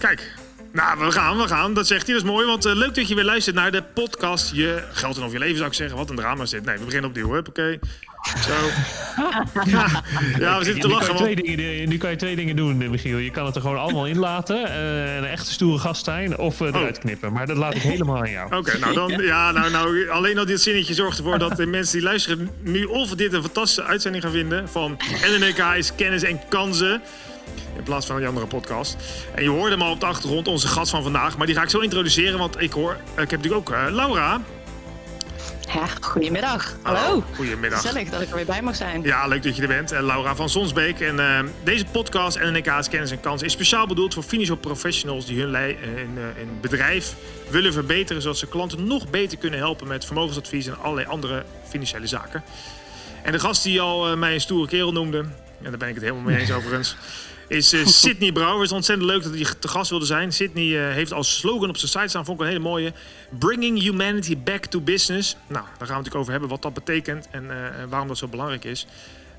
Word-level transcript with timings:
Kijk, 0.00 0.32
nou, 0.72 0.98
we 0.98 1.12
gaan, 1.12 1.38
we 1.38 1.48
gaan. 1.48 1.74
Dat 1.74 1.86
zegt 1.86 2.06
hij, 2.06 2.14
dat 2.14 2.24
is 2.24 2.30
mooi. 2.30 2.46
Want 2.46 2.66
uh, 2.66 2.74
leuk 2.74 2.94
dat 2.94 3.08
je 3.08 3.14
weer 3.14 3.24
luistert 3.24 3.56
naar 3.56 3.72
de 3.72 3.82
podcast 3.82 4.54
Je 4.54 4.82
Geld 4.92 5.16
en 5.16 5.22
Over 5.22 5.34
Je 5.34 5.38
Leven, 5.38 5.56
zou 5.56 5.68
ik 5.68 5.74
zeggen. 5.74 5.96
Wat 5.96 6.10
een 6.10 6.16
drama 6.16 6.46
zit. 6.46 6.64
Nee, 6.64 6.78
we 6.78 6.84
beginnen 6.84 7.10
opnieuw. 7.10 7.36
Oké. 7.36 7.78
Zo. 8.46 8.52
ja, 9.70 10.02
ja, 10.38 10.58
we 10.58 10.64
zitten 10.64 10.80
te 10.82 10.88
lachen. 10.88 11.14
Nu 11.14 11.18
kan, 11.18 11.28
je 11.28 11.36
twee 11.36 11.56
dingen, 11.56 11.88
nu 11.88 11.98
kan 11.98 12.10
je 12.10 12.16
twee 12.16 12.36
dingen 12.36 12.56
doen, 12.56 12.90
Michiel. 12.90 13.18
Je 13.18 13.30
kan 13.30 13.46
het 13.46 13.54
er 13.54 13.60
gewoon 13.60 13.78
allemaal 13.78 14.06
in 14.06 14.18
laten. 14.18 14.56
Uh, 14.56 15.16
een 15.16 15.24
echte 15.24 15.52
stoere 15.52 15.78
gast 15.78 16.04
zijn. 16.04 16.38
Of 16.38 16.60
uh, 16.60 16.68
eruit 16.68 16.96
oh. 16.96 17.02
knippen. 17.02 17.32
Maar 17.32 17.46
dat 17.46 17.56
laat 17.56 17.74
ik 17.74 17.82
helemaal 17.82 18.18
aan 18.18 18.30
jou. 18.30 18.56
Oké, 18.56 18.78
nou 18.78 18.94
dan... 18.94 19.10
Ja, 19.22 19.50
nou, 19.50 19.70
nou, 19.70 20.08
alleen 20.08 20.38
al 20.38 20.44
dit 20.44 20.60
zinnetje 20.60 20.94
zorgt 20.94 21.18
ervoor 21.18 21.38
dat 21.38 21.56
de 21.56 21.66
mensen 21.66 21.98
die 21.98 22.06
luisteren... 22.06 22.50
nu 22.62 22.84
of 22.84 23.14
dit 23.14 23.32
een 23.32 23.42
fantastische 23.42 23.84
uitzending 23.84 24.24
gaan 24.24 24.32
vinden... 24.32 24.68
van 24.68 24.98
NNK 25.38 25.58
is 25.76 25.94
kennis 25.94 26.22
en 26.22 26.40
kansen... 26.48 27.02
In 27.80 27.86
plaats 27.86 28.06
van 28.06 28.16
een 28.16 28.26
andere 28.26 28.46
podcast. 28.46 28.96
En 29.34 29.42
je 29.42 29.48
hoorde 29.48 29.70
hem 29.70 29.82
al 29.82 29.90
op 29.90 30.00
de 30.00 30.06
achtergrond, 30.06 30.48
onze 30.48 30.66
gast 30.66 30.90
van 30.90 31.02
vandaag. 31.02 31.36
Maar 31.36 31.46
die 31.46 31.56
ga 31.56 31.62
ik 31.62 31.68
zo 31.68 31.78
introduceren, 31.78 32.38
want 32.38 32.60
ik 32.60 32.72
hoor... 32.72 32.92
Ik 32.92 33.30
heb 33.30 33.30
natuurlijk 33.30 33.70
ook 33.70 33.70
uh, 33.70 33.84
Laura. 33.90 34.40
Ja, 35.74 35.86
goedemiddag. 36.00 36.76
Hallo. 36.82 37.24
Goedemiddag. 37.34 37.80
Gezellig 37.80 38.10
dat 38.10 38.20
ik 38.20 38.28
er 38.28 38.34
weer 38.34 38.44
bij 38.44 38.62
mag 38.62 38.76
zijn. 38.76 39.02
Ja, 39.02 39.26
leuk 39.26 39.42
dat 39.42 39.56
je 39.56 39.62
er 39.62 39.68
bent. 39.68 39.92
Uh, 39.92 40.00
Laura 40.00 40.34
van 40.34 40.48
Sonsbeek. 40.48 41.00
En 41.00 41.16
uh, 41.16 41.40
deze 41.64 41.84
podcast, 41.84 42.38
NNK's 42.38 42.88
Kennis 42.88 43.10
en 43.10 43.20
Kans, 43.20 43.42
is 43.42 43.52
speciaal 43.52 43.86
bedoeld 43.86 44.14
voor 44.14 44.22
financial 44.22 44.56
professionals 44.56 45.26
die 45.26 45.40
hun 45.40 45.54
in, 45.76 46.18
in 46.36 46.58
bedrijf 46.60 47.14
willen 47.50 47.72
verbeteren, 47.72 48.22
zodat 48.22 48.38
ze 48.38 48.46
klanten 48.46 48.86
nog 48.86 49.10
beter 49.10 49.38
kunnen 49.38 49.58
helpen 49.58 49.86
met 49.86 50.04
vermogensadvies 50.04 50.66
en 50.66 50.78
allerlei 50.78 51.06
andere 51.06 51.44
financiële 51.68 52.06
zaken. 52.06 52.42
En 53.22 53.32
de 53.32 53.38
gast 53.38 53.62
die 53.62 53.80
al 53.80 54.16
mij 54.16 54.34
een 54.34 54.40
stoere 54.40 54.68
kerel 54.68 54.92
noemde, 54.92 55.18
en 55.62 55.70
daar 55.70 55.78
ben 55.78 55.88
ik 55.88 55.94
het 55.94 56.02
helemaal 56.02 56.24
mee 56.24 56.38
eens 56.38 56.52
overigens 56.60 56.96
is 57.50 57.72
uh, 57.72 57.86
Sydney 58.02 58.32
Brouwer. 58.32 58.64
is 58.64 58.72
ontzettend 58.72 59.08
leuk 59.08 59.22
dat 59.22 59.34
hij 59.34 59.54
te 59.58 59.68
gast 59.68 59.90
wilde 59.90 60.04
zijn. 60.04 60.32
Sydney 60.32 60.64
uh, 60.64 60.92
heeft 60.92 61.12
als 61.12 61.38
slogan 61.38 61.68
op 61.68 61.76
zijn 61.76 61.90
site 61.90 62.08
staan, 62.08 62.24
vond 62.24 62.40
ik 62.40 62.44
een 62.44 62.52
hele 62.52 62.62
mooie. 62.62 62.92
Bringing 63.38 63.80
humanity 63.80 64.38
back 64.38 64.66
to 64.66 64.80
business. 64.80 65.36
Nou, 65.46 65.52
daar 65.52 65.62
gaan 65.64 65.78
we 65.78 65.84
het 65.84 65.88
natuurlijk 65.88 66.14
over 66.16 66.30
hebben 66.30 66.48
wat 66.50 66.62
dat 66.62 66.74
betekent 66.74 67.28
en 67.30 67.44
uh, 67.44 67.50
waarom 67.88 68.08
dat 68.08 68.18
zo 68.18 68.28
belangrijk 68.28 68.64
is. 68.64 68.86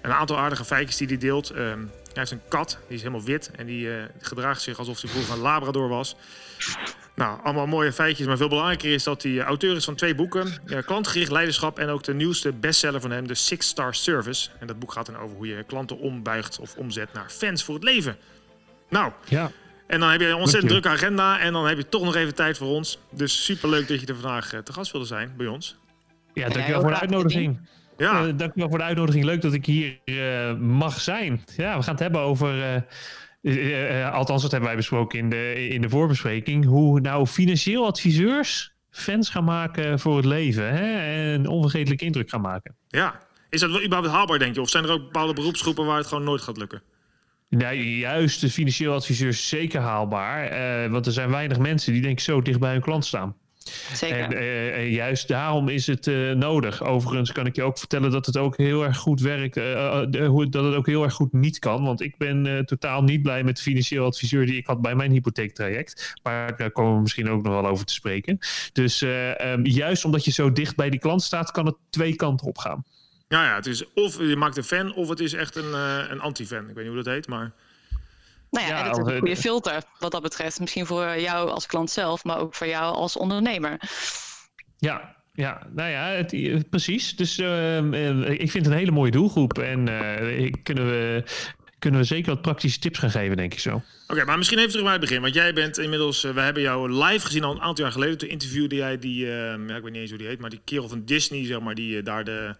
Een 0.02 0.12
aantal 0.12 0.38
aardige 0.38 0.66
feitjes 0.66 0.98
die 0.98 1.08
hij 1.08 1.18
deelt. 1.18 1.50
Ehm, 1.50 1.60
hij 1.60 1.88
heeft 2.14 2.32
een 2.32 2.42
kat, 2.48 2.78
die 2.88 2.96
is 2.96 3.02
helemaal 3.04 3.26
wit 3.26 3.52
en 3.56 3.66
die 3.66 3.90
gedraagt 4.20 4.62
zich 4.62 4.80
alsof 4.80 5.02
hij 5.02 5.10
vroeger 5.10 5.34
een 5.34 5.40
labrador 5.40 5.90
was. 5.90 6.16
Nou, 7.16 7.40
allemaal 7.44 7.68
mooie 7.68 7.94
feitjes, 7.94 8.28
maar 8.28 8.38
veel 8.38 8.50
belangrijker 8.50 8.94
is 8.94 9.04
dat 9.04 9.24
hij 9.24 9.42
auteur 9.42 9.76
is 9.76 9.86
van 9.86 9.96
twee 9.96 10.16
boeken. 10.16 10.48
klantgericht 10.86 11.32
leiderschap 11.32 11.80
en 11.80 11.90
ook 11.90 12.04
de 12.04 12.14
nieuwste 12.14 12.52
bestseller 12.52 13.02
van 13.02 13.12
hem, 13.12 13.28
de 13.28 13.36
Six 13.36 13.68
Star 13.68 13.96
Service. 13.96 14.50
En 14.60 14.68
dat 14.68 14.80
boek 14.80 14.92
gaat 14.92 15.06
dan 15.06 15.18
over 15.18 15.36
hoe 15.36 15.48
je 15.48 15.64
klanten 15.64 16.00
ombuigt 16.00 16.60
of 16.60 16.76
omzet 16.76 17.14
naar 17.14 17.30
fans 17.30 17.64
voor 17.64 17.76
het 17.76 17.84
leven. 17.84 18.18
Nou, 18.90 19.12
ja. 19.28 19.52
en 19.88 20.00
dan 20.00 20.10
heb 20.10 20.22
je 20.22 20.28
een 20.28 20.36
ontzettend 20.36 20.72
drukke 20.72 20.90
agenda 20.90 21.40
en 21.40 21.54
dan 21.54 21.68
heb 21.68 21.78
je 21.78 21.90
toch 21.90 22.04
nog 22.04 22.16
even 22.16 22.36
tijd 22.36 22.58
voor 22.58 22.68
ons. 22.68 23.00
Dus 23.12 23.46
superleuk 23.46 23.88
dat 23.88 24.02
je 24.02 24.08
er 24.08 24.16
vandaag 24.16 24.54
eh, 24.54 24.60
te 24.60 24.74
gast 24.74 24.92
wilde 24.92 25.08
zijn 25.08 25.34
bij 25.38 25.48
ons. 25.48 25.78
Ja, 26.34 26.50
dankjewel 26.50 26.82
voor 26.82 26.90
de 26.90 27.00
uitnodiging. 27.00 27.60
Ja. 27.98 28.26
Uh, 28.26 28.34
dankjewel 28.38 28.70
voor 28.70 28.78
de 28.78 28.84
uitnodiging. 28.84 29.26
Leuk 29.26 29.42
dat 29.42 29.54
ik 29.54 29.66
hier 29.66 30.00
uh, 30.06 30.54
mag 30.60 31.02
zijn. 31.02 31.44
Ja, 31.56 31.78
we 31.78 31.84
gaan 31.84 31.94
het 31.94 32.04
hebben 32.04 32.22
over 32.22 32.58
uh, 32.58 32.82
althans, 34.12 34.42
dat 34.42 34.52
hebben 34.52 34.70
wij 34.70 34.78
besproken 34.78 35.20
in 35.20 35.30
de, 35.30 35.68
in 35.68 35.82
de 35.82 35.90
voorbespreking. 35.90 36.66
Hoe 36.66 37.00
nou 37.00 37.28
financieel 37.28 37.86
adviseurs 37.86 38.74
fans 38.90 39.30
gaan 39.30 39.44
maken 39.44 40.00
voor 40.00 40.16
het 40.16 40.26
leven. 40.26 40.74
Hè? 40.74 40.98
En 41.34 41.48
onvergetelijke 41.48 42.06
indruk 42.06 42.30
gaan 42.30 42.42
maken. 42.42 42.76
Ja, 42.88 43.20
is 43.50 43.60
dat 43.60 43.72
wel 43.72 43.84
überhaupt 43.84 44.14
haalbaar, 44.14 44.40
denk 44.40 44.56
je? 44.56 44.62
Of 44.62 44.70
zijn 44.70 44.84
er 44.84 44.92
ook 44.92 45.02
bepaalde 45.02 45.34
beroepsgroepen 45.34 45.86
waar 45.86 45.98
het 45.98 46.08
gewoon 46.08 46.24
nooit 46.24 46.42
gaat 46.42 46.58
lukken? 46.58 46.82
Nou, 47.50 47.76
juist 47.76 48.42
de 48.42 48.50
financieel 48.50 48.94
adviseurs 48.94 49.48
zeker 49.48 49.82
haalbaar. 49.82 50.52
Uh, 50.84 50.92
want 50.92 51.06
er 51.06 51.12
zijn 51.12 51.30
weinig 51.30 51.60
mensen 51.60 51.94
die 51.94 52.02
denk 52.02 52.18
ik 52.18 52.24
zo 52.24 52.42
dicht 52.42 52.60
bij 52.60 52.72
hun 52.72 52.82
klant 52.82 53.06
staan. 53.06 53.36
Zeker. 53.94 54.20
En 54.20 54.34
uh, 54.34 54.94
juist 54.94 55.28
daarom 55.28 55.70
is 55.70 55.88
het 55.88 56.08
uh, 56.08 56.32
nodig. 56.32 56.84
Overigens 56.84 57.32
kan 57.32 57.46
ik 57.46 57.56
je 57.56 57.64
ook 57.64 57.78
vertellen 57.78 58.12
dat 58.12 58.26
het 58.26 58.38
ook 58.38 58.58
heel 58.58 58.84
erg 58.84 58.98
goed 58.98 59.22
werkt. 59.22 59.58
Uh, 59.58 60.02
dat 60.50 60.64
het 60.64 60.76
ook 60.76 60.88
heel 60.88 61.04
erg 61.04 61.14
goed 61.14 61.34
niet 61.34 61.60
kan. 61.60 61.84
Want 61.84 62.02
ik 62.02 62.18
ben 62.18 62.66
totaal 62.66 63.04
niet 63.04 63.22
blij 63.22 63.44
met 63.44 63.56
de 63.56 63.62
financieel 63.62 64.06
adviseur 64.06 64.46
die 64.46 64.58
ik 64.58 64.66
had 64.66 64.82
bij 64.82 64.96
mijn 64.96 65.12
hypotheektraject. 65.12 66.14
Maar 66.24 66.58
daar 66.58 66.72
komen 66.72 66.96
we 66.96 67.02
misschien 67.02 67.30
ook 67.30 67.44
nog 67.44 67.54
wel 67.54 67.68
over 67.68 67.86
te 67.86 67.94
spreken. 67.94 68.40
Dus 68.74 69.02
um, 69.02 69.66
juist 69.66 70.06
omdat 70.06 70.26
je 70.26 70.32
zo 70.32 70.52
dicht 70.52 70.76
bij 70.76 70.90
die 70.90 71.00
klant 71.00 71.24
staat, 71.24 71.52
kan 71.52 71.66
het 71.66 71.76
twee 71.90 72.16
kanten 72.16 72.48
op 72.48 72.58
gaan. 72.58 72.84
Ja, 73.28 73.44
ja 73.44 73.56
het 73.56 73.66
is 73.66 73.94
of 73.94 74.20
je 74.20 74.36
maakt 74.36 74.58
een 74.58 74.64
fan 74.64 74.94
of 74.94 75.10
het 75.10 75.20
is 75.20 75.34
echt 75.34 75.56
een, 75.56 75.74
een 76.12 76.22
anti-fan. 76.22 76.70
Ik 76.70 76.76
weet 76.76 76.86
niet 76.86 76.94
hoe 76.94 77.04
dat 77.04 77.14
heet, 77.14 77.28
maar... 77.28 77.52
Nou 78.52 78.68
ja, 78.68 78.72
ja 78.72 78.80
en 78.80 78.88
het 78.88 78.98
is 78.98 79.14
een 79.14 79.20
goede 79.20 79.36
filter 79.36 79.84
wat 80.00 80.12
dat 80.12 80.22
betreft. 80.22 80.60
Misschien 80.60 80.86
voor 80.86 81.20
jou 81.20 81.50
als 81.50 81.66
klant 81.66 81.90
zelf, 81.90 82.24
maar 82.24 82.40
ook 82.40 82.56
voor 82.56 82.68
jou 82.68 82.96
als 82.96 83.18
ondernemer. 83.18 83.80
Ja, 84.78 85.16
ja, 85.34 85.68
nou 85.74 85.90
ja, 85.90 86.06
het, 86.06 86.70
precies. 86.70 87.16
Dus 87.16 87.38
uh, 87.38 87.78
ik 88.32 88.52
vind 88.52 88.66
het 88.66 88.74
een 88.74 88.80
hele 88.80 88.92
mooie 88.92 89.12
doelgroep. 89.12 89.58
En 89.58 89.88
uh, 89.88 90.52
kunnen, 90.64 90.86
we, 90.86 91.24
kunnen 91.80 92.00
we 92.00 92.06
zeker 92.06 92.34
wat 92.34 92.42
praktische 92.42 92.80
tips 92.80 93.00
gaan 93.00 93.12
geven, 93.12 93.38
denk 93.38 93.54
ik 93.54 93.60
zo. 93.60 93.82
Oké, 94.08 94.26
maar 94.26 94.38
misschien 94.38 94.58
even 94.58 94.70
terug 94.70 94.86
bij 94.86 94.94
het 94.94 95.02
begin. 95.02 95.22
Want 95.22 95.34
jij 95.34 95.54
bent 95.54 95.78
inmiddels, 95.78 96.22
we 96.22 96.42
hebben 96.42 96.64
jou 96.64 97.04
live 97.06 97.26
gezien 97.26 97.44
al 97.44 97.52
een 97.52 97.62
aantal 97.62 97.84
jaar 97.84 97.94
geleden. 97.94 98.18
Toen 98.18 98.30
interviewde 98.30 98.76
jij 98.76 98.98
die, 98.98 99.26
ehm, 99.26 99.70
ja, 99.70 99.76
ik 99.76 99.84
weet 99.84 99.92
niet 99.92 100.02
eens 100.02 100.10
hoe 100.10 100.20
die 100.20 100.28
heet, 100.28 100.40
maar 100.40 100.50
die 100.50 100.62
kerel 100.64 100.90
van 100.90 101.06
Disney, 101.06 101.46
zeg 101.46 101.60
maar, 101.60 101.76
die 101.76 102.02
daar 102.02 102.24
de... 102.24 102.56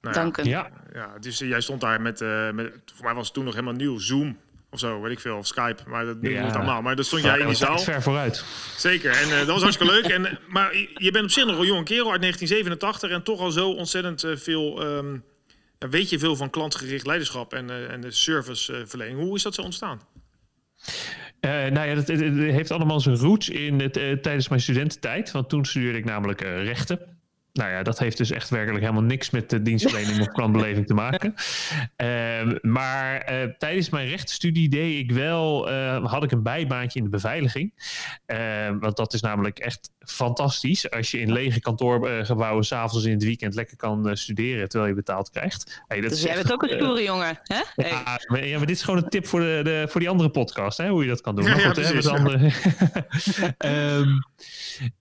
Nou, 0.00 0.14
Dank 0.16 0.42
ja, 0.42 0.70
ja, 0.92 1.18
dus 1.20 1.38
jij 1.38 1.60
stond 1.60 1.80
daar 1.80 2.00
met, 2.00 2.20
met, 2.54 2.72
voor 2.94 3.04
mij 3.04 3.14
was 3.14 3.24
het 3.24 3.34
toen 3.34 3.44
nog 3.44 3.54
helemaal 3.54 3.74
nieuw, 3.74 3.98
Zoom 3.98 4.38
of 4.74 4.80
zo, 4.80 5.00
weet 5.00 5.12
ik 5.12 5.20
veel, 5.20 5.36
of 5.36 5.46
Skype. 5.46 5.82
Maar 5.86 6.04
dat 6.04 6.16
ja. 6.20 6.44
het 6.44 6.54
allemaal. 6.54 6.82
Maar 6.82 6.96
dan 6.96 7.04
stond 7.04 7.22
jij 7.22 7.38
in 7.38 7.46
die 7.46 7.54
zaal. 7.54 7.78
ver 7.78 8.02
vooruit. 8.02 8.44
Zeker. 8.76 9.10
En 9.10 9.28
uh, 9.28 9.36
dat 9.36 9.46
was 9.46 9.62
hartstikke 9.62 9.92
leuk. 9.92 10.04
En, 10.04 10.38
maar 10.48 10.76
je 10.94 11.10
bent 11.10 11.24
op 11.24 11.30
zich 11.30 11.44
nog 11.44 11.58
een 11.58 11.66
jonge 11.66 11.82
kerel 11.82 12.10
uit 12.10 12.20
1987 12.20 13.10
en 13.10 13.22
toch 13.22 13.40
al 13.40 13.50
zo 13.50 13.70
ontzettend 13.70 14.24
uh, 14.24 14.36
veel. 14.36 14.82
Um, 14.86 15.24
weet 15.78 16.10
je 16.10 16.18
veel 16.18 16.36
van 16.36 16.50
klantgericht 16.50 17.06
leiderschap 17.06 17.54
en, 17.54 17.68
uh, 17.68 17.90
en 17.90 18.00
de 18.00 18.10
serviceverlening. 18.10 19.18
Hoe 19.18 19.34
is 19.34 19.42
dat 19.42 19.54
zo 19.54 19.62
ontstaan? 19.62 20.00
nou 21.40 21.88
ja, 21.88 21.94
dat, 21.94 22.08
het, 22.08 22.20
heeft 22.36 22.70
allemaal 22.70 23.00
zijn 23.00 23.16
roots 23.16 23.48
in 23.48 23.80
het, 23.80 23.92
tijdens 23.92 24.48
mijn 24.48 24.60
studententijd. 24.60 25.30
Want 25.30 25.48
toen 25.48 25.64
studeerde 25.64 25.98
ik 25.98 26.04
namelijk 26.04 26.40
rechten. 26.40 27.13
Nou 27.54 27.70
ja, 27.70 27.82
dat 27.82 27.98
heeft 27.98 28.16
dus 28.16 28.30
echt 28.30 28.48
werkelijk 28.50 28.84
helemaal 28.84 29.02
niks 29.02 29.30
met 29.30 29.50
de 29.50 29.62
dienstverlening 29.62 30.20
of 30.20 30.28
klantbeleving 30.28 30.86
te 30.86 30.94
maken. 30.94 31.34
Uh, 31.96 32.58
maar 32.76 33.32
uh, 33.32 33.50
tijdens 33.58 33.90
mijn 33.90 34.08
rechtenstudie 34.08 34.68
deed 34.68 34.98
ik 34.98 35.12
wel, 35.12 35.70
uh, 35.70 36.04
had 36.04 36.22
ik 36.22 36.30
een 36.30 36.42
bijbaantje 36.42 36.98
in 36.98 37.04
de 37.04 37.10
beveiliging. 37.10 37.72
Ehm, 38.26 38.78
want 38.78 38.96
dat 38.96 39.12
is 39.12 39.20
namelijk 39.20 39.58
echt 39.58 39.90
fantastisch 40.06 40.90
als 40.90 41.10
je 41.10 41.18
in 41.18 41.32
lege 41.32 41.60
kantoorgebouwen 41.60 42.64
s'avonds 42.64 43.04
in 43.04 43.12
het 43.12 43.24
weekend 43.24 43.54
lekker 43.54 43.76
kan 43.76 44.08
eh, 44.08 44.14
studeren 44.14 44.68
terwijl 44.68 44.90
je 44.90 44.96
betaald 44.96 45.30
krijgt. 45.30 45.82
Hey, 45.86 46.00
dat 46.00 46.10
dus 46.10 46.22
jij 46.22 46.34
bent 46.34 46.52
ook 46.52 46.62
een 46.62 46.68
stoere 46.68 47.02
jongen, 47.02 47.40
hè? 47.42 47.60
Hey. 47.74 47.90
Ja, 47.90 48.20
maar, 48.26 48.46
ja, 48.46 48.56
maar 48.56 48.66
dit 48.66 48.76
is 48.76 48.82
gewoon 48.82 49.02
een 49.02 49.08
tip 49.08 49.26
voor, 49.26 49.40
de, 49.40 49.60
de, 49.64 49.84
voor 49.88 50.00
die 50.00 50.08
andere 50.08 50.30
podcast, 50.30 50.78
hè, 50.78 50.88
hoe 50.88 51.02
je 51.02 51.08
dat 51.08 51.20
kan 51.20 51.36
doen. 51.36 51.44
Maar 51.44 51.60
goed, 51.60 52.04
ja, 52.04 52.10
andere... 52.10 52.50
um, 53.58 54.24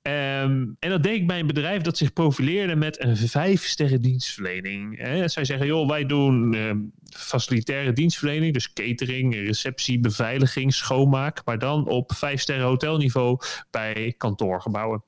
um, 0.02 0.76
en 0.80 0.90
dat 0.90 1.04
deed 1.04 1.16
ik 1.16 1.28
bij 1.28 1.40
een 1.40 1.48
bedrijf 1.48 1.82
dat 1.82 1.98
zich 1.98 2.14
profileerde 2.44 2.76
met 2.76 3.04
een 3.04 3.18
vijf 3.18 3.66
sterren 3.66 4.02
dienstverlening. 4.02 4.98
Hè. 4.98 5.28
Zij 5.28 5.46
zeggen, 5.46 5.68
joh, 5.68 5.88
wij 5.88 6.06
doen 6.06 6.54
uh, 6.54 6.72
facilitaire 7.10 7.94
dienstverlening, 7.94 8.54
dus 8.54 8.74
catering, 8.74 9.36
receptie, 9.36 10.00
beveiliging, 10.00 10.74
schoonmaak, 10.74 11.42
maar 11.46 11.60
dan 11.60 11.88
op 11.88 12.14
vijf 12.14 12.42
sterren 12.42 12.66
hotelniveau 12.66 13.40
bij 13.72 14.14
kantoorgebouwen. 14.18 15.04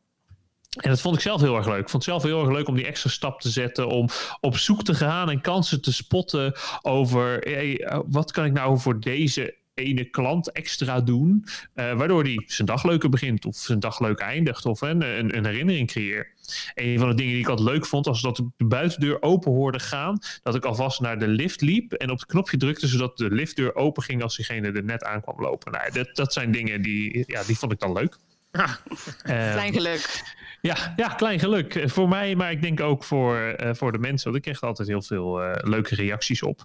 En 0.75 0.89
dat 0.89 1.01
vond 1.01 1.15
ik 1.15 1.21
zelf 1.21 1.41
heel 1.41 1.55
erg 1.55 1.67
leuk. 1.67 1.79
Ik 1.79 1.89
vond 1.89 2.05
het 2.05 2.11
zelf 2.11 2.23
heel 2.23 2.41
erg 2.41 2.55
leuk 2.55 2.67
om 2.67 2.75
die 2.75 2.85
extra 2.85 3.09
stap 3.09 3.41
te 3.41 3.49
zetten. 3.49 3.87
Om 3.87 4.07
op 4.39 4.57
zoek 4.57 4.83
te 4.83 4.93
gaan 4.93 5.29
en 5.29 5.41
kansen 5.41 5.81
te 5.81 5.93
spotten 5.93 6.53
over 6.81 7.37
hey, 7.37 7.87
wat 8.05 8.31
kan 8.31 8.45
ik 8.45 8.53
nou 8.53 8.79
voor 8.79 8.99
deze 8.99 9.55
ene 9.75 10.03
klant 10.03 10.51
extra 10.51 11.01
doen, 11.01 11.45
uh, 11.75 11.93
waardoor 11.93 12.23
hij 12.23 12.43
zijn 12.45 12.67
dag 12.67 12.83
leuker 12.83 13.09
begint 13.09 13.45
of 13.45 13.55
zijn 13.55 13.79
dag 13.79 13.99
leuk 13.99 14.19
eindigt 14.19 14.65
of 14.65 14.81
een, 14.81 15.01
een, 15.35 15.45
herinnering 15.45 15.87
creëert. 15.87 16.71
Een 16.75 16.99
van 16.99 17.09
de 17.09 17.15
dingen 17.15 17.31
die 17.31 17.41
ik 17.41 17.47
altijd 17.47 17.69
leuk 17.69 17.85
vond, 17.85 18.05
was 18.05 18.21
dat 18.21 18.37
ik 18.37 18.45
de 18.57 18.65
buitendeur 18.65 19.21
open 19.21 19.51
hoorde 19.51 19.79
gaan, 19.79 20.19
dat 20.43 20.55
ik 20.55 20.65
alvast 20.65 21.01
naar 21.01 21.19
de 21.19 21.27
lift 21.27 21.61
liep 21.61 21.93
en 21.93 22.11
op 22.11 22.19
het 22.19 22.27
knopje 22.27 22.57
drukte, 22.57 22.87
zodat 22.87 23.17
de 23.17 23.31
liftdeur 23.31 23.75
open 23.75 24.03
ging 24.03 24.23
als 24.23 24.35
diegene 24.35 24.71
er 24.71 24.83
net 24.83 25.03
aankwam 25.03 25.41
lopen. 25.41 25.71
Nou, 25.71 25.91
dat, 25.91 26.15
dat 26.15 26.33
zijn 26.33 26.51
dingen 26.51 26.81
die, 26.81 27.23
ja, 27.27 27.43
die 27.43 27.57
vond 27.57 27.71
ik 27.71 27.79
dan 27.79 27.93
leuk. 27.93 28.17
Ja. 28.55 28.77
Klein 29.53 29.73
geluk. 29.73 30.23
Ja, 30.65 30.93
ja, 30.95 31.07
klein 31.07 31.39
geluk. 31.39 31.75
Eh, 31.75 31.87
voor 31.87 32.09
mij, 32.09 32.35
maar 32.35 32.51
ik 32.51 32.61
denk 32.61 32.79
ook 32.79 33.03
voor, 33.03 33.55
uh, 33.63 33.73
voor 33.73 33.91
de 33.91 33.97
mensen. 33.97 34.23
Want 34.31 34.35
ik 34.35 34.41
kreeg 34.51 34.61
altijd 34.61 34.87
heel 34.87 35.01
veel 35.01 35.43
uh, 35.43 35.51
leuke 35.61 35.95
reacties 35.95 36.43
op. 36.43 36.63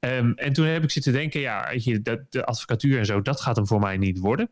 Um, 0.00 0.32
en 0.34 0.52
toen 0.52 0.66
heb 0.66 0.82
ik 0.82 0.90
zitten 0.90 1.12
denken, 1.12 1.40
ja, 1.40 1.68
weet 1.70 1.84
je, 1.84 2.02
dat, 2.02 2.20
de 2.28 2.44
advocatuur 2.44 2.98
en 2.98 3.06
zo, 3.06 3.22
dat 3.22 3.40
gaat 3.40 3.56
hem 3.56 3.66
voor 3.66 3.80
mij 3.80 3.96
niet 3.96 4.18
worden. 4.18 4.50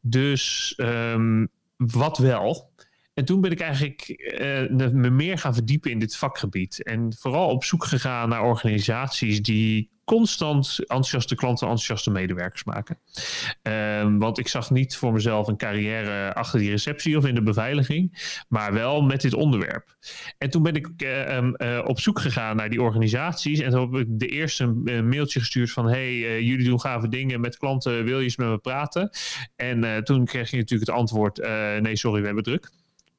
Dus 0.00 0.74
um, 0.76 1.48
wat 1.76 2.18
wel? 2.18 2.67
En 3.18 3.24
toen 3.24 3.40
ben 3.40 3.50
ik 3.50 3.60
eigenlijk 3.60 4.06
me 4.92 5.10
meer 5.10 5.38
gaan 5.38 5.54
verdiepen 5.54 5.90
in 5.90 5.98
dit 5.98 6.16
vakgebied. 6.16 6.82
En 6.82 7.14
vooral 7.18 7.48
op 7.48 7.64
zoek 7.64 7.84
gegaan 7.84 8.28
naar 8.28 8.42
organisaties 8.42 9.42
die 9.42 9.90
constant 10.04 10.78
enthousiaste 10.78 11.34
klanten, 11.34 11.66
enthousiaste 11.66 12.10
medewerkers 12.10 12.64
maken. 12.64 12.98
Ehm, 13.62 14.18
want 14.18 14.38
ik 14.38 14.48
zag 14.48 14.70
niet 14.70 14.96
voor 14.96 15.12
mezelf 15.12 15.48
een 15.48 15.56
carrière 15.56 16.34
achter 16.34 16.58
die 16.58 16.70
receptie 16.70 17.16
of 17.16 17.26
in 17.26 17.34
de 17.34 17.42
beveiliging, 17.42 18.34
maar 18.48 18.72
wel 18.72 19.02
met 19.02 19.20
dit 19.20 19.34
onderwerp. 19.34 19.96
En 20.38 20.50
toen 20.50 20.62
ben 20.62 20.74
ik 20.74 20.88
uh, 20.96 21.36
um, 21.36 21.54
uh, 21.56 21.80
op 21.84 22.00
zoek 22.00 22.20
gegaan 22.20 22.56
naar 22.56 22.70
die 22.70 22.82
organisaties 22.82 23.60
en 23.60 23.70
toen 23.70 23.94
heb 23.94 24.06
ik 24.06 24.18
de 24.18 24.28
eerste 24.28 24.66
mailtje 25.02 25.38
gestuurd 25.38 25.70
van 25.70 25.88
hey, 25.88 26.42
jullie 26.42 26.68
doen 26.68 26.80
gave 26.80 27.08
dingen 27.08 27.40
met 27.40 27.56
klanten, 27.56 28.04
wil 28.04 28.18
je 28.18 28.24
eens 28.24 28.36
met 28.36 28.48
me 28.48 28.58
praten? 28.58 29.10
En 29.56 30.04
toen 30.04 30.24
kreeg 30.24 30.50
je 30.50 30.56
natuurlijk 30.56 30.90
het 30.90 30.98
antwoord, 30.98 31.48
nee 31.80 31.96
sorry, 31.96 32.20
we 32.20 32.26
hebben 32.26 32.44
druk. 32.44 32.70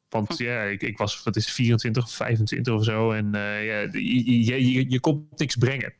Want 0.09 0.37
hm. 0.37 0.43
ja, 0.43 0.63
ik, 0.63 0.81
ik, 0.81 0.97
was, 0.97 1.23
wat 1.23 1.35
is 1.35 1.51
24 1.51 2.03
of 2.03 2.11
25 2.11 2.73
of 2.73 2.83
zo. 2.83 3.11
En 3.11 3.29
ja, 3.33 3.79
je, 3.91 4.45
je, 4.45 4.71
je, 4.71 4.89
je 4.89 4.99
komt 4.99 5.39
niks 5.39 5.55
brengen. 5.55 5.93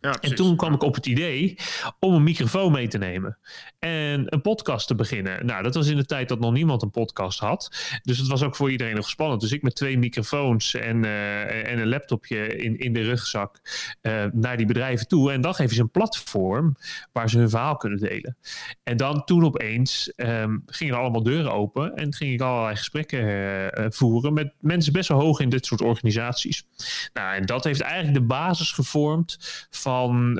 Ja, 0.00 0.16
en 0.20 0.34
toen 0.34 0.56
kwam 0.56 0.74
ik 0.74 0.82
op 0.82 0.94
het 0.94 1.06
idee 1.06 1.56
om 1.98 2.14
een 2.14 2.22
microfoon 2.22 2.72
mee 2.72 2.88
te 2.88 2.98
nemen 2.98 3.38
en 3.78 4.34
een 4.34 4.40
podcast 4.40 4.86
te 4.86 4.94
beginnen. 4.94 5.46
Nou, 5.46 5.62
dat 5.62 5.74
was 5.74 5.86
in 5.86 5.96
de 5.96 6.04
tijd 6.04 6.28
dat 6.28 6.40
nog 6.40 6.52
niemand 6.52 6.82
een 6.82 6.90
podcast 6.90 7.38
had. 7.38 7.98
Dus 8.02 8.18
het 8.18 8.26
was 8.26 8.42
ook 8.42 8.56
voor 8.56 8.70
iedereen 8.70 8.94
nog 8.94 9.08
spannend. 9.08 9.40
Dus 9.40 9.52
ik 9.52 9.62
met 9.62 9.74
twee 9.74 9.98
microfoons 9.98 10.74
en, 10.74 11.04
uh, 11.04 11.70
en 11.70 11.78
een 11.78 11.88
laptopje 11.88 12.56
in, 12.56 12.78
in 12.78 12.92
de 12.92 13.00
rugzak 13.00 13.60
uh, 14.02 14.24
naar 14.32 14.56
die 14.56 14.66
bedrijven 14.66 15.08
toe. 15.08 15.32
En 15.32 15.40
dan 15.40 15.54
geven 15.54 15.74
ze 15.74 15.80
een 15.80 15.90
platform 15.90 16.76
waar 17.12 17.30
ze 17.30 17.38
hun 17.38 17.50
verhaal 17.50 17.76
kunnen 17.76 17.98
delen. 17.98 18.36
En 18.82 18.96
dan 18.96 19.24
toen 19.24 19.44
opeens 19.44 20.12
um, 20.16 20.62
gingen 20.66 20.94
er 20.94 21.00
allemaal 21.00 21.22
deuren 21.22 21.52
open 21.52 21.94
en 21.94 22.14
ging 22.14 22.32
ik 22.32 22.40
allerlei 22.40 22.76
gesprekken 22.76 23.20
uh, 23.20 23.86
voeren 23.88 24.32
met 24.32 24.52
mensen 24.60 24.92
best 24.92 25.08
wel 25.08 25.20
hoog 25.20 25.40
in 25.40 25.48
dit 25.48 25.66
soort 25.66 25.80
organisaties. 25.80 26.64
Nou, 27.12 27.34
en 27.34 27.46
dat 27.46 27.64
heeft 27.64 27.80
eigenlijk 27.80 28.14
de 28.14 28.26
basis 28.26 28.72
gevormd 28.72 29.66
van, 29.70 29.86
um, 29.88 30.38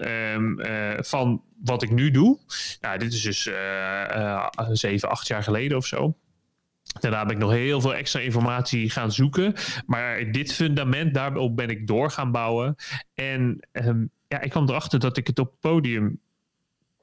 uh, 0.60 0.94
van 0.98 1.42
wat 1.64 1.82
ik 1.82 1.90
nu 1.90 2.10
doe. 2.10 2.38
Nou, 2.80 2.98
dit 2.98 3.12
is 3.12 3.22
dus 3.22 3.46
uh, 3.46 4.48
zeven, 4.72 5.10
acht 5.10 5.26
jaar 5.26 5.42
geleden 5.42 5.76
of 5.76 5.86
zo. 5.86 6.16
Daarna 7.00 7.18
heb 7.18 7.30
ik 7.30 7.38
nog 7.38 7.50
heel 7.50 7.80
veel 7.80 7.94
extra 7.94 8.20
informatie 8.20 8.90
gaan 8.90 9.12
zoeken. 9.12 9.54
Maar 9.86 10.32
dit 10.32 10.52
fundament, 10.52 11.14
daarop 11.14 11.56
ben 11.56 11.68
ik 11.68 11.86
door 11.86 12.10
gaan 12.10 12.32
bouwen. 12.32 12.74
En 13.14 13.68
um, 13.72 14.10
ja, 14.28 14.40
ik 14.40 14.50
kwam 14.50 14.68
erachter 14.68 14.98
dat 14.98 15.16
ik 15.16 15.26
het 15.26 15.38
op 15.38 15.54
podium, 15.60 16.20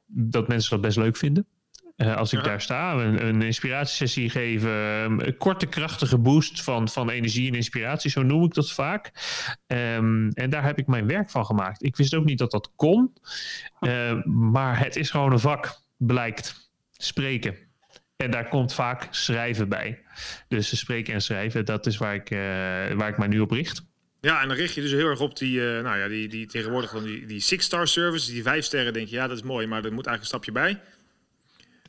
dat 0.06 0.48
mensen 0.48 0.70
dat 0.70 0.82
best 0.82 0.98
leuk 0.98 1.18
vinden. 1.18 1.48
Uh, 1.98 2.16
als 2.16 2.34
ik 2.34 2.44
daar 2.44 2.62
sta, 2.62 2.94
een, 2.94 3.26
een 3.26 3.42
inspiratiesessie 3.42 4.30
geven, 4.30 4.72
een 4.72 5.38
korte 5.38 5.66
krachtige 5.66 6.18
boost 6.18 6.64
van, 6.64 6.90
van 6.90 7.10
energie 7.10 7.48
en 7.48 7.56
inspiratie, 7.56 8.12
zo 8.12 8.24
noem 8.24 8.44
ik 8.44 8.54
dat 8.54 8.72
vaak. 8.72 9.12
Um, 9.68 10.30
en 10.30 10.50
daar 10.50 10.64
heb 10.64 10.78
ik 10.78 10.88
mijn 10.88 11.08
werk 11.08 11.30
van 11.30 11.46
gemaakt. 11.46 11.84
Ik 11.84 11.96
wist 11.96 12.14
ook 12.14 12.26
niet 12.26 12.38
dat 12.38 12.52
dat 12.52 12.72
kon, 12.76 13.14
uh, 13.80 14.24
maar 14.24 14.80
het 14.80 14.96
is 14.96 15.10
gewoon 15.10 15.32
een 15.32 15.40
vak, 15.40 15.80
blijkt. 15.98 16.70
Spreken. 16.98 17.56
En 18.16 18.32
daar 18.32 18.48
komt 18.48 18.74
vaak 18.74 19.08
schrijven 19.12 19.70
bij. 19.70 20.02
Dus 20.48 20.78
spreken 20.78 21.14
en 21.14 21.22
schrijven, 21.22 21.66
dat 21.66 21.86
is 21.86 21.98
waar 21.98 22.16
ik, 22.16 22.30
uh, 22.30 22.40
waar 22.98 23.10
ik 23.10 23.18
mij 23.18 23.28
nu 23.28 23.40
op 23.40 23.52
richt. 23.52 23.86
Ja, 24.22 24.42
en 24.42 24.48
dan 24.48 24.58
richt 24.58 24.74
je 24.74 24.82
dus 24.82 24.92
heel 24.92 25.08
erg 25.08 25.20
op 25.20 25.38
die, 25.38 25.60
uh, 25.60 25.82
nou 25.82 25.98
ja, 25.98 26.08
die, 26.08 26.28
die 26.28 26.46
tegenwoordig 26.46 26.92
van 26.92 27.04
die, 27.04 27.26
die 27.26 27.40
six-star 27.40 27.88
service, 27.88 28.32
die 28.32 28.44
vijf 28.44 28.66
sterren, 28.66 28.94
denk 28.94 29.08
je, 29.08 29.16
ja, 29.16 29.28
dat 29.28 29.38
is 29.38 29.44
mooi, 29.44 29.68
maar 29.68 29.86
er 29.86 29.94
moet 29.94 30.08
eigenlijk 30.08 30.22
een 30.22 30.26
stapje 30.26 30.52
bij. 30.52 30.82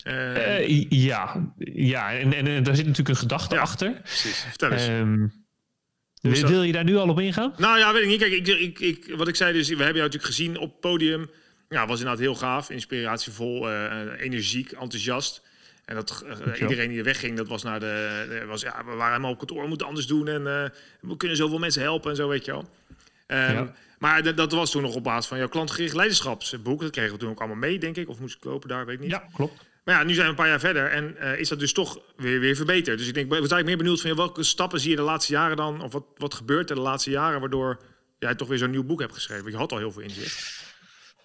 Uh, 0.06 0.88
ja, 0.88 1.52
ja. 1.58 2.12
En, 2.12 2.32
en, 2.32 2.46
en, 2.46 2.62
daar 2.62 2.76
zit 2.76 2.86
natuurlijk 2.86 3.08
een 3.14 3.22
gedachte 3.22 3.58
achter. 3.58 4.00
Precies, 4.02 4.38
vertel 4.38 4.70
eens. 4.70 4.88
Um, 4.88 5.44
wil, 6.20 6.48
wil 6.48 6.62
je 6.62 6.72
daar 6.72 6.84
nu 6.84 6.96
al 6.96 7.08
op 7.08 7.20
ingaan? 7.20 7.54
Nou 7.56 7.78
ja, 7.78 7.92
weet 7.92 8.02
ik 8.02 8.08
niet. 8.08 8.20
Kijk, 8.20 8.32
ik, 8.32 8.48
ik, 8.48 8.78
ik, 8.78 9.16
wat 9.16 9.28
ik 9.28 9.36
zei, 9.36 9.52
dus 9.52 9.68
we 9.68 9.74
hebben 9.74 9.86
jou 9.86 10.04
natuurlijk 10.04 10.34
gezien 10.34 10.58
op 10.58 10.70
het 10.70 10.80
podium. 10.80 11.30
Ja, 11.68 11.86
was 11.86 11.98
inderdaad 11.98 12.22
heel 12.22 12.34
gaaf, 12.34 12.70
inspiratievol, 12.70 13.70
uh, 13.70 13.90
energiek, 14.18 14.72
enthousiast. 14.72 15.42
En 15.84 15.94
dat 15.94 16.24
uh, 16.26 16.60
iedereen 16.60 16.88
die 16.88 16.98
er 16.98 17.04
wegging, 17.04 17.36
dat 17.36 17.48
was 17.48 17.62
naar 17.62 17.80
de, 17.80 18.44
was 18.46 18.60
ja, 18.60 18.84
we 18.84 18.90
waren 18.90 19.06
helemaal 19.06 19.30
op 19.30 19.38
kantoor, 19.38 19.62
we 19.62 19.68
moeten 19.68 19.86
anders 19.86 20.06
doen 20.06 20.28
en 20.28 20.42
we 21.00 21.16
kunnen 21.16 21.36
zoveel 21.36 21.58
mensen 21.58 21.82
helpen 21.82 22.10
en 22.10 22.16
zo, 22.16 22.28
weet 22.28 22.44
je 22.44 22.50
wel. 22.50 22.68
Um, 23.26 23.36
ja. 23.36 23.74
Maar 23.98 24.34
dat 24.34 24.52
was 24.52 24.70
toen 24.70 24.82
nog 24.82 24.94
op 24.94 25.04
basis 25.04 25.26
van 25.26 25.38
jouw 25.38 25.48
klantgericht 25.48 25.94
leiderschapsboek. 25.94 26.80
Dat 26.80 26.90
kregen 26.90 27.12
we 27.12 27.18
toen 27.18 27.30
ook 27.30 27.38
allemaal 27.38 27.56
mee, 27.56 27.78
denk 27.78 27.96
ik. 27.96 28.08
Of 28.08 28.20
moest 28.20 28.36
ik 28.36 28.44
lopen 28.44 28.68
daar, 28.68 28.86
weet 28.86 28.94
ik 28.94 29.00
niet. 29.00 29.10
Ja, 29.10 29.28
klopt. 29.32 29.64
Maar 29.86 29.94
ja, 29.94 30.02
nu 30.02 30.12
zijn 30.12 30.24
we 30.24 30.30
een 30.30 30.36
paar 30.38 30.48
jaar 30.48 30.60
verder 30.60 30.90
en 30.90 31.16
uh, 31.20 31.38
is 31.38 31.48
dat 31.48 31.58
dus 31.58 31.72
toch 31.72 31.98
weer, 32.16 32.40
weer 32.40 32.56
verbeterd. 32.56 32.98
Dus 32.98 33.08
ik 33.08 33.14
denk, 33.14 33.30
we 33.30 33.46
zijn 33.46 33.64
meer 33.64 33.76
benieuwd 33.76 34.00
van 34.00 34.16
welke 34.16 34.42
stappen 34.42 34.80
zie 34.80 34.90
je 34.90 34.96
de 34.96 35.02
laatste 35.02 35.32
jaren 35.32 35.56
dan, 35.56 35.82
of 35.82 35.92
wat, 35.92 36.04
wat 36.16 36.34
gebeurt 36.34 36.70
er 36.70 36.76
de 36.76 36.82
laatste 36.82 37.10
jaren, 37.10 37.40
waardoor 37.40 37.80
jij 38.18 38.34
toch 38.34 38.48
weer 38.48 38.58
zo'n 38.58 38.70
nieuw 38.70 38.84
boek 38.84 39.00
hebt 39.00 39.14
geschreven. 39.14 39.42
Want 39.42 39.54
je 39.54 39.60
had 39.60 39.72
al 39.72 39.78
heel 39.78 39.92
veel 39.92 40.02
inzicht. 40.02 40.55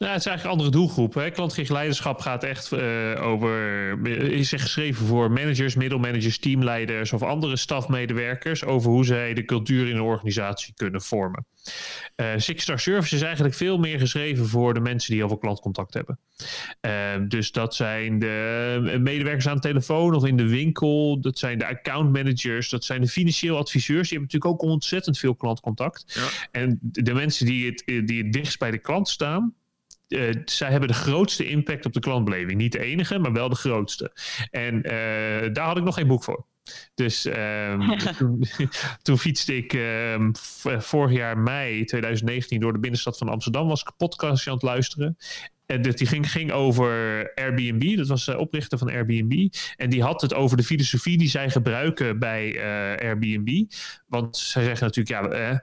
Nou, 0.02 0.14
het 0.14 0.22
is 0.22 0.28
eigenlijk 0.28 0.44
een 0.44 0.60
andere 0.62 0.80
doelgroep. 0.80 1.14
Hè. 1.14 1.32
Klantgericht 1.32 1.72
leiderschap 1.72 2.20
gaat 2.20 2.44
echt 2.44 2.72
uh, 2.72 3.26
over. 3.26 4.08
Is 4.32 4.50
geschreven 4.50 5.06
voor 5.06 5.32
managers, 5.32 5.76
middelmanagers, 5.76 6.40
teamleiders 6.40 7.14
of 7.14 7.24
andere 7.24 7.56
stafmedewerkers. 7.56 8.64
Over 8.64 8.92
hoe 8.92 9.06
zij 9.06 9.34
de 9.34 9.46
cultuur 9.46 9.88
in 9.88 9.96
een 9.96 10.02
organisatie 10.02 10.74
kunnen 10.74 11.02
vormen. 11.02 11.46
Uh, 12.16 12.28
Six 12.38 12.64
Star 12.64 12.80
Service 12.80 13.16
is 13.16 13.22
eigenlijk 13.22 13.56
veel 13.56 13.78
meer 13.78 14.00
geschreven 14.00 14.48
voor 14.48 14.74
de 14.74 14.80
mensen 14.80 15.10
die 15.10 15.20
heel 15.20 15.28
veel 15.28 15.38
klantcontact 15.38 15.94
hebben. 15.94 16.20
Uh, 16.82 16.92
dus 17.28 17.52
dat 17.52 17.76
zijn 17.76 18.20
de 18.20 18.98
medewerkers 19.02 19.48
aan 19.48 19.56
de 19.56 19.62
telefoon 19.62 20.16
of 20.16 20.26
in 20.26 20.38
de 20.38 20.48
winkel. 20.48 21.20
Dat 21.20 21.40
zijn 21.40 21.58
de 21.58 21.68
account 21.68 22.12
managers. 22.12 22.70
Dat 22.70 22.84
zijn 22.84 23.02
de 23.02 23.08
financieel 23.08 23.58
adviseurs. 23.58 24.10
Die 24.10 24.18
hebben 24.18 24.30
natuurlijk 24.34 24.64
ook 24.64 24.72
ontzettend 24.72 25.18
veel 25.18 25.36
klantcontact. 25.36 26.04
Ja. 26.08 26.28
En 26.52 26.80
de 26.82 27.14
mensen 27.14 27.46
die 27.46 27.66
het, 27.66 28.08
die 28.08 28.24
het 28.24 28.34
dichtst 28.34 28.60
bij 28.60 28.72
de 28.72 28.78
klant 28.78 29.10
staan 29.10 29.54
uh, 30.12 30.32
zij 30.46 30.70
hebben 30.72 30.88
de 30.88 30.94
grootste 30.94 31.48
impact 31.50 31.86
op 31.86 31.94
de 31.94 32.00
klantbeleving. 32.00 32.58
Niet 32.58 32.72
de 32.72 32.80
enige, 32.80 33.20
maar 33.20 33.34
wel 33.34 33.50
de 33.50 33.56
grootste. 33.56 34.12
En 34.52 34.76
uh, 34.76 35.54
daar 35.54 35.66
had 35.66 35.78
ik 35.78 35.84
nog 35.84 35.96
geen 35.96 36.08
boek 36.08 36.24
voor. 36.24 36.46
Dus 36.94 37.26
um, 37.26 37.98
toen, 38.18 38.44
toen, 39.02 39.18
fietste 39.18 39.56
ik 39.56 39.74
um, 39.74 40.32
vorig 40.80 41.12
jaar 41.12 41.38
mei 41.38 41.86
2019 41.86 42.60
door 42.60 42.74
de 42.74 42.80
binnenstad 42.80 43.18
van 43.18 43.30
Amsterdam. 43.30 43.68
Was 43.68 43.82
ik 43.82 43.88
een 43.88 44.08
podcast 44.08 44.48
aan 44.48 44.54
het 44.54 44.64
luisteren. 44.64 45.18
En 45.72 45.82
die 45.82 46.08
ging, 46.08 46.32
ging 46.32 46.52
over 46.52 47.32
Airbnb. 47.36 47.98
Dat 47.98 48.08
was 48.08 48.26
de 48.26 48.38
oprichter 48.38 48.78
van 48.78 48.90
Airbnb. 48.90 49.54
En 49.78 49.90
die 49.90 50.04
had 50.04 50.22
het 50.22 50.34
over 50.34 50.58
de 50.58 50.64
filosofie 50.64 51.18
die 51.18 51.30
zij 51.30 51.50
gebruiken 51.50 52.20
bij 52.20 52.56
uh, 52.56 53.08
Airbnb. 53.08 53.64
Want 54.12 54.38
zij 54.38 54.64
zeggen 54.64 54.86
natuurlijk, 54.86 55.32
ja, 55.34 55.62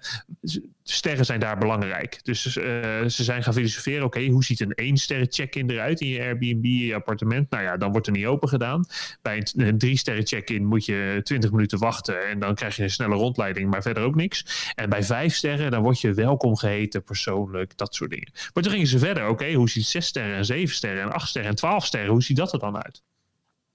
sterren 0.82 1.24
zijn 1.24 1.40
daar 1.40 1.58
belangrijk. 1.58 2.24
Dus 2.24 2.56
uh, 2.56 2.64
ze 3.06 3.24
zijn 3.24 3.42
gaan 3.42 3.52
filosoferen, 3.52 4.04
oké, 4.04 4.26
hoe 4.26 4.44
ziet 4.44 4.60
een 4.60 4.74
één 4.74 4.96
sterren 4.96 5.26
check-in 5.30 5.70
eruit 5.70 6.00
in 6.00 6.08
je 6.08 6.20
Airbnb, 6.20 6.64
in 6.64 6.70
je 6.70 6.94
appartement? 6.94 7.50
Nou 7.50 7.62
ja, 7.62 7.76
dan 7.76 7.90
wordt 7.90 8.06
er 8.06 8.12
niet 8.12 8.26
open 8.26 8.48
gedaan. 8.48 8.84
Bij 9.22 9.46
een, 9.56 9.78
drie 9.78 9.96
sterren 9.96 10.26
check-in 10.26 10.66
moet 10.66 10.84
je 10.84 11.20
20 11.22 11.50
minuten 11.50 11.78
wachten 11.78 12.28
en 12.28 12.38
dan 12.38 12.54
krijg 12.54 12.76
je 12.76 12.82
een 12.82 12.90
snelle 12.90 13.14
rondleiding, 13.14 13.70
maar 13.70 13.82
verder 13.82 14.02
ook 14.02 14.14
niks. 14.14 14.72
En 14.74 14.88
bij 14.88 15.02
vijf 15.02 15.34
sterren, 15.34 15.70
dan 15.70 15.82
word 15.82 16.00
je 16.00 16.14
welkom 16.14 16.56
geheten, 16.56 17.02
persoonlijk, 17.02 17.76
dat 17.76 17.94
soort 17.94 18.10
dingen. 18.10 18.30
Maar 18.54 18.62
toen 18.62 18.72
gingen 18.72 18.86
ze 18.86 18.98
verder, 18.98 19.28
oké, 19.28 19.52
hoe 19.52 19.70
ziet 19.70 19.86
zes 19.86 20.06
sterren 20.06 20.36
en 20.36 20.44
zeven 20.44 20.74
sterren 20.74 21.02
en 21.02 21.12
acht 21.12 21.28
sterren 21.28 21.50
en 21.50 21.56
twaalf 21.56 21.86
sterren, 21.86 22.10
hoe 22.10 22.22
ziet 22.22 22.36
dat 22.36 22.52
er 22.52 22.58
dan 22.58 22.76
uit? 22.76 23.02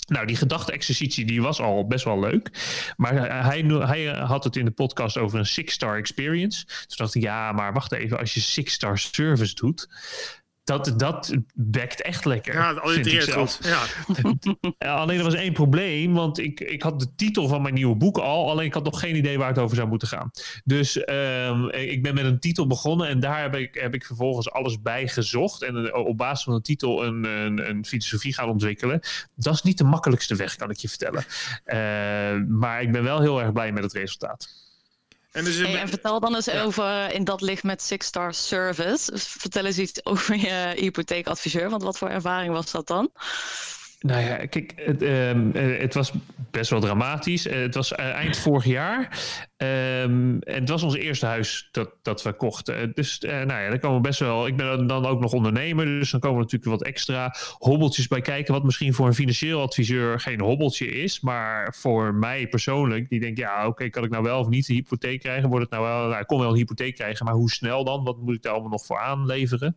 Nou, 0.06 0.26
die 0.26 0.36
gedachte-exercitie 0.36 1.26
die 1.26 1.42
was 1.42 1.62
al 1.62 1.88
best 1.88 2.06
wel 2.06 2.20
leuk. 2.20 2.50
Maar 2.98 3.14
hij, 3.46 3.62
hij 3.62 4.06
had 4.06 4.44
het 4.44 4.56
in 4.56 4.66
de 4.66 4.72
podcast 4.72 5.18
over 5.18 5.40
een 5.40 5.46
six-star 5.46 5.98
experience. 5.98 6.66
Dus 6.66 6.96
dacht 6.96 7.16
ik, 7.16 7.22
ja, 7.22 7.52
maar 7.52 7.74
wacht 7.74 7.92
even. 7.92 8.20
Als 8.20 8.34
je 8.34 8.40
six-star 8.40 8.98
service 8.98 9.56
doet, 9.56 9.88
dat, 10.64 10.94
dat 10.98 11.36
bekt 11.54 12.02
echt 12.02 12.26
lekker. 12.26 12.54
Ja, 12.54 12.72
allitereert 12.72 13.32
goed. 13.32 13.60
Ja. 13.62 13.84
alleen 15.02 15.18
er 15.18 15.24
was 15.24 15.34
één 15.34 15.54
probleem, 15.54 16.14
want 16.14 16.40
ik, 16.40 16.60
ik 16.60 16.82
had 16.82 17.00
de 17.00 17.16
titel 17.16 17.48
van 17.48 17.62
mijn 17.62 17.74
nieuwe 17.74 17.96
boek 17.96 18.18
al, 18.18 18.50
alleen 18.50 18.66
ik 18.66 18.74
had 18.74 18.84
nog 18.84 19.00
geen 19.00 19.16
idee 19.16 19.38
waar 19.38 19.48
het 19.48 19.60
over 19.60 19.76
zou 19.76 19.88
moeten 19.88 20.08
gaan. 20.08 20.32
Dus 20.64 21.10
um, 21.10 21.70
ik 21.70 22.04
ben 22.04 22.14
met 22.14 22.26
een 22.26 22.40
titel 22.40 22.68
begonnen 22.68 23.08
en 23.08 23.20
daar 23.20 23.42
heb 23.42 23.56
ik, 23.56 23.74
heb 23.74 23.94
ik 23.94 24.06
vervolgens 24.06 24.52
alles 24.52 24.82
bij 24.82 25.08
gezocht 25.08 25.62
en 25.62 25.96
op 25.96 26.18
basis 26.18 26.44
van 26.44 26.56
de 26.56 26.62
titel 26.62 27.06
een, 27.06 27.24
een, 27.24 27.70
een 27.70 27.86
filosofie 27.86 28.34
gaan 28.34 28.50
ontwikkelen. 28.50 29.00
Dat 29.36 29.54
is 29.54 29.62
niet 29.62 29.78
de 29.78 29.84
makkelijkste 29.84 30.36
weg, 30.36 30.56
kan 30.56 30.70
ik 30.70 30.78
je 30.78 30.90
vertellen. 30.90 31.24
Uh, 31.66 32.58
maar 32.60 32.82
ik 32.82 32.92
ben 32.92 33.04
wel 33.04 33.22
heel 33.22 33.42
erg 33.42 33.52
blij 33.52 33.72
met 33.72 33.84
het 33.84 33.94
resultaat. 33.94 34.64
En, 35.34 35.44
dus 35.44 35.58
hey, 35.58 35.80
en, 35.80 35.88
vertel 35.90 36.20
dan 36.20 36.36
eens 36.36 36.50
over 36.50 37.14
in 37.14 37.24
dat 37.24 37.42
licht 37.42 37.64
met 37.64 37.82
Six 37.82 38.06
Star 38.06 38.34
Service. 38.34 39.12
Vertel 39.16 39.66
eens 39.66 39.78
iets 39.78 40.06
over 40.06 40.36
je 40.36 40.74
hypotheekadviseur, 40.76 41.70
want 41.70 41.84
wat 41.84 41.98
voor 41.98 42.10
ervaring 42.10 42.54
was 42.54 42.72
dat 42.72 42.88
dan? 42.88 43.10
Nou 44.00 44.22
ja, 44.22 44.46
kijk, 44.46 44.74
het, 44.76 45.02
um, 45.02 45.52
het 45.56 45.94
was 45.94 46.12
best 46.52 46.70
wel 46.70 46.80
dramatisch. 46.80 47.44
Het 47.44 47.76
was 47.76 47.92
uh, 47.92 48.10
eind 48.10 48.38
vorig 48.38 48.66
jaar. 48.66 49.20
Ehm, 49.64 50.38
en 50.40 50.60
het 50.60 50.70
was 50.70 50.84
ons 50.84 50.96
eerste 50.96 51.26
huis 51.26 51.70
dat, 51.72 51.90
dat 52.02 52.24
we 52.24 52.34
kochten. 52.34 52.92
Dus 52.94 53.22
uh, 53.22 53.32
nou 53.32 53.62
ja, 53.62 53.70
daar 53.70 53.80
komen 53.80 54.02
best 54.02 54.20
wel. 54.20 54.48
Ik 54.48 54.56
ben 54.58 54.88
dan 54.88 55.06
ook 55.06 55.20
nog 55.20 55.34
ondernemer, 55.34 55.86
dus 55.86 56.12
dan 56.12 56.20
komen 56.20 56.38
er 56.38 56.44
natuurlijk 56.44 56.72
wat 56.72 56.88
extra 56.88 57.36
hobbeltjes 57.58 58.08
bij 58.08 58.22
kijken. 58.22 58.54
Wat 58.54 58.64
misschien 58.64 58.94
voor 58.94 59.08
een 59.08 59.14
financieel 59.14 59.62
adviseur 59.62 60.20
geen 60.20 60.42
hobbeltje 60.42 60.88
is. 60.88 61.20
Maar 61.20 61.76
voor 61.78 62.14
mij 62.14 62.48
persoonlijk, 62.48 63.10
die 63.10 63.20
denkt: 63.20 63.40
ja, 63.40 63.68
oké, 63.68 63.90
kan 63.90 64.04
ik 64.04 64.10
nou 64.10 64.24
wel 64.24 64.40
of 64.40 64.48
niet 64.48 64.70
een 64.70 64.76
hypotheek 64.76 65.20
krijgen? 65.20 65.50
Wordt 65.50 65.64
het 65.70 65.80
nou 65.80 65.84
wel, 65.84 66.08
nou, 66.08 66.22
ik 66.22 66.28
kon 66.28 66.40
wel 66.40 66.50
een 66.50 66.56
hypotheek 66.56 66.96
krijgen, 66.96 67.26
maar 67.26 67.36
hoe 67.36 67.52
snel 67.52 67.84
dan? 67.84 68.04
Wat 68.04 68.18
moet 68.22 68.36
ik 68.36 68.42
daar 68.42 68.54
allemaal 68.54 68.72
nog 68.72 68.86
voor 68.86 69.00
aanleveren? 69.00 69.76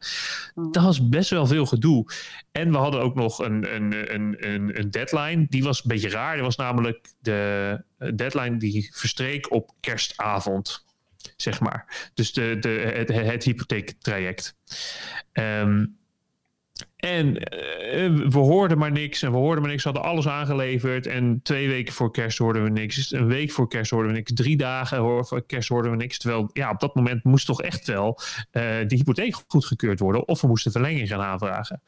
Mm. 0.54 0.72
Dat 0.72 0.82
was 0.82 1.08
best 1.08 1.30
wel 1.30 1.46
veel 1.46 1.66
gedoe. 1.66 2.04
En 2.52 2.70
we 2.70 2.76
hadden 2.76 3.00
ook 3.00 3.14
nog 3.14 3.38
een, 3.38 3.74
een, 3.74 4.14
een, 4.14 4.36
een, 4.38 4.78
een 4.78 4.90
deadline. 4.90 5.46
Die 5.48 5.64
was 5.64 5.78
een 5.78 5.88
beetje 5.88 6.08
raar. 6.08 6.36
Dat 6.36 6.44
was 6.44 6.56
namelijk 6.56 7.08
de 7.20 7.84
deadline 8.14 8.56
die 8.56 8.90
verstreek 8.92 9.52
op 9.52 9.70
kerstavond, 9.80 10.84
zeg 11.36 11.60
maar. 11.60 12.10
Dus 12.14 12.32
de, 12.32 12.56
de, 12.60 12.68
het, 12.68 13.08
het 13.08 13.44
hypotheektraject. 13.44 14.56
Um, 15.32 15.96
en 16.96 17.38
eh, 17.38 18.28
we 18.28 18.38
hoorden 18.38 18.78
maar 18.78 18.92
niks 18.92 19.22
en 19.22 19.30
we 19.30 19.36
hoorden 19.36 19.62
maar 19.62 19.70
niks. 19.70 19.84
We 19.84 19.90
hadden 19.90 20.10
alles 20.10 20.28
aangeleverd. 20.28 21.06
En 21.06 21.40
twee 21.42 21.68
weken 21.68 21.92
voor 21.92 22.10
kerst 22.10 22.38
hoorden 22.38 22.62
we 22.62 22.70
niks. 22.70 23.12
Een 23.12 23.26
week 23.26 23.50
voor 23.50 23.68
kerst 23.68 23.90
hoorden 23.90 24.10
we 24.10 24.16
niks. 24.16 24.32
Drie 24.34 24.56
dagen 24.56 25.26
voor 25.26 25.46
kerst 25.46 25.68
hoorden 25.68 25.90
we 25.90 25.96
niks. 25.96 26.18
Terwijl 26.18 26.50
ja, 26.52 26.70
op 26.70 26.80
dat 26.80 26.94
moment 26.94 27.24
moest 27.24 27.46
toch 27.46 27.62
echt 27.62 27.86
wel 27.86 28.18
uh, 28.18 28.62
de 28.62 28.96
hypotheek 28.96 29.34
goedgekeurd 29.48 29.98
worden. 29.98 30.28
Of 30.28 30.40
we 30.40 30.46
moesten 30.46 30.72
verlenging 30.72 31.08
gaan 31.08 31.20
aanvragen. 31.20 31.82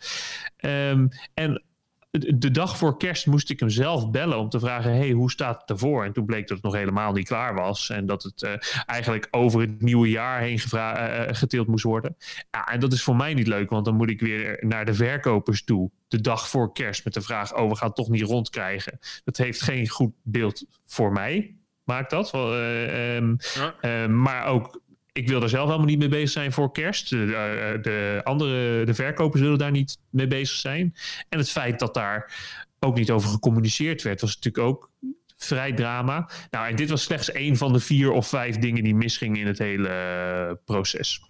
Um, 0.61 1.09
en 1.35 1.63
de 2.11 2.51
dag 2.51 2.79
voor 2.79 2.97
kerst 2.97 3.27
moest 3.27 3.51
ik 3.51 3.61
hem 3.61 3.69
zelf 3.69 4.11
bellen 4.11 4.39
om 4.39 4.49
te 4.49 4.61
vragen: 4.61 4.97
hey, 4.97 5.11
hoe 5.11 5.31
staat 5.31 5.61
het 5.61 5.71
ervoor? 5.71 6.05
En 6.05 6.13
toen 6.13 6.25
bleek 6.25 6.49
dat 6.49 6.57
het 6.57 6.67
nog 6.67 6.75
helemaal 6.75 7.13
niet 7.13 7.27
klaar 7.27 7.55
was. 7.55 7.91
En 7.91 8.07
dat 8.07 8.23
het 8.23 8.43
uh, 8.43 8.53
eigenlijk 8.87 9.29
over 9.31 9.61
het 9.61 9.83
nieuwe 9.83 10.09
jaar 10.09 10.41
heen 10.41 10.61
uh, 10.75 11.23
geteeld 11.27 11.67
moest 11.67 11.85
worden. 11.85 12.17
Ja, 12.51 12.67
en 12.67 12.81
dat 12.81 12.93
is 12.93 13.03
voor 13.03 13.17
mij 13.17 13.35
niet 13.35 13.47
leuk, 13.47 13.71
want 13.71 13.85
dan 13.85 13.95
moet 13.95 14.11
ik 14.11 14.21
weer 14.21 14.59
naar 14.61 14.85
de 14.85 14.95
verkopers 14.95 15.65
toe. 15.65 15.91
De 16.09 16.21
dag 16.21 16.49
voor 16.49 16.73
kerst 16.73 17.05
met 17.05 17.15
de 17.15 17.23
vraag: 17.23 17.55
oh, 17.55 17.69
we 17.69 17.77
gaan 17.77 17.87
het 17.87 17.97
toch 17.97 18.09
niet 18.09 18.23
rondkrijgen. 18.23 18.99
Dat 19.25 19.37
heeft 19.37 19.63
geen 19.63 19.89
goed 19.89 20.13
beeld 20.23 20.65
voor 20.85 21.13
mij. 21.13 21.57
Maakt 21.85 22.11
dat. 22.11 22.35
Um, 22.35 23.37
ja. 23.81 24.09
maar 24.09 24.47
ook 24.47 24.81
ik 25.19 25.29
wil 25.29 25.43
er 25.43 25.49
zelf 25.49 25.67
helemaal 25.67 25.87
niet 25.87 25.99
mee 25.99 26.09
bezig 26.09 26.31
zijn 26.31 26.53
voor 26.53 26.73
kerst. 26.73 27.11
De, 27.11 27.17
eh, 27.17 27.83
de, 27.83 28.21
andere, 28.25 28.85
de 28.85 28.95
verkopers 28.95 29.43
willen 29.43 29.59
daar 29.59 29.71
niet 29.71 29.99
mee 30.11 30.27
bezig 30.27 30.57
zijn. 30.57 30.95
En 31.29 31.39
het 31.39 31.51
feit 31.51 31.79
dat 31.79 31.95
daar 31.95 32.33
ook 32.79 32.97
niet 32.97 33.11
over 33.11 33.29
gecommuniceerd 33.29 34.03
werd, 34.03 34.21
was 34.21 34.35
natuurlijk 34.35 34.65
ook 34.65 34.91
vrij 35.37 35.73
drama. 35.73 36.31
Nou, 36.51 36.69
en 36.69 36.77
dit 36.77 36.91
was 36.91 37.03
slechts 37.03 37.31
één 37.31 37.57
van 37.57 37.73
de 37.73 37.81
vier 37.81 38.11
of 38.11 38.29
vijf 38.29 38.57
dingen 38.57 38.83
die 38.83 38.95
misgingen 38.95 39.41
in 39.41 39.47
het 39.47 39.59
hele 39.59 39.89
eh, 39.89 40.55
proces. 40.65 41.21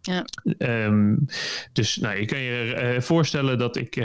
Ja. 0.00 0.24
Um, 0.58 1.24
dus 1.72 1.96
nou, 1.96 2.18
je 2.18 2.24
kan 2.24 2.38
je 2.38 2.92
uh, 2.94 3.00
voorstellen 3.00 3.58
dat 3.58 3.76
ik 3.76 3.96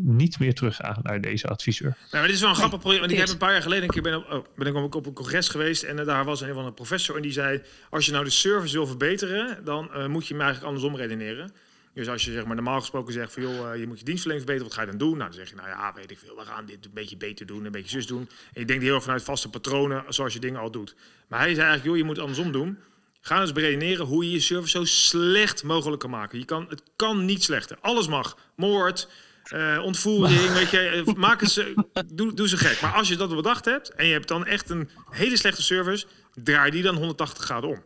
niet 0.00 0.38
meer 0.38 0.54
teruggaan 0.54 0.98
naar 1.02 1.20
deze 1.20 1.46
adviseur. 1.46 1.88
Nou, 1.88 2.08
maar 2.10 2.22
dit 2.22 2.34
is 2.34 2.40
wel 2.40 2.50
een 2.50 2.56
grappig 2.56 2.80
project. 2.80 3.00
Want 3.00 3.12
ik 3.12 3.18
heb 3.18 3.28
een 3.28 3.36
paar 3.36 3.52
jaar 3.52 3.62
geleden 3.62 3.84
een 3.84 3.90
keer 3.90 4.02
ben, 4.02 4.16
op, 4.16 4.30
oh, 4.30 4.44
ben 4.56 4.66
ik 4.66 4.94
op 4.94 5.06
een 5.06 5.12
congres 5.12 5.48
geweest. 5.48 5.82
En 5.82 5.98
uh, 5.98 6.06
daar 6.06 6.24
was 6.24 6.40
een 6.40 6.54
van 6.54 6.64
de 6.64 6.72
professor. 6.72 7.16
En 7.16 7.22
die 7.22 7.32
zei: 7.32 7.62
Als 7.90 8.06
je 8.06 8.12
nou 8.12 8.24
de 8.24 8.30
service 8.30 8.74
wil 8.74 8.86
verbeteren, 8.86 9.64
dan 9.64 9.90
uh, 9.94 10.06
moet 10.06 10.26
je 10.26 10.34
hem 10.34 10.42
eigenlijk 10.42 10.72
andersom 10.72 10.96
redeneren. 10.96 11.52
Dus 11.94 12.08
als 12.08 12.24
je 12.24 12.32
zeg 12.32 12.44
maar 12.44 12.54
normaal 12.54 12.80
gesproken 12.80 13.12
zegt 13.12 13.32
van 13.32 13.42
joh, 13.42 13.72
uh, 13.72 13.80
je 13.80 13.86
moet 13.86 13.98
je 13.98 14.04
dienstverlening 14.04 14.46
verbeteren, 14.46 14.62
wat 14.62 14.74
ga 14.74 14.80
je 14.80 14.98
dan 14.98 15.08
doen? 15.08 15.18
Nou, 15.18 15.30
dan 15.30 15.38
zeg 15.38 15.48
je, 15.48 15.54
nou 15.54 15.68
ja, 15.68 15.92
weet 15.94 16.10
ik 16.10 16.18
veel, 16.18 16.36
we 16.36 16.44
gaan 16.44 16.66
dit 16.66 16.84
een 16.84 16.90
beetje 16.94 17.16
beter 17.16 17.46
doen, 17.46 17.64
een 17.64 17.72
beetje 17.72 17.90
zus 17.90 18.06
doen. 18.06 18.28
En 18.52 18.60
je 18.60 18.64
denkt 18.64 18.82
heel 18.82 18.94
erg 18.94 19.02
vanuit 19.02 19.22
vaste 19.22 19.50
patronen, 19.50 20.04
zoals 20.08 20.32
je 20.32 20.40
dingen 20.40 20.60
al 20.60 20.70
doet. 20.70 20.94
Maar 21.28 21.38
hij 21.38 21.54
zei 21.54 21.66
eigenlijk, 21.66 21.86
joh, 21.86 21.96
je 21.96 22.04
moet 22.04 22.16
het 22.16 22.24
andersom 22.24 22.52
doen. 22.52 22.78
Ga 23.20 23.40
eens 23.40 23.52
beredeneren 23.52 24.06
hoe 24.06 24.24
je 24.24 24.30
je 24.30 24.40
service 24.40 24.78
zo 24.78 24.84
slecht 24.84 25.62
mogelijk 25.62 26.00
kan 26.00 26.10
maken. 26.10 26.38
Je 26.38 26.44
kan, 26.44 26.66
het 26.68 26.82
kan 26.96 27.24
niet 27.24 27.42
slechter. 27.42 27.78
Alles 27.80 28.08
mag. 28.08 28.38
Moord, 28.56 29.08
uh, 29.54 29.82
ontvoering, 29.84 30.52
weet 30.52 30.70
je, 30.70 30.78
eh, 30.78 31.14
maak 31.26 31.44
ze, 31.44 31.74
doe, 32.12 32.34
doe 32.34 32.48
ze 32.48 32.56
gek. 32.56 32.80
Maar 32.80 32.92
als 32.92 33.08
je 33.08 33.16
dat 33.16 33.34
bedacht 33.34 33.64
hebt 33.64 33.88
en 33.94 34.06
je 34.06 34.12
hebt 34.12 34.28
dan 34.28 34.46
echt 34.46 34.70
een 34.70 34.88
hele 35.10 35.36
slechte 35.36 35.62
service, 35.62 36.06
draai 36.34 36.70
die 36.70 36.82
dan 36.82 36.96
180 36.96 37.44
graden 37.44 37.70
om. 37.70 37.84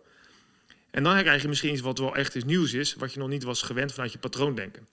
En 0.90 1.02
dan 1.02 1.18
krijg 1.18 1.42
je 1.42 1.48
misschien 1.48 1.72
iets 1.72 1.80
wat 1.80 1.98
wel 1.98 2.16
echt 2.16 2.34
iets 2.34 2.44
nieuws 2.44 2.72
is, 2.72 2.94
wat 2.94 3.12
je 3.12 3.18
nog 3.18 3.28
niet 3.28 3.42
was 3.42 3.62
gewend 3.62 3.92
vanuit 3.92 4.12
je 4.12 4.18
patroondenken. 4.18 4.86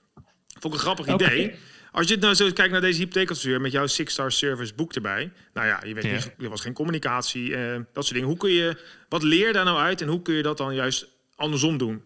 Vond 0.59 0.73
ik 0.73 0.73
een 0.73 0.79
grappig 0.79 1.07
idee. 1.07 1.55
Als 1.91 2.07
je 2.07 2.17
nou 2.17 2.33
zo 2.33 2.51
kijkt 2.51 2.71
naar 2.71 2.81
deze 2.81 2.99
hypotheekadviseur 2.99 3.61
met 3.61 3.71
jouw 3.71 3.87
Six-Star 3.87 4.31
Service 4.31 4.73
boek 4.73 4.93
erbij. 4.93 5.31
Nou 5.53 5.67
ja, 5.67 5.81
je 5.85 5.93
weet 5.93 6.03
niet, 6.03 6.31
er 6.39 6.49
was 6.49 6.61
geen 6.61 6.73
communicatie, 6.73 7.49
uh, 7.49 7.73
dat 7.73 8.03
soort 8.03 8.13
dingen. 8.13 8.27
Hoe 8.27 8.37
kun 8.37 8.51
je, 8.51 8.77
wat 9.09 9.23
leer 9.23 9.53
daar 9.53 9.65
nou 9.65 9.77
uit 9.77 10.01
en 10.01 10.07
hoe 10.07 10.21
kun 10.21 10.33
je 10.33 10.43
dat 10.43 10.57
dan 10.57 10.75
juist 10.75 11.07
andersom 11.35 11.77
doen? 11.77 12.03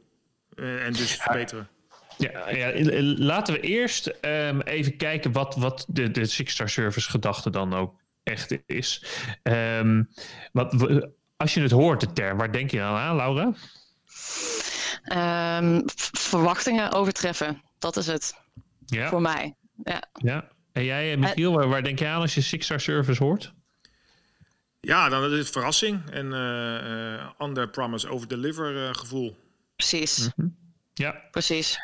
Uh, 0.55 0.85
en 0.85 0.93
dus 0.93 1.15
verbeteren? 1.15 1.67
Ja, 1.71 1.82
ja, 2.17 2.71
laten 3.17 3.53
we 3.53 3.59
eerst 3.59 4.13
um, 4.21 4.61
even 4.61 4.97
kijken 4.97 5.31
wat, 5.31 5.55
wat 5.55 5.85
de, 5.87 6.11
de 6.11 6.25
Six-Star 6.25 6.69
Service 6.69 7.09
gedachte 7.09 7.49
dan 7.49 7.73
ook 7.73 7.95
echt 8.23 8.57
is. 8.65 9.05
Um, 9.43 10.09
wat, 10.51 10.75
als 11.37 11.53
je 11.53 11.61
het 11.61 11.71
hoort, 11.71 11.99
de 11.99 12.13
term, 12.13 12.37
waar 12.37 12.51
denk 12.51 12.71
je 12.71 12.77
dan 12.77 12.95
aan, 12.95 13.15
Laura? 13.15 13.53
Um, 15.57 15.83
verwachtingen 16.13 16.91
overtreffen, 16.91 17.61
dat 17.79 17.97
is 17.97 18.07
het. 18.07 18.35
Ja. 18.85 19.09
Voor 19.09 19.21
mij. 19.21 19.55
Ja. 19.83 20.03
ja. 20.13 20.47
En 20.71 20.83
jij, 20.83 21.11
eh, 21.11 21.17
Michiel, 21.17 21.53
waar, 21.53 21.67
waar 21.67 21.83
denk 21.83 21.99
je 21.99 22.07
aan 22.07 22.21
als 22.21 22.33
je 22.33 22.41
Six-Star 22.41 22.79
Service 22.79 23.23
hoort? 23.23 23.53
Ja, 24.79 25.09
dan 25.09 25.31
is 25.31 25.37
het 25.37 25.49
verrassing 25.49 26.09
en 26.09 26.25
uh, 26.25 27.13
uh, 27.13 27.29
under 27.39 27.69
promise 27.69 28.07
over 28.07 28.27
deliver 28.27 28.87
uh, 28.87 28.93
gevoel. 28.93 29.37
Precies. 29.75 30.19
Mm 30.19 30.31
-hmm. 30.35 30.55
Ja, 30.93 31.21
precies. 31.31 31.77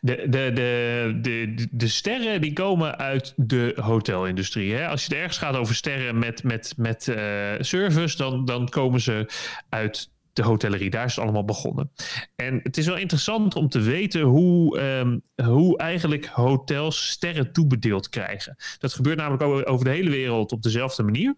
De, 0.00 0.26
de, 0.28 0.50
de, 0.54 1.18
de, 1.22 1.66
de 1.70 1.88
sterren 1.88 2.40
die 2.40 2.52
komen 2.52 2.98
uit 2.98 3.32
de 3.36 3.72
hotelindustrie. 3.80 4.74
Hè? 4.74 4.88
Als 4.88 5.00
je 5.00 5.08
het 5.08 5.18
ergens 5.18 5.38
gaat 5.38 5.56
over 5.56 5.74
sterren 5.74 6.18
met, 6.18 6.42
met, 6.42 6.74
met 6.76 7.06
uh, 7.06 7.16
service, 7.58 8.16
dan, 8.16 8.44
dan 8.44 8.68
komen 8.68 9.00
ze 9.00 9.26
uit 9.68 10.10
de 10.32 10.42
hotellerie. 10.42 10.90
Daar 10.90 11.04
is 11.04 11.14
het 11.14 11.24
allemaal 11.24 11.44
begonnen. 11.44 11.90
En 12.36 12.60
het 12.62 12.76
is 12.76 12.86
wel 12.86 12.96
interessant 12.96 13.56
om 13.56 13.68
te 13.68 13.80
weten 13.80 14.20
hoe, 14.20 14.80
um, 14.80 15.22
hoe 15.44 15.78
eigenlijk 15.78 16.26
hotels 16.26 17.08
sterren 17.08 17.52
toebedeeld 17.52 18.08
krijgen. 18.08 18.56
Dat 18.78 18.92
gebeurt 18.92 19.16
namelijk 19.16 19.68
over 19.68 19.84
de 19.84 19.90
hele 19.90 20.10
wereld 20.10 20.52
op 20.52 20.62
dezelfde 20.62 21.02
manier. 21.02 21.36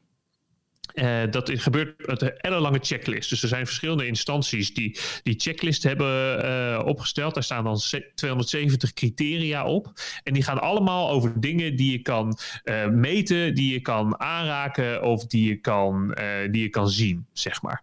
Uh, 0.94 1.23
dat 1.30 1.50
gebeurt 1.54 2.06
met 2.06 2.23
een 2.23 2.37
ellenlange 2.37 2.78
checklist. 2.82 3.30
Dus 3.30 3.42
er 3.42 3.49
zijn 3.49 3.66
verschillende 3.66 4.06
instanties 4.06 4.75
die 4.75 4.99
die 5.23 5.35
checklist 5.40 5.82
hebben 5.82 6.44
uh, 6.44 6.82
opgesteld. 6.85 7.35
Daar 7.35 7.42
staan 7.42 7.64
dan 7.64 7.80
270 8.14 8.92
criteria 8.92 9.64
op. 9.64 9.92
En 10.23 10.32
die 10.32 10.42
gaan 10.42 10.61
allemaal 10.61 11.11
over 11.11 11.40
dingen 11.40 11.76
die 11.76 11.92
je 11.92 12.02
kan 12.02 12.38
uh, 12.64 12.87
meten, 12.87 13.54
die 13.54 13.73
je 13.73 13.80
kan 13.80 14.20
aanraken 14.20 15.02
of 15.02 15.26
die 15.26 15.49
je 15.49 15.56
kan, 15.56 16.16
die 16.50 16.62
je 16.62 16.68
kan 16.68 16.88
zien, 16.88 17.26
zeg 17.32 17.62
maar. 17.62 17.82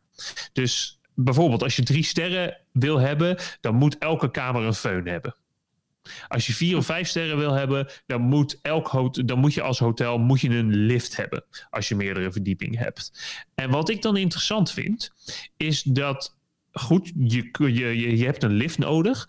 Dus 0.53 0.99
bijvoorbeeld 1.13 1.63
als 1.63 1.75
je 1.75 1.83
drie 1.83 2.03
sterren 2.03 2.57
wil 2.71 2.99
hebben, 2.99 3.37
dan 3.61 3.75
moet 3.75 3.97
elke 3.97 4.31
kamer 4.31 4.61
een 4.61 4.75
föhn 4.75 5.09
hebben. 5.09 5.35
Als 6.27 6.47
je 6.47 6.53
vier 6.53 6.77
of 6.77 6.85
vijf 6.85 7.07
sterren 7.07 7.37
wil 7.37 7.53
hebben, 7.53 7.87
dan 8.05 8.21
moet, 8.21 8.59
elk 8.61 9.11
dan 9.27 9.39
moet 9.39 9.53
je 9.53 9.61
als 9.61 9.79
hotel 9.79 10.17
moet 10.17 10.41
je 10.41 10.49
een 10.49 10.75
lift 10.75 11.15
hebben. 11.15 11.43
Als 11.69 11.87
je 11.87 11.95
meerdere 11.95 12.31
verdiepingen 12.31 12.79
hebt. 12.79 13.11
En 13.55 13.69
wat 13.69 13.89
ik 13.89 14.01
dan 14.01 14.17
interessant 14.17 14.71
vind, 14.71 15.11
is 15.57 15.83
dat 15.83 16.37
goed, 16.71 17.11
je, 17.17 17.49
je, 17.57 18.17
je 18.17 18.25
hebt 18.25 18.43
een 18.43 18.53
lift 18.53 18.77
nodig, 18.77 19.27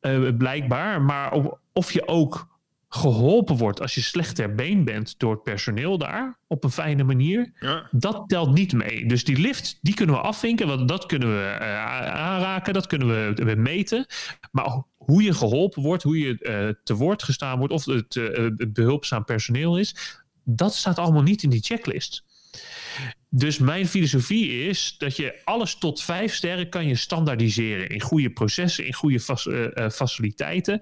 uh, 0.00 0.36
blijkbaar. 0.36 1.02
Maar 1.02 1.32
of 1.72 1.92
je 1.92 2.08
ook 2.08 2.57
geholpen 2.88 3.56
wordt 3.56 3.80
als 3.80 3.94
je 3.94 4.00
slecht 4.00 4.34
ter 4.34 4.54
been 4.54 4.84
bent 4.84 5.18
door 5.18 5.32
het 5.32 5.42
personeel 5.42 5.98
daar 5.98 6.38
op 6.46 6.64
een 6.64 6.70
fijne 6.70 7.04
manier, 7.04 7.52
ja. 7.60 7.88
dat 7.90 8.24
telt 8.26 8.54
niet 8.54 8.72
mee. 8.72 9.06
Dus 9.06 9.24
die 9.24 9.38
lift, 9.38 9.78
die 9.82 9.94
kunnen 9.94 10.14
we 10.14 10.20
afvinken, 10.20 10.66
want 10.66 10.88
dat 10.88 11.06
kunnen 11.06 11.28
we 11.28 11.56
uh, 11.60 11.84
aanraken, 12.14 12.74
dat 12.74 12.86
kunnen 12.86 13.08
we, 13.08 13.44
we, 13.44 13.54
meten. 13.54 14.06
Maar 14.50 14.82
hoe 14.96 15.22
je 15.22 15.34
geholpen 15.34 15.82
wordt, 15.82 16.02
hoe 16.02 16.18
je 16.18 16.36
uh, 16.40 16.74
te 16.84 16.94
woord 16.94 17.22
gestaan 17.22 17.58
wordt 17.58 17.72
of 17.72 17.84
het, 17.84 18.14
uh, 18.14 18.36
het 18.56 18.72
behulpzaam 18.72 19.24
personeel 19.24 19.78
is, 19.78 20.20
dat 20.44 20.74
staat 20.74 20.98
allemaal 20.98 21.22
niet 21.22 21.42
in 21.42 21.50
die 21.50 21.62
checklist. 21.62 22.24
Dus 23.30 23.58
mijn 23.58 23.86
filosofie 23.86 24.68
is 24.68 24.94
dat 24.98 25.16
je 25.16 25.40
alles 25.44 25.74
tot 25.74 26.02
vijf 26.02 26.34
sterren 26.34 26.68
kan 26.68 26.86
je 26.86 26.94
standaardiseren 26.94 27.88
in 27.88 28.00
goede 28.00 28.30
processen, 28.30 28.86
in 28.86 28.94
goede 28.94 29.20
uh, 29.74 29.88
faciliteiten. 29.88 30.80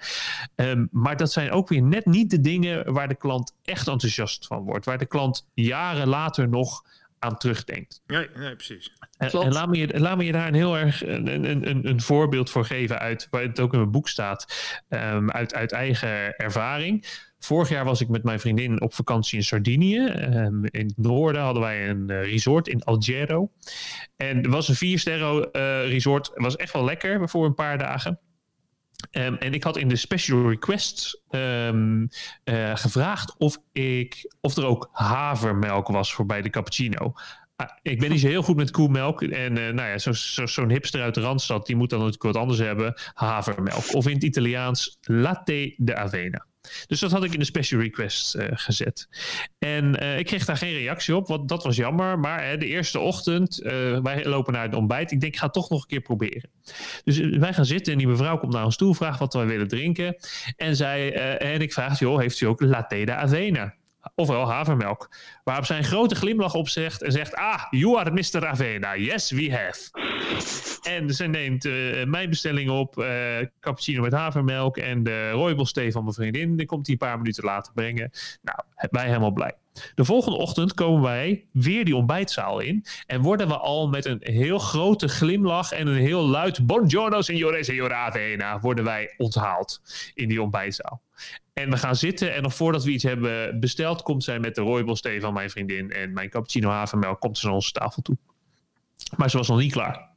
Um, 0.57 0.89
maar 0.91 1.17
dat 1.17 1.33
zijn 1.33 1.51
ook 1.51 1.69
weer 1.69 1.83
net 1.83 2.07
niet 2.07 2.31
de 2.31 2.41
dingen 2.41 2.93
waar 2.93 3.09
de 3.09 3.15
klant 3.17 3.53
echt 3.65 3.89
enthousiast 3.89 4.47
van 4.47 4.63
wordt, 4.63 4.85
waar 4.85 4.99
de 4.99 5.07
klant 5.07 5.49
jaren 5.55 6.09
later 6.09 6.49
nog 6.49 6.83
aan 7.19 7.39
terugdenkt. 7.39 8.03
Nee, 8.07 8.29
nee 8.37 8.57
precies. 8.57 8.93
En, 9.19 9.31
en, 9.31 9.53
laat, 9.53 9.69
me 9.69 9.77
je, 9.77 10.01
laat 10.01 10.17
me 10.17 10.25
je 10.25 10.33
daar 10.33 10.49
een 10.49 10.55
heel 10.55 10.79
erg 10.79 11.07
een, 11.07 11.45
een, 11.45 11.89
een 11.89 12.01
voorbeeld 12.01 12.51
voor 12.51 12.65
geven 12.65 12.99
uit, 12.99 13.27
waar 13.31 13.43
het 13.43 13.61
ook 13.61 13.73
in 13.73 13.79
mijn 13.79 13.91
boek 13.91 14.09
staat, 14.09 14.47
um, 14.89 15.31
uit, 15.31 15.55
uit 15.55 15.73
eigen 15.73 16.37
ervaring. 16.37 17.07
Vorig 17.39 17.69
jaar 17.69 17.85
was 17.85 18.01
ik 18.01 18.09
met 18.09 18.23
mijn 18.23 18.41
vriendin 18.41 18.81
op 18.81 18.95
vakantie 18.95 19.39
in 19.39 19.45
Sardinië. 19.45 20.07
Ehm, 20.07 20.65
in 20.65 20.87
het 20.87 20.97
noorden 20.97 21.43
hadden 21.43 21.63
wij 21.63 21.89
een 21.89 22.11
uh, 22.11 22.23
resort 22.23 22.69
in 22.69 22.83
Algero. 22.83 23.51
En 24.17 24.37
het 24.37 24.47
was 24.47 24.69
een 24.69 24.75
vier 24.75 24.99
sterren 24.99 25.49
uh, 25.53 25.89
resort. 25.89 26.27
Het 26.27 26.43
was 26.43 26.57
echt 26.57 26.73
wel 26.73 26.85
lekker 26.85 27.29
voor 27.29 27.45
een 27.45 27.55
paar 27.55 27.79
dagen. 27.79 28.21
Um, 29.11 29.37
en 29.37 29.55
ik 29.55 29.65
had 29.65 29.77
in 29.77 29.89
de 29.89 29.97
special 29.97 30.49
request 30.49 31.23
um, 31.31 32.09
uh, 32.45 32.77
gevraagd 32.77 33.35
of, 33.39 33.59
ik, 33.73 34.33
of 34.41 34.57
er 34.57 34.67
ook 34.67 34.89
havermelk 34.93 35.89
was 35.89 36.15
voor 36.15 36.27
bij 36.27 36.43
de 36.43 36.51
cappuccino. 36.51 37.13
Uh, 37.61 37.67
ik 37.83 37.99
ben 37.99 38.11
niet 38.11 38.21
zo 38.21 38.29
heel 38.29 38.43
goed 38.43 38.57
met 38.57 38.71
koemelk. 38.71 39.23
En 39.23 39.53
nou 39.53 39.89
ja, 39.89 39.99
zo'n 39.99 40.15
zo, 40.15 40.47
zo 40.47 40.69
hipster 40.69 41.03
uit 41.03 41.15
de 41.15 41.21
Randstad, 41.21 41.67
die 41.67 41.77
moet 41.77 41.91
dan 41.91 41.99
natuurlijk 41.99 42.25
wat 42.25 42.43
anders 42.43 42.59
hebben. 42.59 42.95
Havermelk. 43.15 43.95
Of 43.95 44.07
in 44.07 44.15
het 44.15 44.25
Italiaans 44.25 44.99
latte 45.01 45.75
de 45.77 45.97
avena. 45.97 46.47
Dus 46.87 47.01
dat 47.01 47.11
had 47.11 47.25
ik 47.25 47.33
in 47.33 47.39
de 47.39 47.45
special 47.45 47.81
request 47.81 48.37
uh, 48.37 48.45
gezet. 48.51 49.09
En 49.59 50.03
uh, 50.03 50.19
ik 50.19 50.27
kreeg 50.27 50.45
daar 50.45 50.57
geen 50.57 50.73
reactie 50.73 51.17
op, 51.17 51.27
want 51.27 51.49
dat 51.49 51.65
was 51.65 51.77
jammer. 51.77 52.19
Maar 52.19 52.45
hè, 52.45 52.57
de 52.57 52.67
eerste 52.67 52.99
ochtend, 52.99 53.57
wij 54.03 54.25
lopen 54.25 54.53
naar 54.53 54.63
het 54.63 54.75
ontbijt. 54.75 55.11
Ik 55.11 55.21
denk, 55.21 55.33
ik 55.33 55.39
ga 55.39 55.45
het 55.45 55.55
toch 55.55 55.71
nog 55.71 55.81
een 55.81 55.89
keer 55.89 56.01
proberen. 56.01 56.51
Dus 57.05 57.19
wij 57.19 57.55
gaan 57.55 57.67
zitten 57.67 57.93
en 57.93 57.99
die 57.99 58.09
mevrouw 58.09 58.39
komt 58.39 58.53
naar 58.53 58.65
ons 58.65 58.77
toe, 58.77 58.95
vraagt 58.95 59.19
wat 59.19 59.35
wij 59.35 59.47
willen 59.47 59.69
drinken. 59.69 60.17
En, 60.57 60.77
zij, 60.77 61.15
en 61.39 61.61
ik 61.61 61.73
vraag, 61.73 61.99
joh, 61.99 62.21
heeft 62.21 62.41
u 62.41 62.47
ook 62.47 62.61
latte 62.61 63.05
de 63.05 63.15
avena? 63.15 63.75
Ofwel 64.15 64.51
havermelk. 64.51 65.11
Waarop 65.45 65.65
zij 65.65 65.79
een 65.79 65.85
grote 65.85 66.15
glimlach 66.15 66.55
opzegt 66.55 67.03
en 67.03 67.13
zegt: 67.13 67.35
Ah, 67.35 67.63
you 67.71 67.99
are 67.99 68.11
Mr. 68.11 68.47
Avena. 68.47 68.97
Yes, 68.97 69.31
we 69.31 69.53
have. 69.53 69.91
En 70.83 71.15
ze 71.15 71.27
neemt 71.27 71.65
uh, 71.65 72.05
mijn 72.05 72.31
bestelling 72.31 72.71
op, 72.71 72.99
uh, 72.99 73.07
cappuccino 73.61 74.03
met 74.03 74.13
havermelk 74.13 74.77
en 74.77 75.03
de 75.03 75.31
rooibos 75.31 75.73
thee 75.73 75.93
van 75.93 76.03
mijn 76.03 76.15
vriendin. 76.15 76.57
Die 76.57 76.67
komt 76.67 76.85
die 76.85 76.95
een 76.95 77.07
paar 77.07 77.17
minuten 77.17 77.45
later 77.45 77.73
brengen. 77.73 78.11
Nou, 78.43 78.59
wij 78.91 79.07
helemaal 79.07 79.33
blij. 79.33 79.55
De 79.95 80.05
volgende 80.05 80.39
ochtend 80.39 80.75
komen 80.75 81.03
wij 81.03 81.45
weer 81.53 81.85
die 81.85 81.97
ontbijtzaal 81.97 82.59
in. 82.61 82.85
En 83.07 83.21
worden 83.21 83.49
we 83.49 83.57
al 83.57 83.89
met 83.89 84.05
een 84.05 84.21
heel 84.21 84.59
grote 84.59 85.09
glimlach 85.09 85.73
en 85.73 85.87
een 85.87 85.97
heel 85.97 86.27
luid 86.27 86.67
Buongiorno, 86.67 87.21
signore, 87.21 87.65
signore 87.65 87.95
Avena, 87.95 88.61
worden 88.61 88.85
wij 88.85 89.15
onthaald 89.17 89.81
in 90.15 90.29
die 90.29 90.43
ontbijtzaal. 90.43 91.03
En 91.53 91.71
we 91.71 91.77
gaan 91.77 91.97
zitten 91.97 92.35
en 92.35 92.43
nog 92.43 92.55
voordat 92.55 92.85
we 92.85 92.91
iets 92.91 93.05
hebben 93.05 93.61
besteld, 93.61 94.03
komt 94.03 94.25
zij 94.25 94.39
met 94.39 94.55
de 94.55 94.61
rooibos 94.61 95.01
thee 95.01 95.21
van 95.21 95.33
mijn 95.33 95.51
vriendin 95.51 95.91
en 95.91 96.13
mijn 96.13 96.31
cappuccino 96.31 96.71
havermelk, 96.71 97.21
komt 97.21 97.39
ze 97.39 97.47
naar 97.47 97.55
onze 97.55 97.73
tafel 97.73 98.03
toe. 98.03 98.17
Maar 99.17 99.31
ze 99.31 99.37
was 99.37 99.49
nog 99.49 99.59
niet 99.59 99.73
klaar. 99.73 100.09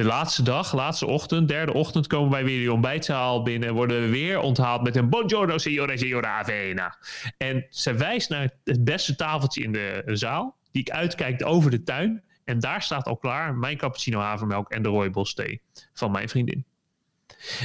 De 0.00 0.06
laatste 0.06 0.42
dag, 0.42 0.72
laatste 0.72 1.06
ochtend, 1.06 1.48
derde 1.48 1.72
ochtend, 1.72 2.06
komen 2.06 2.30
wij 2.30 2.44
weer 2.44 2.58
die 2.58 2.72
ontbijtzaal 2.72 3.42
binnen 3.42 3.68
en 3.68 3.74
worden 3.74 4.00
we 4.00 4.08
weer 4.08 4.40
onthaald 4.40 4.82
met 4.82 4.96
een 4.96 5.08
Buongiorno, 5.08 5.58
signore, 5.58 5.98
signore 5.98 6.26
Avena. 6.26 6.96
En 7.36 7.66
ze 7.70 7.94
wijst 7.94 8.28
naar 8.28 8.50
het 8.64 8.84
beste 8.84 9.14
tafeltje 9.14 9.62
in 9.62 9.72
de 9.72 10.02
zaal, 10.06 10.56
die 10.70 10.82
ik 10.82 10.90
uitkijk 10.90 11.46
over 11.46 11.70
de 11.70 11.82
tuin. 11.82 12.22
En 12.44 12.58
daar 12.58 12.82
staat 12.82 13.06
al 13.06 13.16
klaar 13.16 13.54
mijn 13.54 13.76
cappuccino 13.76 14.20
havermelk 14.20 14.70
en 14.70 14.82
de 14.82 14.88
rooibos 14.88 15.34
thee 15.34 15.60
van 15.92 16.10
mijn 16.10 16.28
vriendin. 16.28 16.64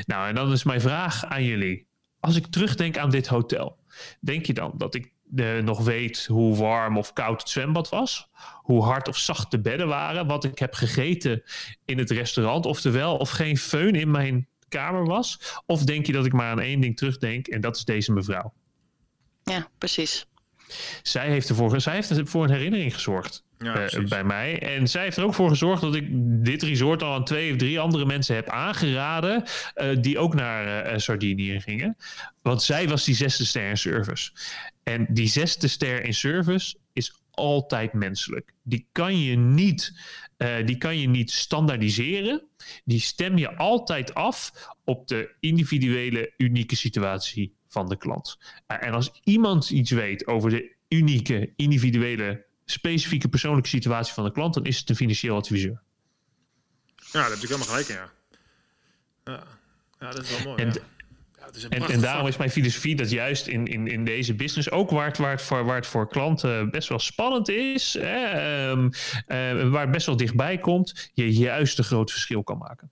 Nou, 0.05 0.27
en 0.27 0.35
dan 0.35 0.51
is 0.51 0.63
mijn 0.63 0.81
vraag 0.81 1.25
aan 1.25 1.43
jullie. 1.43 1.87
Als 2.19 2.35
ik 2.35 2.45
terugdenk 2.45 2.97
aan 2.97 3.09
dit 3.09 3.27
hotel, 3.27 3.77
denk 4.19 4.45
je 4.45 4.53
dan 4.53 4.73
dat 4.77 4.95
ik 4.95 5.13
nog 5.63 5.83
weet 5.83 6.25
hoe 6.25 6.55
warm 6.55 6.97
of 6.97 7.13
koud 7.13 7.39
het 7.39 7.49
zwembad 7.49 7.89
was? 7.89 8.29
Hoe 8.55 8.83
hard 8.83 9.07
of 9.07 9.17
zacht 9.17 9.51
de 9.51 9.61
bedden 9.61 9.87
waren? 9.87 10.27
Wat 10.27 10.43
ik 10.43 10.59
heb 10.59 10.73
gegeten 10.73 11.43
in 11.85 11.97
het 11.97 12.11
restaurant? 12.11 12.65
Oftewel, 12.65 13.17
of 13.17 13.29
geen 13.29 13.57
föhn 13.57 13.99
in 13.99 14.11
mijn 14.11 14.47
kamer 14.69 15.05
was? 15.05 15.39
Of 15.65 15.83
denk 15.83 16.05
je 16.05 16.11
dat 16.11 16.25
ik 16.25 16.33
maar 16.33 16.51
aan 16.51 16.59
één 16.59 16.79
ding 16.79 16.97
terugdenk 16.97 17.47
en 17.47 17.61
dat 17.61 17.75
is 17.75 17.85
deze 17.85 18.11
mevrouw? 18.11 18.53
Ja, 19.43 19.67
precies. 19.77 20.25
Zij 21.01 21.29
heeft 21.29 21.49
ervoor, 21.49 21.81
zij 21.81 21.93
heeft 21.93 22.13
voor 22.23 22.43
een 22.43 22.51
herinnering 22.51 22.93
gezorgd. 22.93 23.43
Ja, 23.57 23.93
uh, 23.93 24.07
bij 24.07 24.23
mij. 24.23 24.59
En 24.61 24.87
zij 24.87 25.03
heeft 25.03 25.17
er 25.17 25.23
ook 25.23 25.33
voor 25.33 25.49
gezorgd 25.49 25.81
dat 25.81 25.95
ik 25.95 26.07
dit 26.45 26.63
resort 26.63 27.03
al 27.03 27.13
aan 27.13 27.23
twee 27.23 27.51
of 27.51 27.57
drie 27.57 27.79
andere 27.79 28.05
mensen 28.05 28.35
heb 28.35 28.49
aangeraden. 28.49 29.43
Uh, 29.75 29.97
die 30.01 30.17
ook 30.17 30.33
naar 30.33 30.91
uh, 30.91 30.97
Sardinië 30.97 31.61
gingen. 31.61 31.97
Want 32.41 32.63
zij 32.63 32.87
was 32.87 33.03
die 33.03 33.15
zesde 33.15 33.45
ster 33.45 33.69
in 33.69 33.77
service. 33.77 34.31
En 34.85 35.07
die 35.09 35.27
zesde 35.27 35.67
ster 35.67 36.03
in 36.03 36.13
service 36.13 36.77
is 36.93 37.13
altijd 37.31 37.93
menselijk. 37.93 38.53
Die 38.63 38.87
kan 38.91 39.19
je 39.19 39.35
niet, 39.35 39.99
die 40.65 40.77
kan 40.77 40.99
je 40.99 41.07
niet 41.07 41.31
standaardiseren. 41.31 42.47
Die 42.83 42.99
stem 42.99 43.37
je 43.37 43.55
altijd 43.55 44.13
af 44.13 44.51
op 44.83 45.07
de 45.07 45.35
individuele, 45.39 46.33
unieke 46.37 46.75
situatie 46.75 47.55
van 47.67 47.89
de 47.89 47.97
klant. 47.97 48.37
en 48.67 48.93
als 48.93 49.11
iemand 49.23 49.69
iets 49.69 49.91
weet 49.91 50.27
over 50.27 50.49
de 50.49 50.75
unieke, 50.89 51.53
individuele 51.55 52.45
specifieke 52.65 53.27
persoonlijke 53.27 53.69
situatie 53.69 54.13
van 54.13 54.23
de 54.23 54.31
klant, 54.31 54.53
dan 54.53 54.65
is 54.65 54.79
het 54.79 54.89
een 54.89 54.95
financieel 54.95 55.35
adviseur. 55.35 55.81
Ja, 56.95 57.05
daar 57.11 57.29
heb 57.29 57.37
ik 57.37 57.47
helemaal 57.47 57.67
gelijk 57.67 57.87
in, 57.87 57.95
ja. 57.95 58.11
Ja, 59.23 59.43
ja 59.99 60.11
dat 60.11 60.23
is 60.23 60.29
wel 60.29 60.39
mooi. 60.43 60.61
En, 60.61 60.67
ja. 60.73 60.81
Ja, 61.51 61.69
en, 61.69 61.81
en, 61.81 62.01
daarom 62.01 62.27
is 62.27 62.37
mijn 62.37 62.49
filosofie 62.49 62.95
dat 62.95 63.09
juist 63.09 63.47
in, 63.47 63.67
in, 63.67 63.87
in 63.87 64.05
deze 64.05 64.33
business, 64.33 64.71
ook 64.71 64.89
waar 64.89 65.07
het, 65.07 65.17
waar, 65.17 65.31
het 65.31 65.41
voor, 65.41 65.65
waar 65.65 65.75
het 65.75 65.87
voor 65.87 66.09
klanten 66.09 66.69
best 66.69 66.89
wel 66.89 66.99
spannend 66.99 67.49
is, 67.49 67.97
hè, 67.99 68.69
um, 68.69 68.83
uh, 69.27 69.69
waar 69.69 69.81
het 69.81 69.91
best 69.91 70.05
wel 70.05 70.17
dichtbij 70.17 70.57
komt, 70.57 71.11
je 71.13 71.33
juist 71.33 71.77
een 71.77 71.83
groot 71.83 72.11
verschil 72.11 72.43
kan 72.43 72.57
maken. 72.57 72.91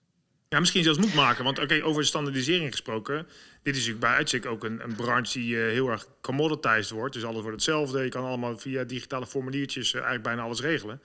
Ja, 0.49 0.59
misschien 0.59 0.83
zelfs 0.83 0.99
moet 0.99 1.13
maken. 1.13 1.43
Want 1.43 1.59
oké, 1.59 1.73
okay, 1.73 1.87
over 1.87 2.05
standaardisering 2.05 2.71
gesproken. 2.71 3.27
Dit 3.63 3.75
is 3.75 3.79
natuurlijk 3.79 3.99
bij 3.99 4.15
uitstek 4.15 4.45
ook 4.45 4.63
een, 4.63 4.83
een 4.83 4.95
branche 4.95 5.39
die 5.39 5.55
uh, 5.55 5.71
heel 5.71 5.87
erg 5.87 6.07
commoditized 6.21 6.89
wordt. 6.89 7.13
Dus 7.13 7.23
alles 7.23 7.41
wordt 7.41 7.55
hetzelfde. 7.55 8.03
Je 8.03 8.09
kan 8.09 8.25
allemaal 8.25 8.57
via 8.57 8.83
digitale 8.83 9.25
formuliertjes 9.25 9.87
uh, 9.87 9.93
eigenlijk 9.93 10.23
bijna 10.23 10.41
alles 10.41 10.61
regelen. 10.61 11.01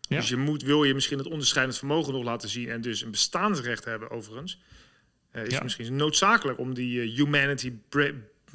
Ja. 0.00 0.16
Dus 0.16 0.28
je 0.28 0.36
moet, 0.36 0.62
wil 0.62 0.84
je 0.84 0.94
misschien 0.94 1.18
het 1.18 1.26
onderscheidend 1.26 1.78
vermogen 1.78 2.12
nog 2.12 2.24
laten 2.24 2.48
zien... 2.48 2.68
en 2.68 2.80
dus 2.80 3.02
een 3.02 3.10
bestaansrecht 3.10 3.84
hebben 3.84 4.10
overigens... 4.10 4.60
Uh, 5.36 5.44
is 5.44 5.52
ja. 5.52 5.62
misschien 5.62 5.96
noodzakelijk 5.96 6.58
om 6.58 6.74
die 6.74 7.00
humanity... 7.00 7.72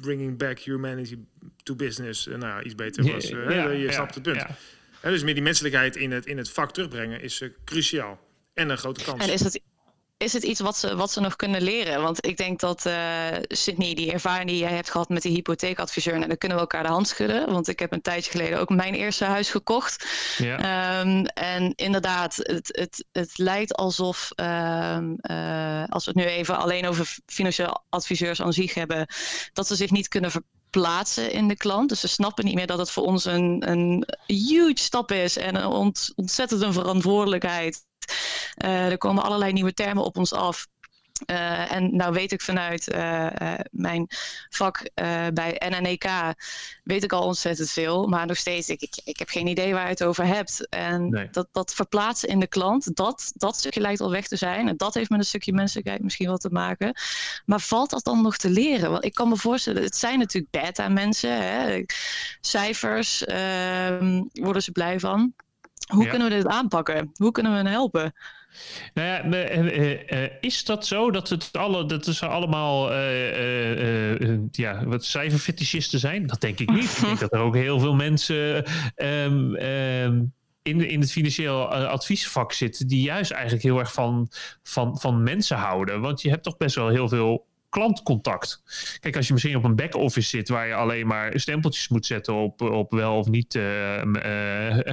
bringing 0.00 0.38
back 0.38 0.58
humanity 0.58 1.18
to 1.62 1.74
business... 1.74 2.26
nou 2.26 2.40
ja, 2.40 2.62
iets 2.62 2.74
beter 2.74 3.12
was. 3.12 3.28
Ja, 3.28 3.68
je 3.68 3.92
snapt 3.92 4.14
het 4.14 4.22
punt. 4.22 4.44
dus 5.02 5.22
meer 5.22 5.34
die 5.34 5.42
menselijkheid 5.42 5.96
in 5.96 6.10
het, 6.10 6.26
in 6.26 6.38
het 6.38 6.50
vak 6.50 6.72
terugbrengen 6.72 7.20
is 7.20 7.42
cruciaal. 7.64 8.20
En 8.54 8.68
een 8.68 8.78
grote 8.78 9.04
kans. 9.04 9.26
En 9.26 9.32
is 9.32 9.40
dat 9.40 9.60
is 10.20 10.32
het 10.32 10.42
iets 10.42 10.60
wat 10.60 10.76
ze, 10.76 10.96
wat 10.96 11.10
ze 11.10 11.20
nog 11.20 11.36
kunnen 11.36 11.62
leren? 11.62 12.02
Want 12.02 12.26
ik 12.26 12.36
denk 12.36 12.60
dat 12.60 12.86
uh, 12.86 12.94
Sydney, 13.42 13.94
die 13.94 14.12
ervaring 14.12 14.48
die 14.48 14.58
jij 14.58 14.72
hebt 14.72 14.90
gehad 14.90 15.08
met 15.08 15.22
die 15.22 15.32
hypotheekadviseur, 15.32 16.14
en 16.14 16.28
dan 16.28 16.38
kunnen 16.38 16.56
we 16.56 16.62
elkaar 16.62 16.82
de 16.82 16.88
hand 16.88 17.08
schudden. 17.08 17.52
Want 17.52 17.68
ik 17.68 17.78
heb 17.78 17.92
een 17.92 18.00
tijdje 18.00 18.30
geleden 18.30 18.60
ook 18.60 18.68
mijn 18.68 18.94
eerste 18.94 19.24
huis 19.24 19.50
gekocht. 19.50 20.06
Ja. 20.38 21.00
Um, 21.00 21.24
en 21.26 21.72
inderdaad, 21.74 22.36
het, 22.36 22.68
het, 22.72 23.04
het 23.12 23.38
lijkt 23.38 23.74
alsof, 23.74 24.30
um, 24.36 25.16
uh, 25.30 25.84
als 25.88 26.04
we 26.04 26.10
het 26.10 26.14
nu 26.14 26.24
even 26.24 26.58
alleen 26.58 26.86
over 26.86 27.18
financieel 27.26 27.82
adviseurs 27.88 28.42
aan 28.42 28.52
zich 28.52 28.74
hebben, 28.74 29.06
dat 29.52 29.66
ze 29.66 29.76
zich 29.76 29.90
niet 29.90 30.08
kunnen 30.08 30.30
verplaatsen 30.30 31.32
in 31.32 31.48
de 31.48 31.56
klant. 31.56 31.88
Dus 31.88 32.00
ze 32.00 32.08
snappen 32.08 32.44
niet 32.44 32.54
meer 32.54 32.66
dat 32.66 32.78
het 32.78 32.90
voor 32.90 33.04
ons 33.04 33.24
een, 33.24 33.70
een 33.70 34.06
huge 34.26 34.72
stap 34.74 35.12
is 35.12 35.36
en 35.36 35.54
een 35.54 35.66
ont, 35.66 36.12
ontzettend 36.16 36.62
een 36.62 36.72
verantwoordelijkheid. 36.72 37.88
Uh, 38.64 38.90
er 38.90 38.98
komen 38.98 39.22
allerlei 39.22 39.52
nieuwe 39.52 39.74
termen 39.74 40.04
op 40.04 40.16
ons 40.16 40.32
af. 40.32 40.66
Uh, 41.26 41.72
en 41.72 41.96
nou 41.96 42.12
weet 42.12 42.32
ik 42.32 42.40
vanuit 42.40 42.92
uh, 42.92 43.26
uh, 43.42 43.54
mijn 43.70 44.06
vak 44.48 44.90
bij 45.34 45.62
NNEK, 45.68 46.04
weet 46.84 47.04
ik 47.04 47.12
al 47.12 47.22
ontzettend 47.22 47.70
veel. 47.70 48.06
Maar 48.06 48.26
nog 48.26 48.36
steeds, 48.36 48.68
ik, 48.68 48.82
ik, 48.82 49.00
ik 49.04 49.18
heb 49.18 49.28
geen 49.28 49.46
idee 49.46 49.72
waar 49.72 49.82
je 49.82 49.90
het 49.90 50.04
over 50.04 50.26
hebt. 50.26 50.68
En 50.68 51.10
nee. 51.10 51.28
dat, 51.30 51.48
dat 51.52 51.74
verplaatsen 51.74 52.28
in 52.28 52.40
de 52.40 52.46
klant, 52.46 52.96
dat, 52.96 53.32
dat 53.34 53.56
stukje 53.56 53.80
lijkt 53.80 54.00
al 54.00 54.10
weg 54.10 54.26
te 54.26 54.36
zijn. 54.36 54.68
En 54.68 54.76
dat 54.76 54.94
heeft 54.94 55.10
met 55.10 55.18
een 55.18 55.24
stukje 55.24 55.52
menselijkheid 55.52 56.02
misschien 56.02 56.26
wel 56.26 56.38
te 56.38 56.50
maken. 56.50 56.94
Maar 57.44 57.60
valt 57.60 57.90
dat 57.90 58.04
dan 58.04 58.22
nog 58.22 58.36
te 58.36 58.50
leren? 58.50 58.90
Want 58.90 59.04
ik 59.04 59.14
kan 59.14 59.28
me 59.28 59.36
voorstellen, 59.36 59.82
het 59.82 59.96
zijn 59.96 60.18
natuurlijk 60.18 60.52
beta-mensen. 60.52 61.42
Hè? 61.42 61.84
Cijfers, 62.40 63.24
ehm, 63.24 64.22
worden 64.32 64.62
ze 64.62 64.72
blij 64.72 65.00
van. 65.00 65.34
Hoe 65.90 66.04
ja. 66.04 66.10
kunnen 66.10 66.28
we 66.28 66.34
dit 66.34 66.46
aanpakken? 66.46 67.10
Hoe 67.14 67.32
kunnen 67.32 67.52
we 67.52 67.58
hen 67.58 67.66
helpen? 67.66 68.12
Nou 68.94 69.08
ja, 69.08 69.24
uh, 69.24 69.90
uh, 70.10 70.30
is 70.40 70.64
dat 70.64 70.86
zo 70.86 71.10
dat 71.10 71.28
het 71.28 71.48
alle, 71.52 71.86
dat 71.86 72.04
ze 72.04 72.26
allemaal 72.26 72.92
uh, 72.92 74.38
ja, 74.50 74.84
wat 74.84 75.04
cijferfetischisten 75.04 75.98
zijn? 75.98 76.26
Dat 76.26 76.40
denk 76.40 76.58
ik 76.58 76.70
niet. 76.70 76.96
ik 76.96 77.00
denk 77.00 77.18
dat 77.18 77.32
er 77.32 77.40
ook 77.40 77.54
heel 77.54 77.78
veel 77.78 77.94
mensen 77.94 78.64
um, 78.96 79.56
um, 79.56 80.32
in, 80.62 80.88
in 80.88 81.00
het 81.00 81.12
financieel 81.12 81.74
adviesvak 81.74 82.52
zitten 82.52 82.86
die 82.86 83.02
juist 83.02 83.30
eigenlijk 83.30 83.62
heel 83.62 83.78
erg 83.78 83.92
van, 83.92 84.28
van, 84.62 84.98
van 84.98 85.22
mensen 85.22 85.56
houden. 85.56 86.00
Want 86.00 86.22
je 86.22 86.30
hebt 86.30 86.42
toch 86.42 86.56
best 86.56 86.74
wel 86.74 86.88
heel 86.88 87.08
veel 87.08 87.46
klantcontact. 87.70 88.62
Kijk, 89.00 89.16
als 89.16 89.26
je 89.26 89.32
misschien 89.32 89.56
op 89.56 89.64
een 89.64 89.76
back-office 89.76 90.28
zit 90.28 90.48
waar 90.48 90.66
je 90.66 90.74
alleen 90.74 91.06
maar 91.06 91.40
stempeltjes 91.40 91.88
moet 91.88 92.06
zetten 92.06 92.34
op, 92.34 92.60
op 92.60 92.90
wel 92.90 93.16
of 93.16 93.28
niet 93.28 93.54
uh, 93.54 94.02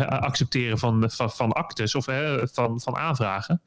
accepteren 0.07 0.77
van, 0.77 1.11
van, 1.11 1.31
van 1.31 1.51
actes 1.51 1.95
of 1.95 2.05
van, 2.51 2.81
van 2.81 2.95
aanvragen. 2.95 3.61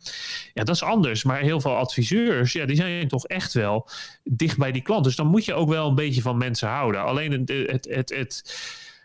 Ja, 0.54 0.64
dat 0.64 0.74
is 0.74 0.82
anders. 0.82 1.24
Maar 1.24 1.40
heel 1.40 1.60
veel 1.60 1.76
adviseurs, 1.76 2.52
ja, 2.52 2.66
die 2.66 2.76
zijn 2.76 3.08
toch 3.08 3.26
echt 3.26 3.52
wel 3.52 3.88
dicht 4.24 4.58
bij 4.58 4.72
die 4.72 4.82
klant. 4.82 5.04
Dus 5.04 5.16
dan 5.16 5.26
moet 5.26 5.44
je 5.44 5.54
ook 5.54 5.68
wel 5.68 5.88
een 5.88 5.94
beetje 5.94 6.22
van 6.22 6.38
mensen 6.38 6.68
houden. 6.68 7.02
Alleen 7.02 7.32
het, 7.32 7.48
het, 7.48 7.88
het, 7.90 8.10
het, 8.10 8.58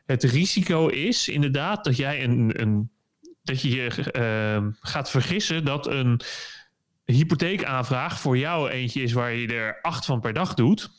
het 0.05 0.23
risico 0.23 0.87
is 0.87 1.27
inderdaad 1.27 1.83
dat 1.83 1.97
jij 1.97 2.23
een, 2.23 2.61
een 2.61 2.93
dat 3.43 3.61
je 3.61 3.69
je 3.69 4.73
gaat 4.79 5.09
vergissen 5.09 5.65
dat 5.65 5.87
een 5.87 6.21
hypotheekaanvraag 7.05 8.19
voor 8.19 8.37
jou 8.37 8.69
eentje 8.69 9.01
is 9.01 9.13
waar 9.13 9.33
je 9.33 9.47
er 9.47 9.81
acht 9.81 10.05
van 10.05 10.19
per 10.19 10.33
dag 10.33 10.53
doet. 10.53 10.89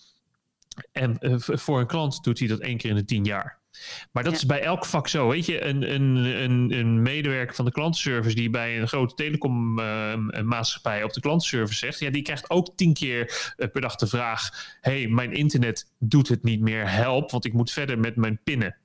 En 0.92 1.16
uh, 1.20 1.34
voor 1.38 1.80
een 1.80 1.86
klant 1.86 2.24
doet 2.24 2.38
hij 2.38 2.48
dat 2.48 2.58
één 2.58 2.76
keer 2.76 2.90
in 2.90 2.96
de 2.96 3.04
tien 3.04 3.24
jaar. 3.24 3.58
Maar 4.12 4.24
dat 4.24 4.32
is 4.32 4.46
bij 4.46 4.62
elk 4.62 4.86
vak 4.86 5.08
zo. 5.08 5.28
Weet 5.28 5.46
je, 5.46 5.64
een, 5.64 5.94
een, 5.94 6.16
een, 6.16 6.72
een 6.72 7.02
medewerker 7.02 7.54
van 7.54 7.64
de 7.64 7.70
klantenservice 7.70 8.34
die 8.34 8.50
bij 8.50 8.80
een 8.80 8.88
grote 8.88 9.14
telecommaatschappij 9.14 10.98
uh, 10.98 11.04
op 11.04 11.12
de 11.12 11.20
klantenservice 11.20 11.78
zegt, 11.78 11.98
ja, 11.98 12.10
die 12.10 12.22
krijgt 12.22 12.50
ook 12.50 12.76
tien 12.76 12.94
keer 12.94 13.54
uh, 13.56 13.68
per 13.68 13.80
dag 13.80 13.96
de 13.96 14.06
vraag: 14.06 14.50
hey, 14.80 15.08
mijn 15.08 15.32
internet 15.32 15.90
doet 15.98 16.28
het 16.28 16.42
niet 16.42 16.60
meer, 16.60 16.90
help, 16.90 17.30
want 17.30 17.44
ik 17.44 17.52
moet 17.52 17.70
verder 17.70 17.98
met 17.98 18.16
mijn 18.16 18.40
pinnen. 18.44 18.76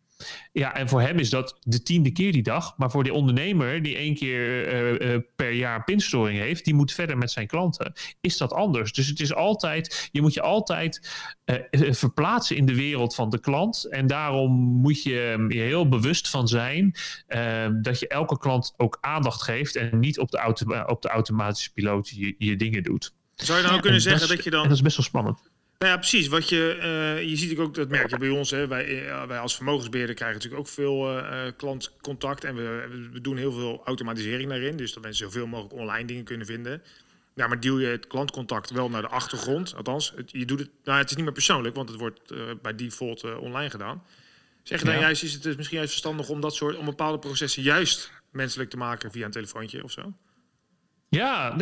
Ja, 0.52 0.76
en 0.76 0.90
voor 0.90 1.02
hem 1.02 1.20
is 1.20 1.30
dat 1.30 1.58
de 1.60 1.84
tiende 1.84 2.12
keer 2.12 2.32
die 2.32 2.44
dag. 2.44 2.78
Maar 2.78 2.92
voor 2.92 3.04
die 3.04 3.14
ondernemer 3.14 3.82
die 3.82 3.96
één 3.96 4.16
keer 4.16 4.74
uh, 4.74 5.14
uh, 5.14 5.20
per 5.36 5.52
jaar 5.52 5.84
pinstoring 5.84 6.40
heeft, 6.40 6.66
die 6.66 6.74
moet 6.74 6.94
verder 6.94 7.18
met 7.18 7.32
zijn 7.32 7.48
klanten, 7.48 7.94
is 8.22 8.38
dat 8.38 8.54
anders. 8.54 8.94
Dus 8.94 9.08
het 9.08 9.20
is 9.20 9.34
altijd, 9.34 10.10
je 10.12 10.22
moet 10.22 10.34
je 10.34 10.42
altijd 10.42 11.10
uh, 11.46 11.94
verplaatsen 11.94 12.56
in 12.56 12.66
de 12.66 12.76
wereld 12.76 13.16
van 13.16 13.30
de 13.30 13.40
klant. 13.40 13.86
En 13.90 14.08
daarom 14.08 14.52
moet 14.52 15.04
je 15.04 15.46
je 15.50 15.60
heel 15.60 15.88
bewust 15.90 16.30
van 16.30 16.48
zijn 16.48 16.96
dat 17.82 18.00
je 18.00 18.08
elke 18.08 18.38
klant 18.38 18.74
ook 18.78 18.98
aandacht 19.02 19.42
geeft 19.42 19.76
en 19.76 20.00
niet 20.00 20.20
op 20.20 20.32
de, 20.32 20.38
auto 20.38 20.84
op 20.86 21.02
de 21.02 21.10
automatische 21.10 21.74
piloot 21.74 22.10
je, 22.10 22.36
je 22.38 22.56
dingen 22.56 22.84
doet. 22.84 23.14
Zou 23.36 23.60
je 23.60 23.66
dan 23.66 23.76
ook 23.76 23.82
kunnen 23.82 24.02
zeggen 24.02 24.28
dat, 24.28 24.44
je 24.44 24.50
dan. 24.50 24.64
dat 24.64 24.72
is 24.72 24.82
best 24.82 24.98
wel 24.98 25.06
spannend. 25.06 25.51
Nou 25.82 25.94
ja, 25.94 26.00
precies. 26.00 26.28
Wat 26.28 26.50
je, 26.50 26.78
uh, 26.78 27.30
je 27.30 27.36
ziet 27.36 27.58
ook, 27.58 27.74
dat 27.76 27.90
merk 27.90 28.10
je 28.10 28.18
bij 28.18 28.30
ons. 28.30 28.50
Hè. 28.50 28.68
Wij, 28.68 29.06
uh, 29.06 29.24
wij 29.26 29.40
als 29.40 29.56
vermogensbeheerder 29.56 30.16
krijgen 30.16 30.38
natuurlijk 30.38 30.64
ook 30.64 30.74
veel 30.74 31.18
uh, 31.18 31.44
klantcontact. 31.58 32.44
En 32.44 32.56
we, 32.56 32.88
we, 33.12 33.22
doen 33.22 33.38
heel 33.38 33.52
veel 33.52 33.82
automatisering 33.86 34.50
daarin. 34.50 34.78
Dus 34.78 34.94
dat 34.94 35.04
mensen 35.04 35.26
zoveel 35.26 35.48
mogelijk 35.48 35.74
online 35.74 36.08
dingen 36.08 36.24
kunnen 36.24 36.46
vinden. 36.46 36.84
Ja, 37.34 37.48
maar 37.48 37.60
duw 37.60 37.80
je 37.80 37.88
het 37.88 38.08
klantcontact 38.08 38.70
wel 38.70 38.90
naar 38.90 39.02
de 39.02 39.08
achtergrond. 39.08 39.76
Althans, 39.76 40.14
het, 40.16 40.32
je 40.32 40.46
doet 40.46 40.60
het, 40.60 40.70
nou, 40.84 41.00
het 41.00 41.10
is 41.10 41.16
niet 41.16 41.26
meer 41.26 41.34
persoonlijk, 41.34 41.76
want 41.76 41.90
het 41.90 42.00
wordt 42.00 42.34
bij 42.62 42.76
default 42.76 43.38
online 43.38 43.70
gedaan. 43.70 44.04
Zeg 44.64 44.80
je 44.80 44.86
dan 44.86 44.94
ja. 44.94 45.02
juist, 45.02 45.24
is 45.24 45.34
het 45.34 45.58
misschien 45.58 45.78
juist 45.78 45.92
verstandig 45.92 46.30
om 46.30 46.42
dat 46.42 46.56
soort, 46.56 46.78
om 46.78 46.86
bepaalde 46.86 47.20
processen 47.20 47.64
juist 47.64 48.12
menselijk 48.32 48.70
te 48.70 48.78
maken 48.78 49.12
via 49.12 49.26
een 49.26 49.32
telefoontje 49.32 49.84
of 49.84 49.92
zo? 49.92 50.14
Ja, 51.16 51.56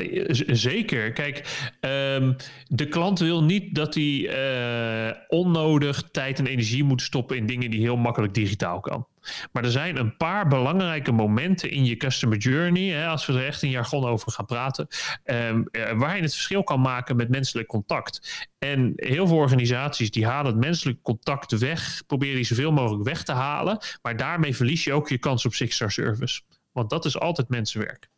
zeker. 0.48 1.12
Kijk, 1.12 1.68
um, 1.82 2.36
de 2.68 2.88
klant 2.88 3.20
wil 3.20 3.44
niet 3.44 3.76
dat 3.76 3.94
hij 3.94 4.04
uh, 4.04 5.16
onnodig 5.28 6.04
tijd 6.12 6.40
en 6.40 6.48
energie 6.48 6.84
moet 6.84 7.02
stoppen 7.02 7.38
in 7.38 7.46
dingen 7.46 7.72
die 7.72 7.80
heel 7.80 7.98
makkelijk 7.98 8.34
digitaal 8.34 8.80
kan. 8.80 9.08
Maar 9.52 9.64
er 9.64 9.72
zijn 9.72 9.98
een 9.98 10.18
paar 10.18 10.48
belangrijke 10.48 11.12
momenten 11.12 11.72
in 11.72 11.86
je 11.86 11.96
customer 11.96 12.38
journey, 12.38 12.90
hè, 12.90 13.08
als 13.08 13.26
we 13.26 13.34
er 13.34 13.46
echt 13.46 13.62
in 13.62 13.70
jargon 13.70 14.06
over 14.06 14.32
gaan 14.32 14.46
praten, 14.46 14.88
um, 15.24 15.64
waar 15.98 16.16
je 16.16 16.22
het 16.22 16.34
verschil 16.34 16.64
kan 16.64 16.82
maken 16.82 17.16
met 17.16 17.30
menselijk 17.30 17.68
contact. 17.68 18.48
En 18.60 18.94
heel 18.96 19.28
veel 19.28 19.38
organisaties 19.38 20.12
die 20.12 20.26
halen 20.26 20.52
het 20.52 20.62
menselijk 20.62 21.02
contact 21.02 21.58
weg, 21.58 22.04
proberen 22.08 22.36
die 22.36 22.46
zoveel 22.46 22.72
mogelijk 22.72 23.04
weg 23.04 23.24
te 23.24 23.32
halen, 23.34 23.78
maar 24.02 24.18
daarmee 24.18 24.56
verlies 24.56 24.84
je 24.84 24.94
ook 24.94 25.10
je 25.10 25.18
kans 25.18 25.46
op 25.46 25.54
six-star 25.54 25.92
service. 25.92 26.42
Want 26.72 26.90
dat 26.90 27.06
is 27.06 27.20
altijd 27.20 27.50
mensenwerk. 27.50 28.10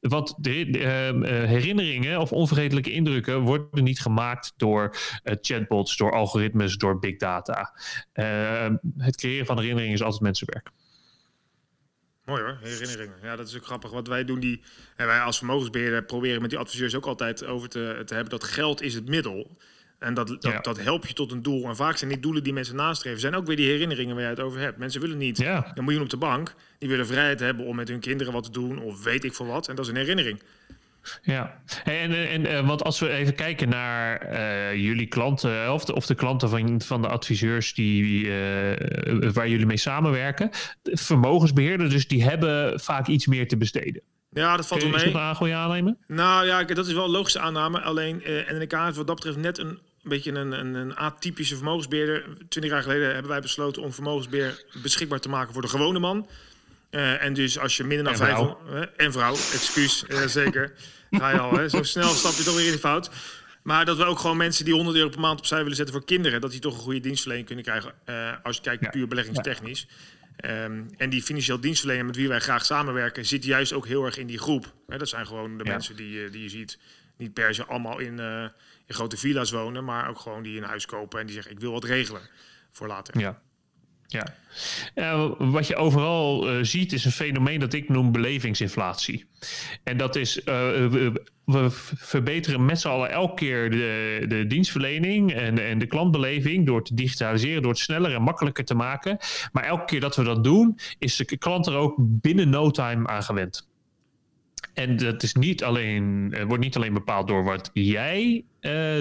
Want 0.00 0.34
de, 0.38 0.70
de 0.70 0.78
uh, 0.78 1.48
herinneringen 1.48 2.20
of 2.20 2.32
onvergetelijke 2.32 2.92
indrukken 2.92 3.40
worden 3.40 3.84
niet 3.84 4.00
gemaakt 4.00 4.52
door 4.56 4.96
uh, 5.24 5.34
chatbots, 5.40 5.96
door 5.96 6.12
algoritmes, 6.12 6.76
door 6.76 6.98
big 6.98 7.16
data. 7.16 7.78
Uh, 8.14 8.68
het 8.98 9.16
creëren 9.16 9.46
van 9.46 9.58
herinneringen 9.58 9.94
is 9.94 10.02
altijd 10.02 10.22
mensenwerk. 10.22 10.70
Mooi 12.24 12.42
hoor, 12.42 12.58
herinneringen. 12.62 13.16
Ja, 13.22 13.36
dat 13.36 13.48
is 13.48 13.56
ook 13.56 13.64
grappig. 13.64 13.90
Wat 13.90 14.08
wij 14.08 14.24
doen, 14.24 14.40
die, 14.40 14.62
en 14.96 15.06
wij 15.06 15.20
als 15.20 15.38
vermogensbeheerder 15.38 16.04
proberen 16.04 16.40
met 16.40 16.50
die 16.50 16.58
adviseurs 16.58 16.94
ook 16.94 17.06
altijd 17.06 17.44
over 17.44 17.68
te, 17.68 18.02
te 18.04 18.14
hebben 18.14 18.30
dat 18.30 18.44
geld 18.44 18.82
is 18.82 18.94
het 18.94 19.08
middel. 19.08 19.56
En 19.98 20.14
dat, 20.14 20.28
dat, 20.28 20.42
ja. 20.42 20.60
dat 20.60 20.78
helpt 20.78 21.08
je 21.08 21.14
tot 21.14 21.32
een 21.32 21.42
doel. 21.42 21.68
En 21.68 21.76
vaak 21.76 21.96
zijn 21.96 22.10
die 22.10 22.20
doelen 22.20 22.42
die 22.42 22.52
mensen 22.52 22.76
nastreven, 22.76 23.20
zijn 23.20 23.34
ook 23.34 23.46
weer 23.46 23.56
die 23.56 23.70
herinneringen 23.70 24.14
waar 24.14 24.24
je 24.24 24.30
het 24.30 24.40
over 24.40 24.60
hebt. 24.60 24.78
Mensen 24.78 25.00
willen 25.00 25.18
niet 25.18 25.38
ja. 25.38 25.72
een 25.74 25.84
miljoen 25.84 26.02
op 26.02 26.10
de 26.10 26.16
bank. 26.16 26.54
Die 26.78 26.88
willen 26.88 27.06
vrijheid 27.06 27.40
hebben 27.40 27.66
om 27.66 27.76
met 27.76 27.88
hun 27.88 28.00
kinderen 28.00 28.32
wat 28.32 28.44
te 28.44 28.50
doen, 28.50 28.78
of 28.78 29.02
weet 29.02 29.24
ik 29.24 29.34
veel 29.34 29.46
wat. 29.46 29.68
En 29.68 29.76
dat 29.76 29.84
is 29.84 29.90
een 29.90 29.96
herinnering. 29.96 30.42
Ja, 31.22 31.60
en, 31.84 32.28
en, 32.28 32.46
en 32.46 32.66
want 32.66 32.84
als 32.84 33.00
we 33.00 33.08
even 33.08 33.34
kijken 33.34 33.68
naar 33.68 34.32
uh, 34.32 34.74
jullie 34.74 35.06
klanten, 35.06 35.72
of 35.72 35.84
de, 35.84 35.94
of 35.94 36.06
de 36.06 36.14
klanten 36.14 36.48
van, 36.48 36.80
van 36.80 37.02
de 37.02 37.08
adviseurs 37.08 37.74
die, 37.74 38.24
uh, 38.24 39.30
waar 39.32 39.48
jullie 39.48 39.66
mee 39.66 39.76
samenwerken, 39.76 40.50
vermogensbeheerders, 40.82 41.92
dus 41.92 42.08
die 42.08 42.24
hebben 42.24 42.80
vaak 42.80 43.06
iets 43.06 43.26
meer 43.26 43.48
te 43.48 43.56
besteden. 43.56 44.02
Ja, 44.30 44.56
dat 44.56 44.66
valt 44.66 44.82
wel 44.82 44.90
mee. 44.90 45.34
Kun 45.38 45.48
je 45.48 45.54
aannemen? 45.54 45.98
Nou 46.06 46.46
ja, 46.46 46.64
dat 46.64 46.86
is 46.86 46.92
wel 46.92 47.04
een 47.04 47.10
logische 47.10 47.40
aanname. 47.40 47.80
Alleen 47.80 48.22
uh, 48.30 48.50
NNK 48.50 48.72
heeft 48.72 48.96
wat 48.96 49.06
dat 49.06 49.14
betreft 49.14 49.36
net 49.36 49.58
een 49.58 49.78
beetje 50.08 50.32
een, 50.32 50.52
een, 50.52 50.74
een 50.74 50.96
atypische 50.96 51.56
vermogensbeheerder. 51.56 52.24
Twintig 52.48 52.72
jaar 52.72 52.82
geleden 52.82 53.12
hebben 53.12 53.30
wij 53.30 53.40
besloten 53.40 53.82
om 53.82 53.92
vermogensbeheer 53.92 54.64
beschikbaar 54.82 55.20
te 55.20 55.28
maken 55.28 55.52
voor 55.52 55.62
de 55.62 55.68
gewone 55.68 55.98
man. 55.98 56.26
Uh, 56.90 57.22
en 57.22 57.32
dus 57.32 57.58
als 57.58 57.76
je 57.76 57.84
minder 57.84 58.04
dan 58.04 58.16
vijf... 58.16 58.38
Uh, 58.38 58.82
en 58.96 59.12
vrouw, 59.12 59.32
excuus, 59.32 60.04
uh, 60.08 60.26
zeker. 60.26 60.72
Ga 61.10 61.30
je 61.30 61.38
al, 61.38 61.52
hè? 61.58 61.68
Zo 61.68 61.82
snel 61.82 62.08
stap 62.08 62.32
je 62.32 62.42
toch 62.42 62.56
weer 62.56 62.66
in 62.66 62.72
de 62.72 62.78
fout. 62.78 63.10
Maar 63.62 63.84
dat 63.84 63.96
we 63.96 64.04
ook 64.04 64.18
gewoon 64.18 64.36
mensen 64.36 64.64
die 64.64 64.74
100 64.74 64.96
euro 64.96 65.08
per 65.08 65.20
maand 65.20 65.38
opzij 65.38 65.60
willen 65.60 65.76
zetten 65.76 65.94
voor 65.94 66.04
kinderen... 66.04 66.40
dat 66.40 66.50
die 66.50 66.60
toch 66.60 66.74
een 66.74 66.80
goede 66.80 67.00
dienstverlening 67.00 67.46
kunnen 67.46 67.64
krijgen 67.64 67.92
als 68.42 68.56
je 68.56 68.62
kijkt 68.62 68.84
ja. 68.84 68.90
puur 68.90 69.08
beleggingstechnisch. 69.08 69.86
Um, 70.44 70.86
en 70.96 71.10
die 71.10 71.22
financieel 71.22 71.60
dienstverlener 71.60 72.04
met 72.04 72.16
wie 72.16 72.28
wij 72.28 72.40
graag 72.40 72.64
samenwerken... 72.64 73.26
zit 73.26 73.44
juist 73.44 73.72
ook 73.72 73.86
heel 73.86 74.04
erg 74.04 74.16
in 74.16 74.26
die 74.26 74.38
groep. 74.38 74.72
Dat 74.86 75.08
zijn 75.08 75.26
gewoon 75.26 75.58
de 75.58 75.64
ja. 75.64 75.70
mensen 75.70 75.96
die, 75.96 76.30
die 76.30 76.42
je 76.42 76.48
ziet. 76.48 76.78
Niet 77.16 77.32
per 77.32 77.54
se 77.54 77.64
allemaal 77.64 77.98
in, 77.98 78.20
in 78.86 78.94
grote 78.94 79.16
villa's 79.16 79.50
wonen... 79.50 79.84
maar 79.84 80.08
ook 80.08 80.18
gewoon 80.18 80.42
die 80.42 80.58
een 80.58 80.68
huis 80.68 80.86
kopen 80.86 81.20
en 81.20 81.26
die 81.26 81.34
zeggen... 81.34 81.52
ik 81.52 81.60
wil 81.60 81.72
wat 81.72 81.84
regelen 81.84 82.22
voor 82.70 82.86
later. 82.86 83.18
Ja. 83.18 83.42
Ja. 84.06 84.26
Uh, 84.94 85.30
wat 85.38 85.66
je 85.66 85.76
overal 85.76 86.52
uh, 86.52 86.64
ziet 86.64 86.92
is 86.92 87.04
een 87.04 87.10
fenomeen 87.10 87.60
dat 87.60 87.72
ik 87.72 87.88
noem 87.88 88.12
belevingsinflatie. 88.12 89.24
En 89.84 89.96
dat 89.96 90.16
is, 90.16 90.40
we, 90.44 91.12
we, 91.44 91.66
verbeteren 91.96 92.64
met 92.64 92.80
z'n 92.80 92.88
allen 92.88 93.10
elke 93.10 93.34
keer 93.34 93.70
de, 93.70 94.24
de 94.28 94.46
dienstverlening 94.46 95.32
en, 95.32 95.58
en 95.58 95.78
de 95.78 95.86
klantbeleving 95.86 96.66
door 96.66 96.84
te 96.84 96.94
digitaliseren, 96.94 97.62
door 97.62 97.70
het 97.70 97.80
sneller 97.80 98.14
en 98.14 98.22
makkelijker 98.22 98.64
te 98.64 98.74
maken. 98.74 99.18
Maar 99.52 99.64
elke 99.64 99.84
keer 99.84 100.00
dat 100.00 100.16
we 100.16 100.22
dat 100.22 100.44
doen, 100.44 100.78
is 100.98 101.16
de 101.16 101.36
klant 101.36 101.66
er 101.66 101.74
ook 101.74 101.94
binnen 101.98 102.48
no 102.48 102.70
time 102.70 103.06
aan 103.06 103.22
gewend. 103.22 103.68
En 104.76 104.96
dat 104.96 105.22
is 105.22 105.34
niet 105.34 105.64
alleen, 105.64 106.34
wordt 106.46 106.62
niet 106.62 106.76
alleen 106.76 106.92
bepaald 106.92 107.28
door 107.28 107.44
wat 107.44 107.70
jij 107.72 108.44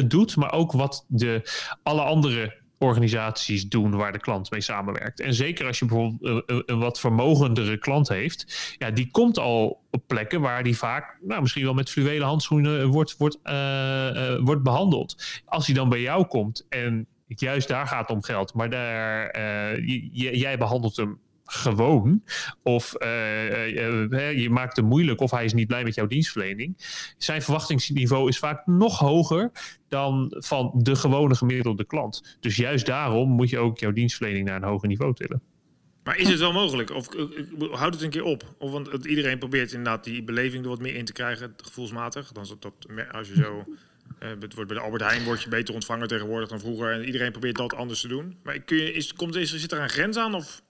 doet, 0.05 0.35
maar 0.35 0.51
ook 0.53 0.71
wat 0.71 1.05
de, 1.07 1.41
alle 1.83 2.01
andere 2.01 2.63
organisaties 2.77 3.67
doen 3.69 3.95
waar 3.95 4.11
de 4.11 4.19
klant 4.19 4.51
mee 4.51 4.61
samenwerkt. 4.61 5.19
En 5.19 5.33
zeker 5.33 5.67
als 5.67 5.79
je 5.79 5.85
bijvoorbeeld 5.85 6.43
een, 6.65 6.79
wat 6.79 6.99
vermogendere 6.99 7.77
klant 7.77 8.09
heeft, 8.09 8.75
ja, 8.77 8.91
die 8.91 9.11
komt 9.11 9.37
al 9.37 9.81
op 9.91 10.03
plekken 10.07 10.41
waar 10.41 10.63
die 10.63 10.77
vaak, 10.77 11.17
nou, 11.21 11.41
misschien 11.41 11.63
wel 11.63 11.73
met 11.73 11.89
fluwelen 11.89 12.27
handschoenen 12.27 12.87
wordt, 12.87 13.17
wordt, 13.17 13.37
uh, 13.43 14.37
wordt 14.39 14.63
behandeld. 14.63 15.41
Als 15.45 15.65
hij 15.65 15.75
dan 15.75 15.89
bij 15.89 16.01
jou 16.01 16.25
komt 16.25 16.65
en 16.69 17.07
juist 17.27 17.67
daar 17.67 17.87
gaat 17.87 18.07
het 18.07 18.17
om 18.17 18.23
geld, 18.23 18.53
maar 18.53 18.69
daar, 18.69 19.39
jij 20.11 20.57
behandelt 20.57 20.95
hem 20.95 21.19
gewoon. 21.45 22.23
Of 22.63 22.93
uh, 23.01 24.07
uh, 24.09 24.39
je 24.41 24.49
maakt 24.49 24.75
hem 24.75 24.85
moeilijk 24.85 25.19
of 25.21 25.31
hij 25.31 25.45
is 25.45 25.53
niet 25.53 25.67
blij 25.67 25.83
met 25.83 25.95
jouw 25.95 26.07
dienstverlening. 26.07 26.75
Zijn 27.17 27.41
verwachtingsniveau 27.41 28.29
is 28.29 28.39
vaak 28.39 28.65
nog 28.65 28.99
hoger 28.99 29.51
dan 29.87 30.35
van 30.37 30.71
de 30.75 30.95
gewone 30.95 31.35
gemiddelde 31.35 31.85
klant. 31.85 32.37
Dus 32.39 32.55
juist 32.55 32.85
daarom 32.85 33.29
moet 33.29 33.49
je 33.49 33.59
ook 33.59 33.79
jouw 33.79 33.91
dienstverlening 33.91 34.45
naar 34.45 34.55
een 34.55 34.69
hoger 34.69 34.87
niveau 34.87 35.13
tillen. 35.13 35.41
Maar 36.03 36.17
is 36.17 36.29
het 36.29 36.39
wel 36.39 36.53
mogelijk? 36.53 36.91
Of 36.91 37.07
houd 37.71 37.93
het 37.93 38.03
een 38.03 38.09
keer 38.09 38.23
op? 38.23 38.55
Of 38.57 38.71
want 38.71 39.05
iedereen 39.05 39.37
probeert 39.37 39.71
inderdaad 39.71 40.03
die 40.03 40.23
beleving 40.23 40.63
er 40.63 40.69
wat 40.69 40.81
meer 40.81 40.95
in 40.95 41.05
te 41.05 41.13
krijgen, 41.13 41.53
gevoelsmatig. 41.57 42.31
Dan 42.31 42.45
dat, 42.47 42.61
dat 42.61 42.73
als 43.11 43.27
je 43.27 43.35
zo. 43.35 43.63
Uh, 44.19 44.29
bij 44.37 44.65
de 44.65 44.79
Albert 44.79 45.01
Heijn 45.01 45.23
word 45.23 45.43
je 45.43 45.49
beter 45.49 45.73
ontvangen 45.73 46.07
tegenwoordig 46.07 46.49
dan 46.49 46.59
vroeger. 46.59 46.91
En 46.91 47.05
iedereen 47.05 47.31
probeert 47.31 47.55
dat 47.55 47.75
anders 47.75 48.01
te 48.01 48.07
doen. 48.07 48.37
Maar 48.43 48.59
kun 48.59 48.77
je, 48.77 48.93
is, 48.93 49.13
komt, 49.13 49.35
is, 49.35 49.55
zit 49.55 49.71
er 49.71 49.81
een 49.81 49.89
grens 49.89 50.17
aan? 50.17 50.35
Of 50.35 50.61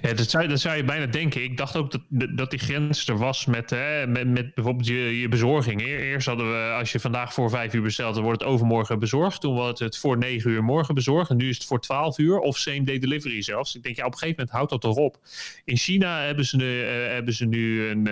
Dat, 0.00 0.60
zou, 0.60 0.76
je 0.76 0.84
bijna 0.84 1.06
denken. 1.06 1.42
Ik 1.42 1.56
dacht 1.56 1.76
ook 1.76 1.90
dat, 2.08 2.36
dat 2.36 2.50
die 2.50 2.58
grens 2.58 3.08
er 3.08 3.18
was 3.18 3.46
met, 3.46 3.70
hè, 3.70 4.06
met, 4.06 4.54
bijvoorbeeld 4.54 4.86
je, 4.86 5.20
je 5.20 5.28
bezorging. 5.28 5.80
Eerst 5.80 6.26
hadden 6.26 6.50
we, 6.50 6.72
als 6.78 6.92
je 6.92 7.00
vandaag 7.00 7.34
voor 7.34 7.50
vijf 7.50 7.74
uur 7.74 7.82
bestelt, 7.82 8.14
dan 8.14 8.22
wordt 8.24 8.40
het 8.40 8.50
overmorgen 8.50 8.98
bezorgd. 8.98 9.40
Toen 9.40 9.54
was 9.54 9.78
het 9.78 9.98
voor 9.98 10.18
negen 10.18 10.50
uur 10.50 10.64
morgen 10.64 10.94
bezorgd. 10.94 11.30
En 11.30 11.36
nu 11.36 11.48
is 11.48 11.56
het 11.56 11.66
voor 11.66 11.80
twaalf 11.80 12.18
uur 12.18 12.38
of 12.38 12.58
same 12.58 12.82
day 12.82 12.98
delivery 12.98 13.42
zelfs. 13.42 13.74
Ik 13.74 13.82
denk, 13.82 13.96
ja, 13.96 14.04
op 14.04 14.12
een 14.12 14.18
gegeven 14.18 14.36
moment 14.38 14.56
houdt 14.56 14.82
dat 14.82 14.96
erop. 14.96 15.18
In 15.64 15.76
China 15.76 16.24
hebben 16.24 16.44
ze, 16.44 16.56
nu, 16.56 16.80
uh, 16.80 16.86
hebben 16.88 17.34
ze 17.34 17.44
nu 17.44 17.88
een, 17.88 18.06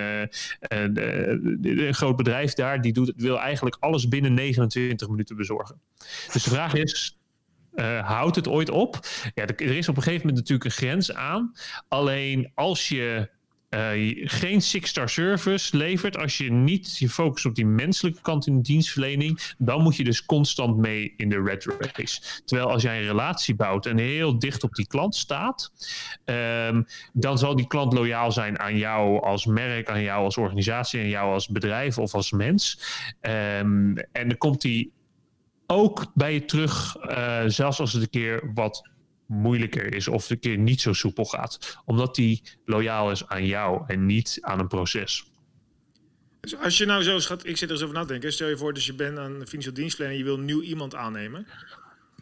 een, 0.59 0.97
uh, 0.99 1.87
een, 1.87 1.93
groot 1.93 2.15
bedrijf 2.15 2.53
daar. 2.53 2.81
Die 2.81 2.93
doet, 2.93 3.13
wil 3.15 3.39
eigenlijk 3.39 3.77
alles 3.79 4.07
binnen 4.07 4.33
29 4.33 5.09
minuten 5.09 5.35
bezorgen. 5.35 5.81
Dus 6.33 6.43
de 6.43 6.49
vraag 6.49 6.73
is, 6.73 7.18
uh, 7.75 8.07
houdt 8.07 8.35
het 8.35 8.47
ooit 8.47 8.69
op? 8.69 8.99
Ja, 9.33 9.45
er 9.45 9.61
is 9.61 9.89
op 9.89 9.97
een 9.97 10.03
gegeven 10.03 10.27
moment 10.27 10.49
natuurlijk 10.49 10.65
een 10.65 10.87
grens 10.87 11.13
aan. 11.13 11.53
Alleen 11.87 12.51
als 12.53 12.87
je 12.87 13.29
uh, 13.69 14.27
geen 14.27 14.61
six-star 14.61 15.09
service 15.09 15.77
levert, 15.77 16.17
als 16.17 16.37
je 16.37 16.51
niet 16.51 16.97
je 16.97 17.09
focust 17.09 17.45
op 17.45 17.55
die 17.55 17.65
menselijke 17.65 18.21
kant 18.21 18.47
in 18.47 18.55
de 18.55 18.61
dienstverlening, 18.61 19.53
dan 19.57 19.81
moet 19.81 19.95
je 19.95 20.03
dus 20.03 20.25
constant 20.25 20.77
mee 20.77 21.13
in 21.17 21.29
de 21.29 21.41
red 21.41 21.65
race. 21.79 22.41
Terwijl 22.45 22.71
als 22.71 22.81
jij 22.81 22.99
een 22.99 23.07
relatie 23.07 23.55
bouwt 23.55 23.85
en 23.85 23.97
heel 23.97 24.39
dicht 24.39 24.63
op 24.63 24.73
die 24.73 24.87
klant 24.87 25.15
staat, 25.15 25.71
um, 26.25 26.85
dan 27.13 27.37
zal 27.37 27.55
die 27.55 27.67
klant 27.67 27.93
loyaal 27.93 28.31
zijn 28.31 28.59
aan 28.59 28.77
jou 28.77 29.21
als 29.21 29.45
merk, 29.45 29.89
aan 29.89 30.01
jou 30.01 30.23
als 30.23 30.37
organisatie, 30.37 31.01
aan 31.01 31.09
jou 31.09 31.33
als 31.33 31.47
bedrijf 31.47 31.97
of 31.97 32.13
als 32.13 32.31
mens. 32.31 32.81
Um, 33.21 33.97
en 33.97 34.27
dan 34.27 34.37
komt 34.37 34.61
die 34.61 34.91
ook 35.71 36.11
bij 36.13 36.33
je 36.33 36.45
terug, 36.45 36.95
uh, 37.03 37.43
zelfs 37.45 37.79
als 37.79 37.93
het 37.93 38.01
een 38.01 38.09
keer 38.09 38.51
wat 38.53 38.89
moeilijker 39.25 39.93
is 39.93 40.07
of 40.07 40.29
een 40.29 40.39
keer 40.39 40.57
niet 40.57 40.81
zo 40.81 40.93
soepel 40.93 41.25
gaat. 41.25 41.77
Omdat 41.85 42.15
die 42.15 42.41
loyaal 42.65 43.11
is 43.11 43.27
aan 43.27 43.45
jou 43.45 43.83
en 43.87 44.05
niet 44.05 44.37
aan 44.41 44.59
een 44.59 44.67
proces. 44.67 45.31
Dus 46.39 46.57
als 46.57 46.77
je 46.77 46.85
nou 46.85 47.03
zo 47.03 47.19
schat, 47.19 47.45
ik 47.45 47.57
zit 47.57 47.69
er 47.69 47.75
eens 47.75 47.83
over 47.83 47.95
na 47.95 48.01
te 48.01 48.07
denken. 48.07 48.33
Stel 48.33 48.47
je 48.47 48.57
voor, 48.57 48.73
dus 48.73 48.85
je 48.85 48.93
bent 48.93 49.17
een 49.17 49.47
financieel 49.47 49.73
dienstverlener 49.73 50.19
en 50.19 50.25
je 50.25 50.31
wil 50.35 50.39
nieuw 50.39 50.61
iemand 50.61 50.95
aannemen. 50.95 51.47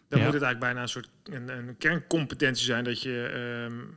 Dan 0.10 0.20
ja. 0.20 0.26
moet 0.26 0.34
het 0.34 0.44
eigenlijk 0.44 0.60
bijna 0.60 0.82
een 0.82 0.88
soort 0.88 1.10
een, 1.24 1.50
een 1.50 1.78
kerncompetentie 1.78 2.66
zijn 2.66 2.84
dat 2.84 3.02
je. 3.02 3.32
Um, 3.70 3.96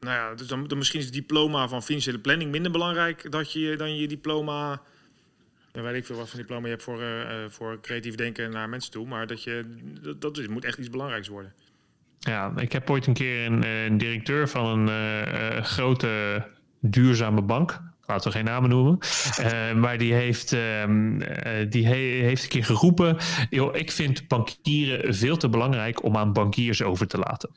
nou 0.00 0.16
ja, 0.16 0.34
dus 0.34 0.46
dan, 0.46 0.66
dan 0.66 0.78
misschien 0.78 0.98
is 0.98 1.04
het 1.04 1.14
diploma 1.14 1.68
van 1.68 1.82
financiële 1.82 2.18
planning 2.18 2.50
minder 2.50 2.72
belangrijk 2.72 3.30
dat 3.30 3.52
je, 3.52 3.76
dan 3.76 3.96
je 3.96 4.08
diploma 4.08 4.82
ja, 5.72 5.82
weet 5.82 5.94
ik 5.94 6.06
veel 6.06 6.16
wat 6.16 6.30
van 6.30 6.38
diploma 6.38 6.64
je 6.64 6.70
hebt 6.72 6.82
voor, 6.82 7.02
uh, 7.02 7.28
voor 7.48 7.80
creatief 7.80 8.14
denken 8.14 8.50
naar 8.50 8.68
mensen 8.68 8.90
toe. 8.90 9.06
Maar 9.06 9.26
dat, 9.26 9.42
je, 9.42 9.64
dat, 10.02 10.20
dat 10.20 10.48
moet 10.48 10.64
echt 10.64 10.78
iets 10.78 10.90
belangrijks 10.90 11.28
worden. 11.28 11.52
Ja, 12.18 12.52
ik 12.56 12.72
heb 12.72 12.90
ooit 12.90 13.06
een 13.06 13.14
keer 13.14 13.46
een, 13.46 13.66
een 13.66 13.98
directeur 13.98 14.48
van 14.48 14.88
een 14.88 15.64
grote 15.64 16.44
duurzame 16.80 17.42
bank. 17.42 17.80
Laten 18.06 18.30
we 18.30 18.36
geen 18.36 18.44
namen 18.44 18.70
noemen. 18.70 18.98
Uh, 19.40 19.72
maar 19.72 19.98
die 19.98 20.12
heeft, 20.12 20.52
uh, 20.52 20.84
die 21.68 21.86
he 21.86 21.94
heeft 21.94 22.42
een 22.42 22.48
keer 22.48 22.64
geroepen. 22.64 23.16
Joh, 23.50 23.76
ik 23.76 23.90
vind 23.90 24.28
bankieren 24.28 25.14
veel 25.14 25.36
te 25.36 25.48
belangrijk 25.48 26.02
om 26.02 26.16
aan 26.16 26.32
bankiers 26.32 26.82
over 26.82 27.06
te 27.06 27.18
laten. 27.18 27.50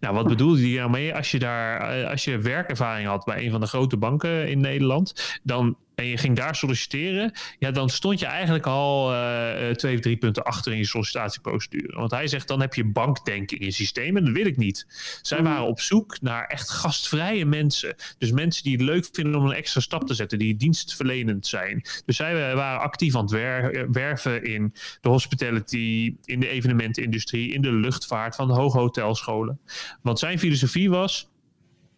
Nou, 0.00 0.14
wat 0.14 0.28
bedoelde 0.28 0.60
hij 0.60 0.76
daarmee? 0.76 1.14
Als 1.14 1.30
je 1.30 1.38
daar, 1.38 2.04
als 2.06 2.24
je 2.24 2.38
werkervaring 2.38 3.08
had 3.08 3.24
bij 3.24 3.44
een 3.44 3.50
van 3.50 3.60
de 3.60 3.66
grote 3.66 3.96
banken 3.96 4.48
in 4.48 4.60
Nederland, 4.60 5.38
dan 5.42 5.76
en 5.96 6.06
je 6.06 6.16
ging 6.16 6.36
daar 6.36 6.54
solliciteren, 6.54 7.32
ja, 7.58 7.70
dan 7.70 7.88
stond 7.88 8.18
je 8.18 8.26
eigenlijk 8.26 8.66
al 8.66 9.12
uh, 9.12 9.70
twee 9.70 9.94
of 9.94 10.00
drie 10.00 10.16
punten 10.16 10.44
achter 10.44 10.72
in 10.72 10.78
je 10.78 10.84
sollicitatieprocedure. 10.84 11.96
Want 11.96 12.10
hij 12.10 12.26
zegt, 12.26 12.48
dan 12.48 12.60
heb 12.60 12.74
je 12.74 12.84
bankdenken 12.84 13.58
in 13.58 13.64
je 13.64 13.72
systeem 13.72 14.16
en 14.16 14.24
dat 14.24 14.34
wil 14.34 14.46
ik 14.46 14.56
niet. 14.56 14.86
Zij 15.22 15.38
mm. 15.38 15.44
waren 15.44 15.66
op 15.66 15.80
zoek 15.80 16.20
naar 16.20 16.46
echt 16.46 16.70
gastvrije 16.70 17.44
mensen. 17.44 17.94
Dus 18.18 18.30
mensen 18.30 18.62
die 18.62 18.72
het 18.72 18.82
leuk 18.82 19.08
vinden 19.12 19.40
om 19.40 19.46
een 19.46 19.56
extra 19.56 19.80
stap 19.80 20.06
te 20.06 20.14
zetten, 20.14 20.38
die 20.38 20.56
dienstverlenend 20.56 21.46
zijn. 21.46 21.84
Dus 22.04 22.16
zij 22.16 22.54
waren 22.54 22.80
actief 22.80 23.16
aan 23.16 23.22
het 23.22 23.30
wer 23.30 23.92
werven 23.92 24.44
in 24.44 24.74
de 25.00 25.08
hospitality, 25.08 26.16
in 26.24 26.40
de 26.40 26.48
evenementenindustrie, 26.48 27.52
in 27.52 27.62
de 27.62 27.72
luchtvaart 27.72 28.34
van 28.34 28.46
de 28.46 28.54
hooghotelscholen. 28.54 29.60
Want 30.02 30.18
zijn 30.18 30.38
filosofie 30.38 30.90
was, 30.90 31.28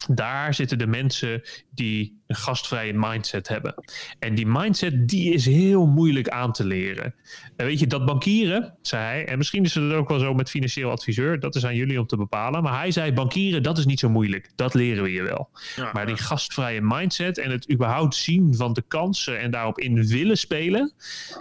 daar 0.06 0.54
zitten 0.54 0.78
de 0.78 0.86
mensen 0.86 1.42
die 1.70 2.16
een 2.26 2.36
gastvrije 2.36 2.92
mindset 2.94 3.48
hebben. 3.48 3.74
En 4.18 4.34
die 4.34 4.46
mindset, 4.46 5.08
die 5.08 5.32
is 5.32 5.44
heel 5.44 5.86
moeilijk 5.86 6.28
aan 6.28 6.52
te 6.52 6.64
leren. 6.64 7.14
En 7.56 7.66
weet 7.66 7.78
je, 7.78 7.86
dat 7.86 8.06
bankieren, 8.06 8.74
zei 8.82 9.02
hij, 9.02 9.26
en 9.26 9.38
misschien 9.38 9.64
is 9.64 9.74
het 9.74 9.92
ook 9.92 10.08
wel 10.08 10.18
zo 10.18 10.34
met 10.34 10.50
financieel 10.50 10.90
adviseur, 10.90 11.40
dat 11.40 11.54
is 11.54 11.66
aan 11.66 11.74
jullie 11.74 12.00
om 12.00 12.06
te 12.06 12.16
bepalen. 12.16 12.62
Maar 12.62 12.78
hij 12.78 12.90
zei, 12.90 13.12
bankieren, 13.12 13.62
dat 13.62 13.78
is 13.78 13.86
niet 13.86 13.98
zo 13.98 14.08
moeilijk. 14.08 14.50
Dat 14.54 14.74
leren 14.74 15.02
we 15.02 15.12
je 15.12 15.22
wel. 15.22 15.50
Ja, 15.76 15.92
maar 15.92 16.06
die 16.06 16.16
gastvrije 16.16 16.80
mindset 16.82 17.38
en 17.38 17.50
het 17.50 17.70
überhaupt 17.72 18.14
zien 18.14 18.54
van 18.54 18.72
de 18.72 18.82
kansen 18.88 19.40
en 19.40 19.50
daarop 19.50 19.78
in 19.78 20.06
willen 20.06 20.38
spelen, 20.38 20.92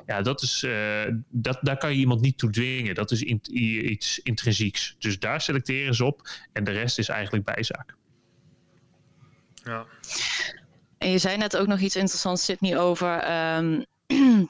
ja, 0.06 0.22
dat 0.22 0.42
is, 0.42 0.64
uh, 0.64 0.74
dat, 1.30 1.58
daar 1.62 1.78
kan 1.78 1.92
je 1.92 1.98
iemand 1.98 2.22
niet 2.22 2.38
toe 2.38 2.50
dwingen. 2.50 2.96
Dat 2.96 3.12
is 3.12 3.22
in, 3.24 3.40
iets 3.92 4.20
intrinsieks. 4.20 4.96
Dus 5.00 5.20
daar 5.20 5.42
selecteren 5.42 5.96
ze 5.96 6.06
op 6.06 6.30
en 6.54 6.64
de 6.64 6.72
rest 6.72 7.00
is 7.00 7.10
eigenlijk 7.10 7.46
bijzaak. 7.46 7.96
Ja. 9.68 9.86
En 10.98 11.10
je 11.10 11.18
zei 11.18 11.38
net 11.38 11.58
ook 11.58 11.68
nog 11.68 11.80
iets 11.80 11.96
interessants, 11.96 12.46
Sydney, 12.46 12.80
over 12.80 13.32
um, 13.58 13.86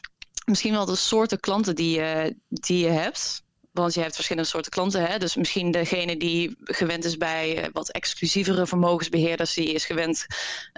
misschien 0.51 0.73
wel 0.73 0.85
de 0.85 0.95
soorten 0.95 1.39
klanten 1.39 1.75
die 1.75 1.99
je, 1.99 2.35
die 2.49 2.79
je 2.79 2.89
hebt. 2.89 3.45
Want 3.71 3.93
je 3.93 4.01
hebt 4.01 4.15
verschillende 4.15 4.49
soorten 4.49 4.71
klanten. 4.71 5.05
Hè? 5.05 5.17
Dus 5.17 5.35
misschien 5.35 5.71
degene 5.71 6.17
die 6.17 6.57
gewend 6.63 7.05
is 7.05 7.17
bij 7.17 7.63
eh, 7.63 7.69
wat 7.71 7.91
exclusievere 7.91 8.67
vermogensbeheerders, 8.67 9.53
die 9.53 9.73
is 9.73 9.85
gewend 9.85 10.25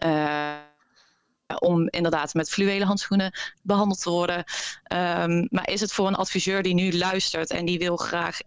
uh, 0.06 0.56
om 1.60 1.88
inderdaad 1.89 2.34
met 2.34 2.49
fluwelen 2.49 2.88
handschoenen 2.88 3.32
behandeld 3.62 4.02
te 4.02 4.10
worden. 4.10 4.38
Um, 4.93 5.47
maar 5.49 5.69
is 5.69 5.82
het 5.82 5.93
voor 5.93 6.08
een 6.08 6.15
adviseur 6.15 6.63
die 6.63 6.73
nu 6.73 6.97
luistert 6.97 7.52
en 7.52 7.65
die 7.65 7.80
wil 7.80 7.97
graag 7.97 8.39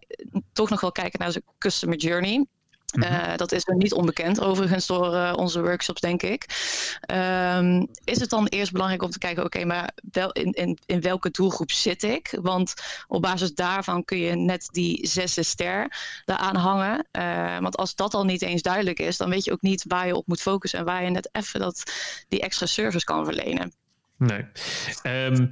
toch 0.53 0.69
nog 0.69 0.81
wel 0.81 0.91
kijken 0.91 1.19
naar 1.19 1.31
zijn 1.31 1.43
customer 1.57 1.97
journey? 1.97 2.45
Uh, 2.93 3.35
dat 3.35 3.51
is 3.51 3.65
niet 3.65 3.93
onbekend 3.93 4.41
overigens 4.41 4.87
door 4.87 5.13
uh, 5.13 5.33
onze 5.35 5.61
workshops, 5.61 6.01
denk 6.01 6.21
ik. 6.21 6.45
Um, 7.11 7.87
is 8.03 8.19
het 8.19 8.29
dan 8.29 8.47
eerst 8.47 8.71
belangrijk 8.71 9.03
om 9.03 9.09
te 9.09 9.17
kijken, 9.17 9.43
oké, 9.43 9.57
okay, 9.57 9.67
maar 9.67 9.91
wel 10.11 10.31
in, 10.31 10.51
in, 10.51 10.77
in 10.85 11.01
welke 11.01 11.29
doelgroep 11.29 11.71
zit 11.71 12.03
ik? 12.03 12.37
Want 12.41 12.73
op 13.07 13.21
basis 13.21 13.53
daarvan 13.53 14.05
kun 14.05 14.17
je 14.17 14.35
net 14.35 14.67
die 14.71 15.07
zesde 15.07 15.43
ster 15.43 15.97
daaraan 16.25 16.55
hangen. 16.55 17.07
Uh, 17.11 17.59
want 17.59 17.77
als 17.77 17.95
dat 17.95 18.13
al 18.13 18.25
niet 18.25 18.41
eens 18.41 18.61
duidelijk 18.61 18.99
is, 18.99 19.17
dan 19.17 19.29
weet 19.29 19.43
je 19.43 19.51
ook 19.51 19.61
niet 19.61 19.85
waar 19.87 20.07
je 20.07 20.15
op 20.15 20.27
moet 20.27 20.41
focussen 20.41 20.79
en 20.79 20.85
waar 20.85 21.03
je 21.03 21.09
net 21.09 21.29
even 21.31 21.59
dat, 21.59 21.83
die 22.27 22.41
extra 22.41 22.65
service 22.65 23.05
kan 23.05 23.25
verlenen. 23.25 23.73
Nee. 24.17 24.45
Um, 25.03 25.51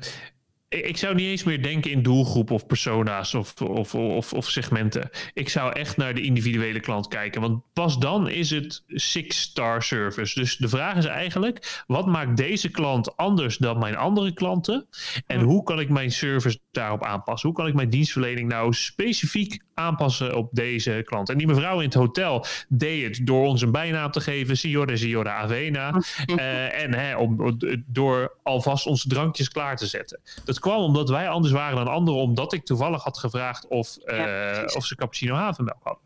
ik 0.71 0.97
zou 0.97 1.15
niet 1.15 1.27
eens 1.27 1.43
meer 1.43 1.63
denken 1.63 1.91
in 1.91 2.01
doelgroep 2.01 2.51
of 2.51 2.65
persona's 2.65 3.33
of, 3.33 3.61
of, 3.61 3.95
of, 3.95 4.33
of, 4.33 4.49
segmenten. 4.49 5.09
Ik 5.33 5.49
zou 5.49 5.73
echt 5.73 5.97
naar 5.97 6.13
de 6.13 6.21
individuele 6.21 6.79
klant 6.79 7.07
kijken. 7.07 7.41
Want 7.41 7.63
pas 7.73 7.99
dan 7.99 8.29
is 8.29 8.49
het 8.49 8.83
six-star 8.87 9.83
service. 9.83 10.39
Dus 10.39 10.57
de 10.57 10.69
vraag 10.69 10.95
is 10.95 11.05
eigenlijk: 11.05 11.83
wat 11.87 12.05
maakt 12.05 12.37
deze 12.37 12.69
klant 12.69 13.17
anders 13.17 13.57
dan 13.57 13.79
mijn 13.79 13.95
andere 13.95 14.33
klanten? 14.33 14.87
En 15.27 15.41
hoe 15.41 15.63
kan 15.63 15.79
ik 15.79 15.89
mijn 15.89 16.11
service 16.11 16.59
daarop 16.71 17.03
aanpassen? 17.03 17.49
Hoe 17.49 17.57
kan 17.57 17.67
ik 17.67 17.73
mijn 17.73 17.89
dienstverlening 17.89 18.49
nou 18.49 18.73
specifiek 18.73 19.63
aanpassen 19.73 20.35
op 20.35 20.49
deze 20.51 21.01
klant? 21.05 21.29
En 21.29 21.37
die 21.37 21.47
mevrouw 21.47 21.77
in 21.77 21.85
het 21.85 21.93
hotel 21.93 22.45
deed 22.69 23.17
het 23.17 23.27
door 23.27 23.47
ons 23.47 23.61
een 23.61 23.71
bijnaam 23.71 24.11
te 24.11 24.21
geven: 24.21 24.57
Signora 24.57 24.95
Signora 24.95 25.35
Avena. 25.35 26.01
uh, 26.25 26.81
en 26.83 26.93
hè, 26.93 27.15
om, 27.15 27.57
door 27.85 28.37
alvast 28.43 28.85
onze 28.85 29.07
drankjes 29.07 29.49
klaar 29.49 29.77
te 29.77 29.87
zetten. 29.87 30.19
Dat 30.45 30.59
kwam 30.61 30.81
omdat 30.81 31.09
wij 31.09 31.29
anders 31.29 31.53
waren 31.53 31.75
dan 31.75 31.87
anderen, 31.87 32.21
omdat 32.21 32.53
ik 32.53 32.65
toevallig 32.65 33.03
had 33.03 33.17
gevraagd 33.17 33.67
of, 33.67 33.97
uh, 34.05 34.17
ja, 34.17 34.63
of 34.63 34.85
ze 34.85 34.95
cappuccino 34.95 35.35
havermelk 35.35 35.83
hadden. 35.83 36.03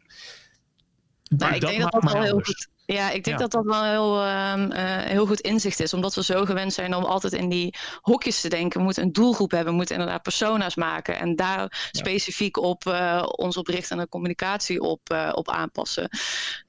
Nou, 1.29 1.53
ik 1.53 1.61
dat 1.61 1.69
denk 1.69 1.81
dat 1.81 1.91
dat 1.91 2.11
wel 2.11 2.21
heel 2.21 2.39
goed. 2.39 2.67
Ja, 2.85 3.11
ik 3.11 3.23
denk 3.23 3.39
ja. 3.39 3.47
dat 3.47 3.51
dat 3.51 3.65
wel 3.65 3.83
heel, 3.83 4.27
um, 4.53 4.71
uh, 4.71 4.77
heel 4.97 5.25
goed 5.25 5.39
inzicht 5.39 5.79
is. 5.79 5.93
Omdat 5.93 6.15
we 6.15 6.23
zo 6.23 6.45
gewend 6.45 6.73
zijn 6.73 6.95
om 6.95 7.03
altijd 7.03 7.33
in 7.33 7.49
die 7.49 7.75
hokjes 8.01 8.41
te 8.41 8.49
denken. 8.49 8.79
We 8.79 8.85
moeten 8.85 9.03
een 9.03 9.11
doelgroep 9.11 9.51
hebben. 9.51 9.71
We 9.71 9.77
moeten 9.77 9.95
inderdaad 9.95 10.21
persona's 10.21 10.75
maken. 10.75 11.19
En 11.19 11.35
daar 11.35 11.59
ja. 11.59 11.69
specifiek 11.91 12.57
op 12.57 12.85
uh, 12.85 13.23
onze 13.25 13.61
bericht 13.61 13.91
en 13.91 13.97
de 13.97 14.09
communicatie 14.09 14.81
op, 14.81 15.09
uh, 15.11 15.31
op 15.33 15.49
aanpassen. 15.49 16.09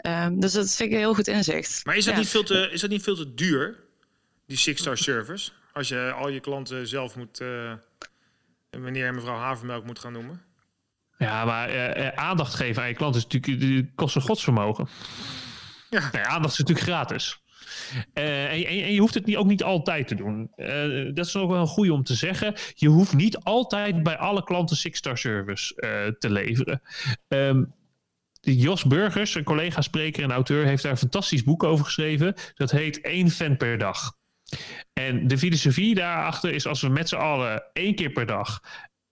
Um, 0.06 0.40
dus 0.40 0.52
dat 0.52 0.74
vind 0.74 0.88
ik 0.88 0.94
een 0.94 1.00
heel 1.02 1.14
goed 1.14 1.28
inzicht. 1.28 1.84
Maar 1.84 1.96
is 1.96 2.04
dat, 2.04 2.14
ja. 2.14 2.20
niet, 2.20 2.28
veel 2.28 2.44
te, 2.44 2.68
is 2.72 2.80
dat 2.80 2.90
niet 2.90 3.02
veel 3.02 3.16
te 3.16 3.34
duur? 3.34 3.84
Die 4.46 4.58
six-star 4.58 4.98
service? 4.98 5.50
Als 5.76 5.88
je 5.88 6.12
al 6.12 6.28
je 6.28 6.40
klanten 6.40 6.88
zelf 6.88 7.16
moet, 7.16 7.40
uh, 7.40 7.72
meneer 8.70 9.06
en 9.06 9.14
mevrouw 9.14 9.36
Havermelk 9.36 9.84
moet 9.84 9.98
gaan 9.98 10.12
noemen. 10.12 10.42
Ja, 11.18 11.44
maar 11.44 11.74
uh, 11.74 12.08
aandacht 12.08 12.54
geven 12.54 12.82
aan 12.82 12.88
je 12.88 12.94
klant 12.94 13.16
is 13.16 13.26
natuurlijk, 13.26 13.90
kost 13.94 14.16
een 14.16 14.22
godsvermogen. 14.22 14.88
Ja. 15.90 16.24
Aandacht 16.24 16.52
is 16.52 16.58
natuurlijk 16.58 16.86
gratis. 16.86 17.40
Uh, 18.14 18.44
en, 18.44 18.66
en, 18.66 18.92
je 18.92 19.00
hoeft 19.00 19.14
het 19.14 19.26
niet, 19.26 19.36
ook 19.36 19.46
niet 19.46 19.62
altijd 19.62 20.08
te 20.08 20.14
doen. 20.14 20.50
Uh, 20.56 21.14
dat 21.14 21.26
is 21.26 21.36
ook 21.36 21.50
wel 21.50 21.60
een 21.60 21.66
goede 21.66 21.92
om 21.92 22.02
te 22.02 22.14
zeggen. 22.14 22.54
Je 22.74 22.88
hoeft 22.88 23.14
niet 23.14 23.38
altijd 23.38 24.02
bij 24.02 24.16
alle 24.16 24.44
klanten 24.44 24.76
Six 24.76 24.98
Star 24.98 25.18
Service 25.18 25.74
uh, 25.76 26.12
te 26.18 26.30
leveren. 26.30 26.82
Um, 27.28 27.74
Jos 28.40 28.84
Burgers, 28.84 29.34
een 29.34 29.44
collega 29.44 29.80
spreker 29.80 30.22
en 30.22 30.32
auteur, 30.32 30.64
heeft 30.64 30.82
daar 30.82 30.92
een 30.92 30.98
fantastisch 30.98 31.44
boek 31.44 31.62
over 31.62 31.84
geschreven. 31.84 32.34
Dat 32.54 32.70
heet 32.70 33.00
één 33.00 33.30
fan 33.30 33.56
per 33.56 33.78
dag. 33.78 34.15
En 34.92 35.28
de 35.28 35.38
filosofie 35.38 35.94
daarachter 35.94 36.52
is 36.52 36.66
als 36.66 36.80
we 36.80 36.88
met 36.88 37.08
z'n 37.08 37.16
allen 37.16 37.64
één 37.72 37.94
keer 37.94 38.10
per 38.10 38.26
dag 38.26 38.60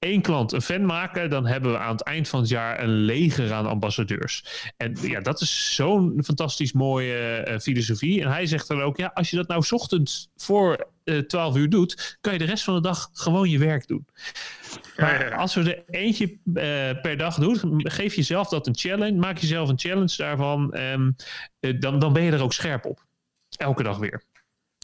één 0.04 0.22
klant 0.22 0.52
een 0.52 0.62
fan 0.62 0.86
maken, 0.86 1.30
dan 1.30 1.46
hebben 1.46 1.72
we 1.72 1.78
aan 1.78 1.92
het 1.92 2.02
eind 2.02 2.28
van 2.28 2.40
het 2.40 2.48
jaar 2.48 2.82
een 2.82 2.94
leger 2.94 3.52
aan 3.52 3.66
ambassadeurs. 3.66 4.44
En 4.76 4.96
ja, 5.00 5.20
dat 5.20 5.40
is 5.40 5.74
zo'n 5.74 6.20
fantastisch 6.24 6.72
mooie 6.72 7.46
uh, 7.48 7.58
filosofie. 7.58 8.22
En 8.22 8.30
hij 8.30 8.46
zegt 8.46 8.68
dan 8.68 8.82
ook, 8.82 8.96
ja, 8.96 9.10
als 9.14 9.30
je 9.30 9.36
dat 9.36 9.48
nou 9.48 9.64
ochtends 9.70 10.28
voor 10.36 10.86
uh, 11.04 11.18
eh, 11.18 11.24
12 11.24 11.56
uur 11.56 11.70
doet, 11.70 12.18
kan 12.20 12.32
je 12.32 12.38
de 12.38 12.44
rest 12.44 12.64
van 12.64 12.74
de 12.74 12.80
dag 12.80 13.08
gewoon 13.12 13.50
je 13.50 13.58
werk 13.58 13.86
doen. 13.86 14.06
Maar 14.96 15.34
als 15.34 15.54
we 15.54 15.74
er 15.74 15.94
eentje 15.94 16.26
uh, 16.26 16.34
per 17.02 17.16
dag 17.16 17.34
doen, 17.34 17.90
geef 17.90 18.14
jezelf 18.14 18.48
dat 18.48 18.66
een 18.66 18.76
challenge, 18.76 19.18
maak 19.18 19.38
jezelf 19.38 19.68
een 19.68 19.78
challenge 19.78 20.16
daarvan, 20.16 20.76
um, 20.78 21.16
dan, 21.80 21.98
dan 21.98 22.12
ben 22.12 22.22
je 22.22 22.32
er 22.32 22.42
ook 22.42 22.52
scherp 22.52 22.84
op. 22.84 23.04
Elke 23.56 23.82
dag 23.82 23.98
weer. 23.98 24.22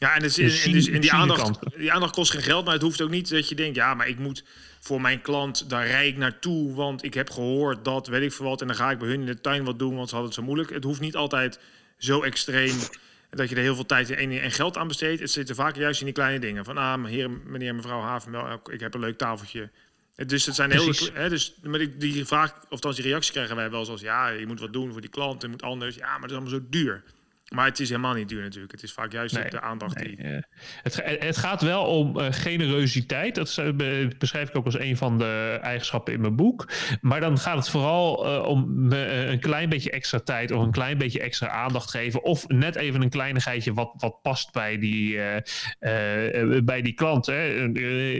Ja, 0.00 0.14
en, 0.14 0.22
dus, 0.22 0.34
dus, 0.34 0.62
dus 0.62 0.86
in 0.86 1.00
die 1.00 1.12
aandacht, 1.12 1.58
die 1.76 1.92
aandacht 1.92 2.14
kost 2.14 2.30
geen 2.30 2.42
geld, 2.42 2.64
maar 2.64 2.74
het 2.74 2.82
hoeft 2.82 3.02
ook 3.02 3.10
niet 3.10 3.30
dat 3.30 3.48
je 3.48 3.54
denkt, 3.54 3.76
ja, 3.76 3.94
maar 3.94 4.08
ik 4.08 4.18
moet 4.18 4.44
voor 4.80 5.00
mijn 5.00 5.20
klant, 5.20 5.70
daar 5.70 5.86
rijd 5.86 6.12
ik 6.12 6.16
naartoe, 6.16 6.74
want 6.74 7.04
ik 7.04 7.14
heb 7.14 7.30
gehoord 7.30 7.84
dat, 7.84 8.06
weet 8.06 8.22
ik 8.22 8.32
veel 8.32 8.46
wat, 8.46 8.60
en 8.60 8.66
dan 8.66 8.76
ga 8.76 8.90
ik 8.90 8.98
bij 8.98 9.08
hun 9.08 9.20
in 9.20 9.26
de 9.26 9.40
tuin 9.40 9.64
wat 9.64 9.78
doen, 9.78 9.96
want 9.96 10.08
ze 10.08 10.14
hadden 10.14 10.32
het 10.32 10.40
zo 10.40 10.46
moeilijk. 10.46 10.70
Het 10.70 10.84
hoeft 10.84 11.00
niet 11.00 11.16
altijd 11.16 11.58
zo 11.98 12.22
extreem 12.22 12.76
dat 13.30 13.48
je 13.48 13.54
er 13.54 13.62
heel 13.62 13.74
veel 13.74 13.86
tijd 13.86 14.10
en, 14.10 14.50
geld 14.50 14.76
aan 14.76 14.88
besteedt. 14.88 15.20
Het 15.20 15.30
zit 15.30 15.48
er 15.48 15.54
vaak 15.54 15.76
juist 15.76 16.00
in 16.00 16.06
die 16.06 16.14
kleine 16.14 16.38
dingen. 16.38 16.64
Van, 16.64 16.76
ah, 16.76 17.04
heer, 17.04 17.30
meneer, 17.30 17.74
mevrouw 17.74 18.00
Havenmel, 18.00 18.60
ik 18.70 18.80
heb 18.80 18.94
een 18.94 19.00
leuk 19.00 19.18
tafeltje. 19.18 19.70
Dus 20.26 20.46
het 20.46 20.54
zijn 20.54 20.70
heel. 20.70 20.92
Hè, 21.12 21.28
dus 21.28 21.54
maar 21.62 21.98
die 21.98 22.24
vraag, 22.24 22.54
of 22.68 22.80
dan 22.80 22.92
die 22.92 23.04
reactie 23.04 23.32
krijgen 23.32 23.56
wij 23.56 23.70
wel 23.70 23.84
zoals 23.84 24.00
ja, 24.00 24.28
je 24.28 24.46
moet 24.46 24.60
wat 24.60 24.72
doen 24.72 24.92
voor 24.92 25.00
die 25.00 25.10
klant, 25.10 25.42
het 25.42 25.50
moet 25.50 25.62
anders. 25.62 25.94
Ja, 25.94 26.12
maar 26.12 26.20
het 26.20 26.30
is 26.30 26.36
allemaal 26.36 26.58
zo 26.60 26.66
duur. 26.70 27.02
Maar 27.54 27.66
het 27.66 27.80
is 27.80 27.88
helemaal 27.88 28.14
niet 28.14 28.28
duur 28.28 28.42
natuurlijk. 28.42 28.72
Het 28.72 28.82
is 28.82 28.92
vaak 28.92 29.12
juist 29.12 29.50
de 29.50 29.60
aandacht 29.60 29.98
die... 29.98 30.18
het, 30.82 31.02
het, 31.04 31.36
gaat 31.36 31.62
wel 31.62 31.84
om 31.84 32.18
uh, 32.18 32.26
generositeit. 32.30 33.34
Dat 33.34 33.62
beschrijf 34.18 34.48
ik 34.48 34.56
ook 34.56 34.64
als 34.64 34.78
een 34.78 34.96
van 34.96 35.18
de 35.18 35.58
eigenschappen 35.62 36.12
in 36.12 36.20
mijn 36.20 36.36
boek. 36.36 36.68
Maar 37.00 37.20
dan 37.20 37.38
gaat 37.38 37.56
het 37.56 37.68
vooral 37.68 38.14
om 38.44 38.92
een 38.92 39.40
klein 39.40 39.68
beetje 39.68 39.90
extra 39.90 40.18
tijd... 40.18 40.50
of 40.50 40.62
een 40.62 40.70
klein 40.70 40.98
beetje 40.98 41.20
extra 41.20 41.48
aandacht 41.48 41.90
geven. 41.90 42.22
Of 42.22 42.48
net 42.48 42.76
even 42.76 43.02
een 43.02 43.10
kleinigheidje 43.10 43.72
wat, 43.72 43.92
wat 43.96 44.22
past 44.22 44.52
bij 44.52 44.78
die, 44.78 45.18
bij 46.64 46.82
die 46.82 46.94
klant. 46.94 47.26
Hè. 47.26 47.56
Een 47.56 47.76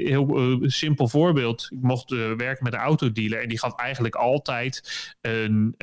heel 0.07 0.59
simpel 0.63 1.09
voorbeeld. 1.09 1.69
Ik 1.71 1.83
mocht 1.83 2.11
werken 2.11 2.65
met 2.65 2.73
een 2.73 2.81
autodealer... 2.81 3.43
en 3.43 3.49
die 3.49 3.59
gaf 3.59 3.77
eigenlijk 3.77 4.15
altijd 4.15 4.83
een 5.21 5.75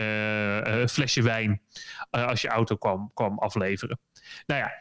flesje 0.90 1.22
wijn... 1.22 1.62
als 2.10 2.42
je 2.42 2.48
auto 2.48 2.76
kwam, 2.76 3.12
kwam 3.14 3.37
afleveren. 3.40 4.00
Nou 4.46 4.62
ja, 4.62 4.72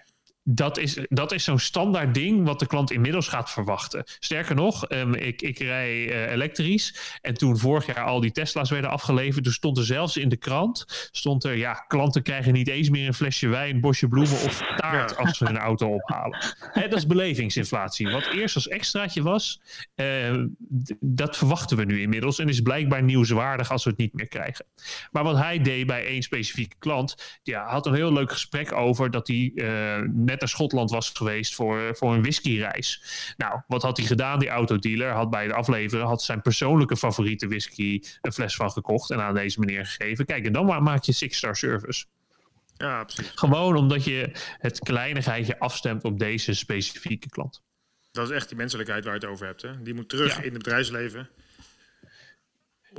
dat 0.49 0.79
is, 0.79 0.99
dat 1.09 1.33
is 1.33 1.45
zo'n 1.45 1.59
standaard 1.59 2.15
ding 2.15 2.45
wat 2.45 2.59
de 2.59 2.67
klant 2.67 2.91
inmiddels 2.91 3.29
gaat 3.29 3.51
verwachten. 3.51 4.05
Sterker 4.19 4.55
nog, 4.55 4.91
um, 4.91 5.15
ik, 5.15 5.43
ik 5.43 5.59
rij 5.59 5.95
uh, 5.95 6.33
elektrisch. 6.33 7.19
En 7.21 7.35
toen 7.35 7.59
vorig 7.59 7.87
jaar 7.87 8.05
al 8.05 8.21
die 8.21 8.33
Tesla's 8.33 8.71
werden 8.71 8.91
afgeleverd, 8.91 9.45
toen 9.45 9.53
stond 9.53 9.79
er 9.79 9.85
zelfs 9.85 10.17
in 10.17 10.29
de 10.29 10.37
krant: 10.37 11.09
stond 11.11 11.45
er, 11.45 11.57
ja, 11.57 11.73
klanten 11.73 12.23
krijgen 12.23 12.53
niet 12.53 12.69
eens 12.69 12.91
meer 12.91 13.07
een 13.07 13.15
flesje 13.15 13.49
wijn, 13.49 13.81
bosje 13.81 14.09
bloemen 14.09 14.33
of 14.33 14.63
taart 14.77 15.17
als 15.17 15.39
ze 15.39 15.45
hun 15.45 15.59
auto 15.59 15.95
ophalen. 15.95 16.39
Dat 16.75 16.93
is 16.93 17.07
belevingsinflatie. 17.07 18.11
Wat 18.11 18.27
eerst 18.27 18.55
als 18.55 18.69
extraatje 18.69 19.23
was, 19.23 19.61
uh, 19.97 20.45
dat 21.01 21.37
verwachten 21.37 21.77
we 21.77 21.85
nu 21.85 22.01
inmiddels. 22.01 22.39
En 22.39 22.49
is 22.49 22.61
blijkbaar 22.61 23.03
nieuwswaardig 23.03 23.71
als 23.71 23.85
we 23.85 23.91
het 23.91 23.99
niet 23.99 24.15
meer 24.15 24.29
krijgen. 24.29 24.65
Maar 25.11 25.25
wat 25.25 25.37
hij 25.37 25.59
deed 25.61 25.87
bij 25.87 26.07
één 26.07 26.23
specifieke 26.23 26.77
klant, 26.79 27.41
ja, 27.43 27.67
had 27.69 27.87
een 27.87 27.95
heel 27.95 28.13
leuk 28.13 28.33
gesprek 28.33 28.73
over 28.73 29.11
dat 29.11 29.27
hij 29.27 29.51
uh, 29.55 29.99
net 30.13 30.36
naar 30.41 30.49
Schotland 30.49 30.91
was 30.91 31.11
geweest 31.11 31.55
voor, 31.55 31.97
voor 31.97 32.15
een 32.15 32.23
whiskyreis. 32.23 33.03
Nou, 33.37 33.61
wat 33.67 33.83
had 33.83 33.97
hij 33.97 34.07
gedaan? 34.07 34.39
Die 34.39 34.49
autodealer 34.49 35.13
had 35.13 35.31
bij 35.31 35.47
de 35.47 35.55
afleveren 35.55 36.07
had 36.07 36.23
zijn 36.23 36.43
persoonlijke 36.43 36.97
favoriete 36.97 37.49
whisky 37.49 38.03
een 38.21 38.33
fles 38.33 38.57
van 38.57 38.71
gekocht 38.71 39.11
en 39.11 39.23
aan 39.23 39.35
deze 39.35 39.61
meneer 39.61 39.87
gegeven. 39.87 40.27
Kijk, 40.27 40.47
en 40.47 40.53
dan 40.53 40.83
maak 40.83 41.05
je 41.05 41.13
six-star 41.13 41.57
service. 41.57 42.05
Ja, 42.77 43.05
precies. 43.05 43.33
Gewoon 43.35 43.77
omdat 43.77 44.05
je 44.05 44.31
het 44.59 44.79
kleinigheidje 44.79 45.59
afstemt 45.59 46.05
op 46.05 46.19
deze 46.19 46.55
specifieke 46.55 47.29
klant. 47.29 47.63
Dat 48.13 48.31
is 48.31 48.37
echt 48.37 48.49
die 48.49 48.57
menselijkheid 48.57 49.05
waar 49.05 49.15
je 49.15 49.21
het 49.21 49.29
over 49.29 49.47
hebt. 49.47 49.63
Hè? 49.63 49.83
Die 49.83 49.95
moet 49.95 50.09
terug 50.09 50.37
in 50.37 50.53
het 50.53 50.63
bedrijfsleven 50.63 51.29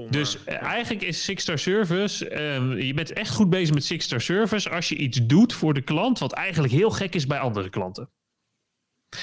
dus 0.10 0.38
uh, 0.38 0.62
eigenlijk 0.62 1.04
is 1.04 1.24
Six 1.24 1.42
Star 1.42 1.60
Service, 1.60 2.32
uh, 2.32 2.86
je 2.86 2.94
bent 2.94 3.14
echt 3.14 3.32
goed 3.32 3.50
bezig 3.50 3.74
met 3.74 3.86
Six 3.86 4.06
Star 4.06 4.22
Service 4.22 4.70
als 4.70 4.90
je 4.90 4.96
iets 4.96 5.20
doet 5.26 5.54
voor 5.54 5.74
de 5.74 5.82
klant, 5.82 6.20
wat 6.20 6.34
eigenlijk 6.34 6.74
heel 6.74 6.90
gek 6.90 7.16
is 7.16 7.28
bij 7.28 7.40
andere 7.40 7.70
klanten. 7.70 8.10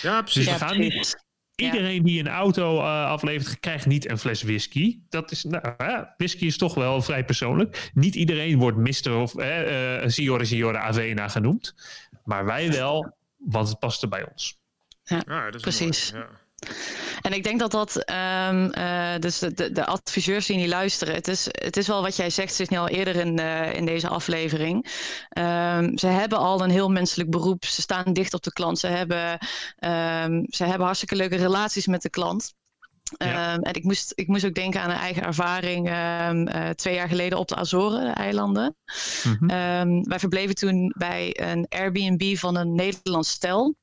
Ja, 0.02 0.22
precies. 0.22 0.44
Dus 0.44 0.52
we 0.52 0.58
gaan 0.58 0.78
niet, 0.78 1.24
iedereen 1.54 2.02
die 2.02 2.20
een 2.20 2.28
auto 2.28 2.78
uh, 2.78 3.06
aflevert, 3.06 3.60
krijgt 3.60 3.86
niet 3.86 4.10
een 4.10 4.18
fles 4.18 4.42
whisky. 4.42 4.98
Dat 5.08 5.30
is, 5.30 5.44
nou, 5.44 6.06
whisky 6.16 6.44
is 6.44 6.56
toch 6.56 6.74
wel 6.74 7.02
vrij 7.02 7.24
persoonlijk. 7.24 7.90
Niet 7.94 8.14
iedereen 8.14 8.58
wordt 8.58 8.76
Mister 8.76 9.16
of 9.16 9.34
uh, 9.34 10.02
Signore 10.06 10.44
Signore 10.44 10.78
Avena 10.78 11.28
genoemd. 11.28 11.74
Maar 12.24 12.44
wij 12.44 12.70
wel, 12.70 13.16
want 13.36 13.68
het 13.68 13.78
past 13.78 14.02
er 14.02 14.08
bij 14.08 14.26
ons. 14.30 14.58
Ja, 15.04 15.50
precies. 15.60 16.12
Mooi, 16.12 16.24
ja. 16.24 16.30
En 17.22 17.32
ik 17.32 17.44
denk 17.44 17.58
dat 17.58 17.70
dat, 17.70 18.10
um, 18.50 18.72
uh, 18.78 19.18
dus 19.18 19.38
de, 19.38 19.72
de, 19.72 19.86
adviseurs 19.86 20.46
die 20.46 20.56
niet 20.56 20.68
luisteren, 20.68 21.14
het 21.14 21.28
is, 21.28 21.44
het 21.50 21.76
is 21.76 21.86
wel 21.86 22.02
wat 22.02 22.16
jij 22.16 22.30
zegt, 22.30 22.70
nu 22.70 22.76
al 22.76 22.88
eerder 22.88 23.16
in, 23.16 23.40
uh, 23.40 23.74
in 23.74 23.86
deze 23.86 24.08
aflevering. 24.08 24.74
Um, 25.38 25.98
ze 25.98 26.06
hebben 26.06 26.38
al 26.38 26.62
een 26.62 26.70
heel 26.70 26.90
menselijk 26.90 27.30
beroep, 27.30 27.64
ze 27.64 27.80
staan 27.82 28.12
dicht 28.12 28.34
op 28.34 28.42
de 28.42 28.52
klant, 28.52 28.78
ze 28.78 28.86
hebben, 28.86 29.32
um, 29.80 30.46
ze 30.48 30.64
hebben 30.64 30.84
hartstikke 30.84 31.16
leuke 31.16 31.36
relaties 31.36 31.86
met 31.86 32.02
de 32.02 32.10
klant. 32.10 32.54
Ja. 33.18 33.54
Um, 33.54 33.62
en 33.62 33.74
ik 33.74 33.84
moest, 33.84 34.12
ik 34.14 34.28
moest 34.28 34.44
ook 34.44 34.54
denken 34.54 34.80
aan 34.80 34.90
een 34.90 34.96
eigen 34.96 35.22
ervaring 35.22 35.88
um, 35.88 36.48
uh, 36.48 36.68
twee 36.70 36.94
jaar 36.94 37.08
geleden 37.08 37.38
op 37.38 37.48
de 37.48 37.54
Azoren-eilanden. 37.54 38.76
Mm 39.24 39.36
-hmm. 39.38 40.04
wij 40.04 40.18
verbleven 40.18 40.54
toen 40.54 40.94
bij 40.96 41.40
een 41.40 41.66
Airbnb 41.68 42.36
van 42.36 42.56
een 42.56 42.74
Nederlands 42.74 43.30
stel. 43.30 43.74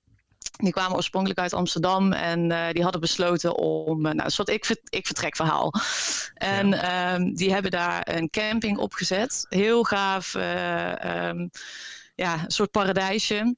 Die 0.62 0.71
kwamen 0.71 0.95
oorspronkelijk 0.95 1.39
uit 1.39 1.54
Amsterdam 1.54 2.13
en 2.13 2.52
uh, 2.52 2.69
die 2.71 2.84
hadden 2.84 3.02
besloten 3.02 3.56
om 3.56 4.06
uh, 4.06 4.12
nou, 4.12 4.26
een 4.26 4.32
soort 4.32 4.50
ik, 4.50 4.82
ik 4.89 5.06
vertrek 5.06 5.36
verhaal. 5.36 5.74
En 6.34 6.69
ja. 6.69 7.13
um, 7.13 7.36
die 7.36 7.54
hebben 7.54 7.71
daar 7.71 8.08
een 8.15 8.30
camping 8.30 8.78
opgezet. 8.78 9.45
Heel 9.50 9.84
gaaf, 9.84 10.34
uh, 10.34 11.28
um, 11.28 11.50
ja, 12.15 12.34
een 12.34 12.52
soort 12.52 12.71
paradijsje. 12.71 13.56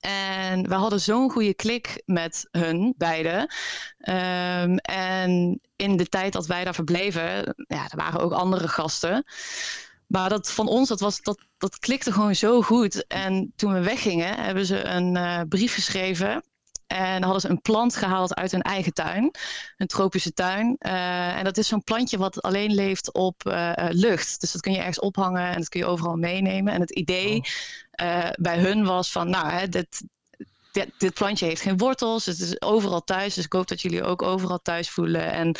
En 0.00 0.68
we 0.68 0.74
hadden 0.74 1.00
zo'n 1.00 1.30
goede 1.30 1.54
klik 1.54 2.02
met 2.04 2.48
hun 2.50 2.94
beiden. 2.96 3.40
Um, 3.40 4.76
en 4.78 5.60
in 5.76 5.96
de 5.96 6.06
tijd 6.06 6.32
dat 6.32 6.46
wij 6.46 6.64
daar 6.64 6.74
verbleven, 6.74 7.54
ja, 7.66 7.84
er 7.88 7.96
waren 7.96 8.20
ook 8.20 8.32
andere 8.32 8.68
gasten. 8.68 9.24
Maar 10.14 10.28
dat 10.28 10.50
van 10.50 10.68
ons, 10.68 10.88
dat, 10.88 11.00
was, 11.00 11.20
dat, 11.20 11.38
dat 11.58 11.78
klikte 11.78 12.12
gewoon 12.12 12.34
zo 12.34 12.62
goed. 12.62 13.06
En 13.06 13.52
toen 13.56 13.72
we 13.72 13.80
weggingen, 13.80 14.38
hebben 14.38 14.66
ze 14.66 14.84
een 14.84 15.16
uh, 15.16 15.40
brief 15.48 15.74
geschreven. 15.74 16.44
En 16.86 17.22
hadden 17.22 17.40
ze 17.40 17.48
een 17.48 17.60
plant 17.60 17.96
gehaald 17.96 18.34
uit 18.34 18.50
hun 18.50 18.62
eigen 18.62 18.92
tuin. 18.92 19.30
Een 19.76 19.86
tropische 19.86 20.32
tuin. 20.32 20.76
Uh, 20.78 21.36
en 21.36 21.44
dat 21.44 21.56
is 21.56 21.68
zo'n 21.68 21.84
plantje 21.84 22.18
wat 22.18 22.42
alleen 22.42 22.74
leeft 22.74 23.12
op 23.12 23.42
uh, 23.46 23.72
lucht. 23.90 24.40
Dus 24.40 24.52
dat 24.52 24.60
kun 24.60 24.72
je 24.72 24.78
ergens 24.78 25.00
ophangen 25.00 25.48
en 25.48 25.58
dat 25.58 25.68
kun 25.68 25.80
je 25.80 25.86
overal 25.86 26.16
meenemen. 26.16 26.72
En 26.72 26.80
het 26.80 26.90
idee 26.90 27.36
oh. 27.92 28.30
bij 28.32 28.58
hun 28.58 28.84
was 28.84 29.12
van, 29.12 29.30
nou, 29.30 29.50
hè, 29.50 29.68
dit, 29.68 30.02
dit, 30.74 30.90
dit, 30.98 31.14
plantje 31.14 31.46
heeft 31.46 31.60
geen 31.60 31.76
wortels. 31.76 32.26
Het 32.26 32.40
is 32.40 32.60
overal 32.60 33.04
thuis. 33.04 33.34
Dus 33.34 33.44
ik 33.44 33.52
hoop 33.52 33.68
dat 33.68 33.80
jullie 33.80 34.02
ook 34.02 34.22
overal 34.22 34.62
thuis 34.62 34.90
voelen. 34.90 35.32
En 35.32 35.56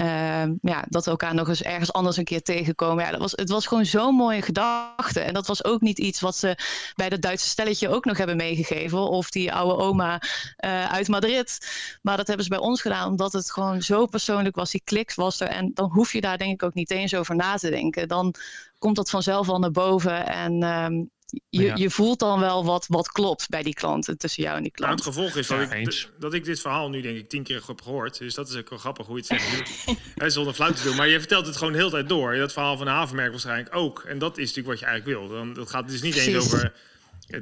uh, 0.00 0.54
ja, 0.72 0.84
dat 0.88 1.04
we 1.04 1.10
elkaar 1.10 1.34
nog 1.34 1.48
eens 1.48 1.62
ergens 1.62 1.92
anders 1.92 2.16
een 2.16 2.24
keer 2.24 2.42
tegenkomen. 2.42 3.04
Ja, 3.04 3.10
dat 3.10 3.20
was, 3.20 3.32
het 3.32 3.50
was 3.50 3.66
gewoon 3.66 3.86
zo'n 3.86 4.14
mooie 4.14 4.42
gedachte. 4.42 5.20
En 5.20 5.34
dat 5.34 5.46
was 5.46 5.64
ook 5.64 5.80
niet 5.80 5.98
iets 5.98 6.20
wat 6.20 6.36
ze 6.36 6.58
bij 6.94 7.08
dat 7.08 7.22
Duitse 7.22 7.48
stelletje 7.48 7.88
ook 7.88 8.04
nog 8.04 8.18
hebben 8.18 8.36
meegegeven. 8.36 8.98
Of 8.98 9.30
die 9.30 9.52
oude 9.52 9.82
oma 9.82 10.22
uh, 10.64 10.92
uit 10.92 11.08
Madrid. 11.08 11.58
Maar 12.02 12.16
dat 12.16 12.26
hebben 12.26 12.44
ze 12.44 12.50
bij 12.50 12.60
ons 12.60 12.80
gedaan 12.80 13.08
omdat 13.08 13.32
het 13.32 13.52
gewoon 13.52 13.82
zo 13.82 14.06
persoonlijk 14.06 14.56
was. 14.56 14.70
Die 14.70 14.82
klik 14.84 15.14
was 15.14 15.40
er. 15.40 15.48
En 15.48 15.70
dan 15.74 15.90
hoef 15.90 16.12
je 16.12 16.20
daar 16.20 16.38
denk 16.38 16.52
ik 16.52 16.62
ook 16.62 16.74
niet 16.74 16.90
eens 16.90 17.14
over 17.14 17.36
na 17.36 17.56
te 17.56 17.70
denken. 17.70 18.08
Dan 18.08 18.34
komt 18.78 18.96
dat 18.96 19.10
vanzelf 19.10 19.48
al 19.48 19.58
naar 19.58 19.70
boven. 19.70 20.26
En 20.26 20.62
um, 20.62 21.10
je, 21.48 21.72
je 21.74 21.90
voelt 21.90 22.18
dan 22.18 22.40
wel 22.40 22.64
wat, 22.64 22.86
wat 22.88 23.08
klopt 23.08 23.48
bij 23.48 23.62
die 23.62 23.74
klanten, 23.74 24.18
tussen 24.18 24.42
jou 24.42 24.56
en 24.56 24.62
die 24.62 24.72
klant. 24.72 24.90
Nou, 24.92 25.04
het 25.04 25.14
gevolg 25.14 25.36
is 25.36 25.46
dat, 25.46 25.72
ik, 25.72 26.08
dat 26.18 26.34
ik 26.34 26.44
dit 26.44 26.60
verhaal 26.60 26.88
nu 26.88 27.00
denk 27.00 27.16
ik 27.16 27.28
tien 27.28 27.42
keer 27.42 27.62
heb 27.66 27.82
gehoord. 27.82 28.18
Dus 28.18 28.34
dat 28.34 28.48
is 28.48 28.56
ook 28.56 28.70
wel 28.70 28.78
grappig 28.78 29.06
hoe 29.06 29.16
je 29.16 29.34
het 29.34 29.40
zegt. 29.40 30.32
Zonder 30.34 30.54
flauw 30.54 30.72
te 30.72 30.82
doen. 30.82 30.96
Maar 30.96 31.08
je 31.08 31.18
vertelt 31.18 31.46
het 31.46 31.56
gewoon 31.56 31.72
de 31.72 31.78
hele 31.78 31.90
tijd 31.90 32.08
door. 32.08 32.36
Dat 32.36 32.52
verhaal 32.52 32.76
van 32.76 32.86
de 32.86 32.92
havenmerk 32.92 33.30
waarschijnlijk 33.30 33.76
ook. 33.76 34.04
En 34.06 34.18
dat 34.18 34.38
is 34.38 34.54
natuurlijk 34.54 34.68
wat 34.68 34.78
je 34.78 34.86
eigenlijk 34.86 35.18
wil. 35.18 35.28
Dan, 35.38 35.52
dat 35.52 35.70
gaat 35.70 35.88
dus 35.88 36.02
niet 36.02 36.16
eens 36.16 36.36
over... 36.36 36.72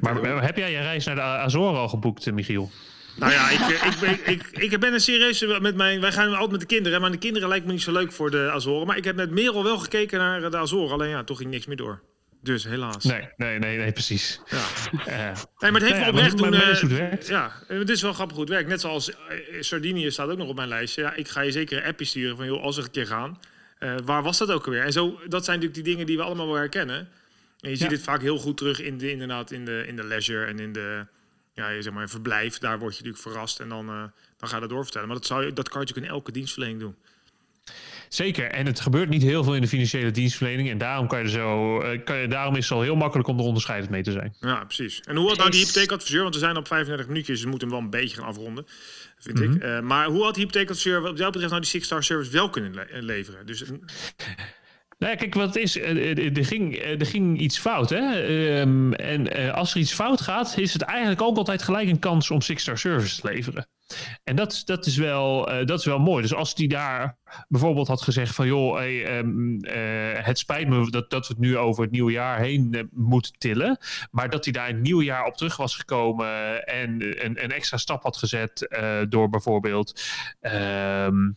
maar, 0.01 0.43
heb 0.43 0.57
jij 0.57 0.71
je 0.71 0.79
reis 0.79 1.05
naar 1.05 1.15
de 1.15 1.21
Azoren 1.21 1.79
al 1.79 1.89
geboekt, 1.89 2.31
Michiel? 2.31 2.71
Nou 3.17 3.31
ja, 3.31 3.49
ik, 3.49 3.59
ik, 3.59 4.19
ik, 4.25 4.71
ik, 4.71 4.79
ben 4.79 4.93
een 4.93 4.99
serieus 4.99 5.45
met 5.59 5.75
mijn... 5.75 6.01
Wij 6.01 6.11
gaan 6.11 6.31
altijd 6.31 6.51
met 6.51 6.59
de 6.59 6.65
kinderen, 6.65 7.01
maar 7.01 7.11
de 7.11 7.17
kinderen 7.17 7.49
lijkt 7.49 7.65
me 7.65 7.71
niet 7.71 7.81
zo 7.81 7.91
leuk 7.91 8.11
voor 8.11 8.31
de 8.31 8.49
Azoren. 8.53 8.87
Maar 8.87 8.97
ik 8.97 9.03
heb 9.03 9.15
met 9.15 9.31
Merel 9.31 9.63
wel 9.63 9.79
gekeken 9.79 10.19
naar 10.19 10.51
de 10.51 10.57
Azoren. 10.57 10.93
Alleen 10.93 11.09
ja, 11.09 11.23
toch 11.23 11.37
ging 11.37 11.49
niks 11.49 11.65
meer 11.65 11.77
door. 11.77 12.01
Dus 12.41 12.63
helaas. 12.63 13.03
Nee, 13.03 13.29
nee, 13.37 13.59
nee, 13.59 13.77
nee 13.77 13.91
precies. 13.91 14.41
Ja. 14.49 14.57
Uh, 15.07 15.41
nee, 15.59 15.71
maar 15.71 15.81
het 15.81 15.91
heeft 15.91 15.99
wel 15.99 16.09
oprecht 16.09 16.37
doen. 16.37 16.53
Uh, 16.53 17.21
ja, 17.21 17.51
het 17.67 17.89
is 17.89 18.01
wel 18.01 18.13
grappig 18.13 18.37
goed 18.37 18.49
werk. 18.49 18.67
Net 18.67 18.81
zoals 18.81 19.11
Sardinië 19.59 20.11
staat 20.11 20.29
ook 20.29 20.37
nog 20.37 20.47
op 20.47 20.55
mijn 20.55 20.67
lijstje. 20.67 21.01
Ja, 21.01 21.13
ik 21.13 21.27
ga 21.27 21.41
je 21.41 21.51
zeker 21.51 21.77
een 21.77 21.89
appje 21.89 22.05
sturen 22.05 22.37
van 22.37 22.45
joh, 22.45 22.63
als 22.63 22.75
we 22.75 22.81
een 22.81 22.91
keer 22.91 23.07
gaan. 23.07 23.39
waar 24.05 24.23
was 24.23 24.37
dat 24.37 24.51
ook 24.51 24.65
alweer? 24.65 24.83
En 24.83 24.91
zo, 24.91 25.19
dat 25.27 25.45
zijn 25.45 25.59
natuurlijk 25.59 25.73
die 25.73 25.93
dingen 25.93 26.05
die 26.05 26.17
we 26.17 26.23
allemaal 26.23 26.47
wel 26.47 26.55
herkennen. 26.55 27.09
En 27.59 27.69
je 27.69 27.75
ziet 27.75 27.91
het 27.91 28.01
vaak 28.01 28.21
heel 28.21 28.37
goed 28.37 28.57
terug 28.57 28.81
in 28.81 28.97
de, 28.97 29.11
inderdaad 29.11 29.51
in 29.51 29.65
de, 29.65 29.83
in 29.87 29.95
de 29.95 30.03
leisure 30.03 30.45
en 30.45 30.59
in 30.59 30.73
de 30.73 31.05
ja, 31.53 31.81
zeg 31.81 31.93
maar, 31.93 32.09
verblijf. 32.09 32.57
Daar 32.57 32.79
word 32.79 32.97
je 32.97 33.03
natuurlijk 33.03 33.23
verrast 33.29 33.59
en 33.59 33.69
dan, 33.69 33.85
dan 34.37 34.49
ga 34.49 34.55
je 34.55 34.61
dat 34.61 34.69
doorvertellen. 34.69 35.07
Maar 35.07 35.17
dat, 35.17 35.25
zou, 35.25 35.53
dat 35.53 35.69
kan 35.69 35.81
je 35.85 35.93
in 35.93 36.05
elke 36.05 36.31
dienstverlening 36.31 36.79
doen. 36.79 36.95
Zeker. 38.09 38.51
En 38.51 38.65
het 38.65 38.79
gebeurt 38.79 39.09
niet 39.09 39.21
heel 39.21 39.43
veel 39.43 39.55
in 39.55 39.61
de 39.61 39.67
financiële 39.67 40.11
dienstverlening. 40.11 40.69
En 40.69 40.77
daarom, 40.77 41.07
kan 41.07 41.19
je 41.21 41.29
zo, 41.29 41.81
uh, 41.81 42.03
kan 42.03 42.17
je, 42.17 42.27
daarom 42.27 42.55
is 42.55 42.63
het 42.69 42.77
al 42.77 42.83
heel 42.83 42.95
makkelijk 42.95 43.27
om 43.27 43.39
er 43.39 43.45
onderscheidend 43.45 43.91
mee 43.91 44.03
te 44.03 44.11
zijn. 44.11 44.35
Ja, 44.39 44.63
precies. 44.63 45.01
En 45.01 45.15
hoe 45.15 45.27
had 45.27 45.37
nou 45.37 45.49
die 45.49 45.59
hypotheekadviseur? 45.59 46.21
Want 46.21 46.33
we 46.33 46.39
zijn 46.39 46.57
op 46.57 46.67
35 46.67 47.07
minuutjes, 47.07 47.35
dus 47.35 47.43
we 47.43 47.49
moeten 47.49 47.67
hem 47.67 47.77
wel 47.77 47.85
een 47.85 47.91
beetje 47.91 48.17
gaan 48.17 48.27
afronden. 48.27 48.65
Vind 49.17 49.41
ik. 49.41 49.63
Uh, 49.63 49.79
maar 49.79 50.05
hoe 50.05 50.23
had 50.23 50.33
die 50.33 50.43
hypotheekadviseur 50.43 51.01
wat 51.01 51.17
jou 51.17 51.31
betreft 51.31 51.49
nou 51.49 51.61
die 51.61 51.71
Six 51.71 51.85
Star 51.85 52.03
Service 52.03 52.31
wel 52.31 52.49
kunnen 52.49 52.73
le 52.73 53.01
leveren? 53.01 53.45
Dus 53.45 53.63
nou 54.99 55.11
ja, 55.11 55.17
kijk, 55.17 55.33
wat 55.33 55.55
is, 55.55 55.77
eh, 55.77 56.11
eh, 56.11 56.37
er 56.37 56.45
ging, 56.45 56.75
eh, 56.75 56.99
er 56.99 57.05
ging 57.05 57.39
iets 57.39 57.59
fout. 57.59 57.89
Hè? 57.89 58.21
Ehm, 58.59 58.93
en 58.93 59.53
als 59.53 59.73
er 59.73 59.79
iets 59.79 59.93
fout 59.93 60.21
gaat, 60.21 60.57
is 60.57 60.73
het 60.73 60.81
eigenlijk 60.81 61.21
ook 61.21 61.37
altijd 61.37 61.61
gelijk 61.61 61.89
een 61.89 61.99
kans 61.99 62.31
om 62.31 62.41
Six 62.41 62.61
Star 62.61 62.77
Service 62.77 63.21
te 63.21 63.27
leveren. 63.27 63.67
En 64.23 64.35
dat, 64.35 64.61
dat, 64.65 64.85
is 64.85 64.97
wel, 64.97 65.45
dat 65.65 65.79
is 65.79 65.85
wel 65.85 65.99
mooi. 65.99 66.21
Dus 66.21 66.33
als 66.33 66.55
die 66.55 66.67
daar 66.67 67.17
bijvoorbeeld 67.47 67.87
had 67.87 68.01
gezegd 68.01 68.35
van 68.35 68.47
joh, 68.47 68.83
ehm, 68.83 69.57
het 70.25 70.39
spijt 70.39 70.67
me 70.67 70.89
dat, 70.89 71.09
dat 71.09 71.27
we 71.27 71.33
het 71.33 71.43
nu 71.43 71.57
over 71.57 71.83
het 71.83 71.91
nieuwe 71.91 72.11
jaar 72.11 72.39
heen 72.39 72.89
moeten 72.91 73.33
tillen. 73.37 73.77
Maar 74.11 74.29
dat 74.29 74.43
hij 74.43 74.53
daar 74.53 74.69
een 74.69 74.81
nieuw 74.81 75.01
jaar 75.01 75.25
op 75.25 75.37
terug 75.37 75.57
was 75.57 75.75
gekomen 75.75 76.65
en 76.65 77.25
een, 77.25 77.43
een 77.43 77.51
extra 77.51 77.77
stap 77.77 78.03
had 78.03 78.17
gezet 78.17 78.67
door 79.09 79.29
bijvoorbeeld. 79.29 80.01
Ehm, 80.39 81.29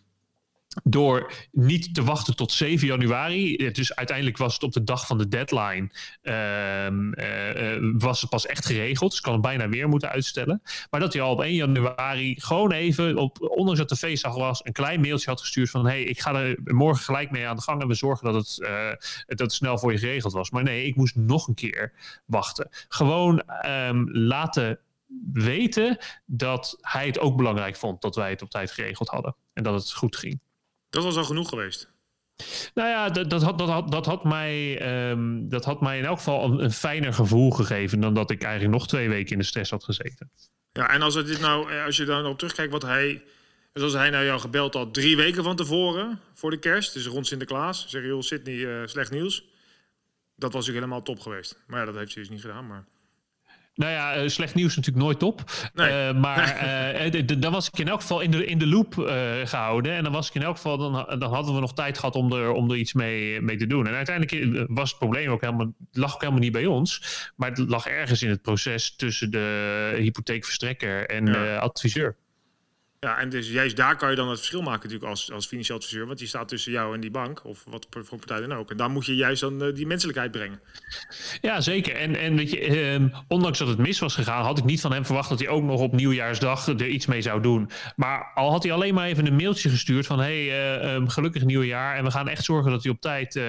door 0.85 1.33
niet 1.53 1.95
te 1.95 2.05
wachten 2.05 2.37
tot 2.37 2.53
7 2.53 2.87
januari. 2.87 3.71
Dus 3.73 3.95
uiteindelijk 3.95 4.37
was 4.37 4.55
het 4.55 4.63
op 4.63 4.73
de 4.73 4.85
dag 4.85 5.07
van 5.07 5.19
de 5.19 5.29
deadline. 5.29 5.91
Uh, 6.23 6.87
uh, 6.87 7.93
was 7.99 8.21
het 8.21 8.31
pas 8.31 8.47
echt 8.47 8.67
geregeld. 8.67 9.11
Dus 9.11 9.21
kan 9.21 9.33
het 9.33 9.43
bijna 9.43 9.69
weer 9.69 9.89
moeten 9.89 10.09
uitstellen. 10.09 10.63
Maar 10.91 11.01
dat 11.01 11.13
hij 11.13 11.23
al 11.23 11.33
op 11.33 11.43
1 11.43 11.55
januari 11.55 12.41
gewoon 12.41 12.73
even, 12.73 13.17
op, 13.17 13.41
ondanks 13.41 13.79
dat 13.79 13.89
de 13.89 13.97
feestdag 13.97 14.35
was, 14.35 14.61
een 14.65 14.73
klein 14.73 15.01
mailtje 15.01 15.31
had 15.31 15.41
gestuurd 15.41 15.71
van: 15.71 15.87
hey, 15.87 16.03
ik 16.03 16.21
ga 16.21 16.35
er 16.35 16.59
morgen 16.65 17.05
gelijk 17.05 17.31
mee 17.31 17.47
aan 17.47 17.57
de 17.57 17.63
gang 17.63 17.83
en 17.83 17.89
we 17.89 17.95
zorgen 17.95 18.33
dat 18.33 18.35
het, 18.35 18.59
uh, 18.69 18.89
dat 19.27 19.39
het 19.39 19.53
snel 19.53 19.79
voor 19.79 19.93
je 19.93 19.99
geregeld 19.99 20.33
was. 20.33 20.51
Maar 20.51 20.63
nee, 20.63 20.87
ik 20.87 20.97
moest 20.97 21.17
nog 21.17 21.49
een 21.49 21.55
keer 21.55 21.93
wachten. 22.27 22.69
Gewoon 22.89 23.43
um, 23.67 24.11
laten 24.11 24.79
weten 25.33 25.99
dat 26.27 26.79
hij 26.81 27.07
het 27.07 27.19
ook 27.19 27.37
belangrijk 27.37 27.77
vond 27.77 28.03
dat 28.03 28.17
wij 28.17 28.31
het 28.31 28.43
op 28.43 28.51
tijd 28.51 28.71
geregeld 28.71 29.09
hadden. 29.09 29.37
En 29.53 29.63
dat 29.63 29.75
het 29.75 29.93
goed 29.93 30.17
ging. 30.17 30.41
Dat 30.93 31.05
was 31.05 31.17
al 31.17 31.25
genoeg 31.25 31.49
geweest. 31.49 31.91
Nou 32.75 32.89
ja, 32.89 33.09
dat, 33.09 33.31
dat, 33.31 33.43
had, 33.43 33.59
dat, 33.59 33.69
had, 33.69 33.91
dat, 33.91 34.07
had 34.07 34.25
mij, 34.25 34.83
um, 35.11 35.49
dat 35.49 35.65
had 35.65 35.81
mij 35.81 35.99
in 35.99 36.05
elk 36.05 36.17
geval 36.17 36.45
een, 36.45 36.65
een, 36.65 36.73
fijner 36.73 37.13
gevoel 37.13 37.51
gegeven 37.51 38.01
dan 38.01 38.15
dat 38.15 38.31
ik 38.31 38.43
eigenlijk 38.43 38.75
nog 38.75 38.89
twee 38.89 39.09
weken 39.09 39.33
in 39.33 39.39
de 39.39 39.45
stress 39.45 39.71
had 39.71 39.85
gezeten. 39.85 40.31
Ja, 40.73 40.91
en 40.91 41.03
als, 41.03 41.15
het 41.15 41.27
dit 41.27 41.41
nou, 41.41 41.73
eh, 41.73 41.85
als 41.85 41.97
je 41.97 42.05
dan 42.05 42.27
op 42.27 42.39
terugkijkt 42.39 42.73
wat 42.73 42.83
hij. 42.83 43.23
Zoals 43.73 43.93
hij 43.93 44.11
nou 44.11 44.25
jou 44.25 44.41
gebeld 44.41 44.75
had 44.75 44.95
drie 44.95 45.17
weken 45.17 45.43
van 45.43 45.57
tevoren 45.57 46.21
voor 46.35 46.51
de 46.51 46.59
kerst, 46.59 46.95
dus 46.95 47.07
rond 47.07 47.27
Sinterklaas. 47.27 47.89
Zeg 47.89 48.03
je, 48.03 48.09
joh, 48.09 48.21
Sydney, 48.21 48.55
uh, 48.55 48.87
slecht 48.87 49.11
nieuws. 49.11 49.45
Dat 50.37 50.53
was 50.53 50.67
natuurlijk 50.67 50.85
helemaal 50.85 51.03
top 51.03 51.21
geweest. 51.21 51.63
Maar 51.67 51.79
ja, 51.79 51.85
dat 51.85 51.95
heeft 51.95 52.15
hij 52.15 52.23
dus 52.23 52.33
niet 52.33 52.41
gedaan. 52.41 52.67
Maar... 52.67 52.85
Nou 53.75 53.93
ja, 53.93 54.23
uh, 54.23 54.29
slecht 54.29 54.55
nieuws 54.55 54.77
natuurlijk 54.77 55.05
nooit 55.05 55.19
top. 55.19 55.43
Nee. 55.75 56.09
Uh, 56.09 56.21
maar 56.21 56.65
uh, 57.15 57.23
dan 57.39 57.53
was 57.53 57.67
ik 57.69 57.79
in 57.79 57.89
elk 57.89 58.01
geval 58.01 58.21
in 58.21 58.31
de, 58.31 58.47
in 58.47 58.59
de 58.59 58.67
loop 58.67 58.95
gehouden. 59.45 59.93
En 59.93 60.03
dan 60.03 60.13
was 60.13 60.29
ik 60.29 60.35
in 60.35 60.43
elk 60.43 60.57
geval, 60.57 60.79
dan, 60.79 61.19
dan 61.19 61.35
hadden 61.35 61.55
we 61.55 61.61
nog 61.61 61.75
tijd 61.75 61.99
gehad 61.99 62.15
om 62.15 62.33
er, 62.33 62.51
om 62.51 62.71
er 62.71 62.77
iets 62.77 62.93
mee, 62.93 63.41
mee 63.41 63.57
te 63.57 63.67
doen. 63.67 63.87
En 63.87 63.95
uiteindelijk 63.95 64.67
was 64.71 64.91
het 64.91 64.99
probleem 64.99 65.31
ook 65.31 65.41
helemaal, 65.41 65.73
lag 65.93 66.15
ook 66.15 66.21
helemaal 66.21 66.43
niet 66.43 66.53
bij 66.53 66.67
ons. 66.67 67.03
Maar 67.37 67.49
het 67.49 67.59
lag 67.59 67.87
ergens 67.87 68.23
in 68.23 68.31
het 68.31 68.43
proces 68.43 68.97
tussen 68.97 69.31
de 69.31 69.97
hypotheekverstrekker 69.99 71.07
en 71.07 71.27
ja. 71.27 71.57
adviseur. 71.57 72.17
Ja, 73.05 73.19
en 73.19 73.29
dus 73.29 73.51
juist 73.51 73.77
daar 73.77 73.97
kan 73.97 74.11
je 74.11 74.17
dan 74.17 74.29
het 74.29 74.39
verschil 74.39 74.63
maken 74.63 74.83
natuurlijk 74.83 75.11
als, 75.11 75.33
als 75.33 75.47
financieel 75.47 75.79
adviseur. 75.79 76.07
Want 76.07 76.19
die 76.19 76.29
staat 76.29 76.49
tussen 76.49 76.73
jou 76.73 76.95
en 76.95 77.01
die 77.01 77.11
bank, 77.11 77.45
of 77.45 77.65
wat 77.69 77.87
voor 77.91 78.19
partij 78.19 78.41
dan 78.41 78.55
ook. 78.55 78.71
En 78.71 78.77
daar 78.77 78.91
moet 78.91 79.07
je 79.07 79.15
juist 79.15 79.41
dan 79.41 79.63
uh, 79.63 79.75
die 79.75 79.87
menselijkheid 79.87 80.31
brengen. 80.31 80.61
Ja, 81.41 81.61
zeker. 81.61 81.97
En, 81.97 82.17
en 82.17 82.37
weet 82.37 82.51
je, 82.51 82.61
eh, 82.61 83.19
ondanks 83.29 83.59
dat 83.59 83.69
het 83.69 83.79
mis 83.79 83.99
was 83.99 84.15
gegaan, 84.15 84.45
had 84.45 84.59
ik 84.59 84.65
niet 84.65 84.81
van 84.81 84.93
hem 84.93 85.05
verwacht 85.05 85.29
dat 85.29 85.39
hij 85.39 85.49
ook 85.49 85.63
nog 85.63 85.81
op 85.81 85.93
nieuwjaarsdag 85.93 86.67
er 86.67 86.87
iets 86.87 87.07
mee 87.07 87.23
zou 87.23 87.41
doen. 87.41 87.71
Maar 87.97 88.31
al 88.35 88.51
had 88.51 88.63
hij 88.63 88.73
alleen 88.73 88.95
maar 88.95 89.07
even 89.07 89.27
een 89.27 89.37
mailtje 89.37 89.69
gestuurd 89.69 90.07
van, 90.07 90.19
hey, 90.19 90.45
uh, 90.83 90.95
um, 90.95 91.09
gelukkig 91.09 91.45
nieuwjaar. 91.45 91.97
En 91.97 92.05
we 92.05 92.11
gaan 92.11 92.29
echt 92.29 92.45
zorgen 92.45 92.71
dat 92.71 92.83
hij 92.83 92.93
op 92.93 93.01
tijd 93.01 93.41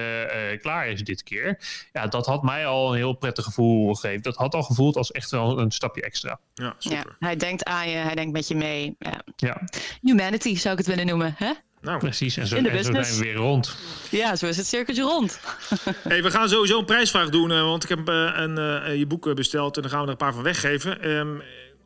klaar 0.60 0.88
is 0.88 1.02
dit 1.02 1.22
keer. 1.22 1.60
Ja, 1.92 2.06
dat 2.06 2.26
had 2.26 2.42
mij 2.42 2.66
al 2.66 2.90
een 2.90 2.96
heel 2.96 3.12
prettig 3.12 3.44
gevoel 3.44 3.94
gegeven. 3.94 4.22
Dat 4.22 4.36
had 4.36 4.54
al 4.54 4.62
gevoeld 4.62 4.96
als 4.96 5.12
echt 5.12 5.30
wel 5.30 5.58
een 5.58 5.70
stapje 5.70 6.02
extra. 6.02 6.38
Ja, 6.54 6.74
super. 6.78 7.16
Ja, 7.18 7.26
hij 7.26 7.36
denkt 7.36 7.64
aan 7.64 7.88
je, 7.88 7.96
hij 7.96 8.14
denkt 8.14 8.32
met 8.32 8.48
je 8.48 8.54
mee. 8.54 8.96
Ja. 8.98 9.22
Ja. 9.44 9.62
Humanity 10.02 10.56
zou 10.56 10.72
ik 10.72 10.78
het 10.78 10.86
willen 10.86 11.06
noemen. 11.06 11.34
Hè? 11.38 11.52
Nou, 11.84 11.98
precies. 11.98 12.36
En 12.36 12.46
zo, 12.46 12.56
en 12.56 12.84
zo 12.84 12.92
zijn 12.92 13.04
we 13.04 13.18
weer 13.18 13.34
rond. 13.34 13.76
Ja, 14.10 14.36
zo 14.36 14.46
is 14.46 14.56
het 14.56 14.66
cirkeltje 14.66 15.02
rond. 15.02 15.40
hey, 16.08 16.22
we 16.22 16.30
gaan 16.30 16.48
sowieso 16.48 16.78
een 16.78 16.84
prijsvraag 16.84 17.28
doen, 17.28 17.50
uh, 17.50 17.60
want 17.60 17.82
ik 17.82 17.88
heb 17.88 18.08
uh, 18.08 18.30
een, 18.34 18.58
uh, 18.58 18.96
je 18.96 19.06
boek 19.06 19.34
besteld 19.34 19.76
en 19.76 19.82
dan 19.82 19.90
gaan 19.90 20.00
we 20.00 20.06
er 20.06 20.12
een 20.12 20.16
paar 20.16 20.32
van 20.32 20.42
weggeven. 20.42 21.10
Um, 21.10 21.42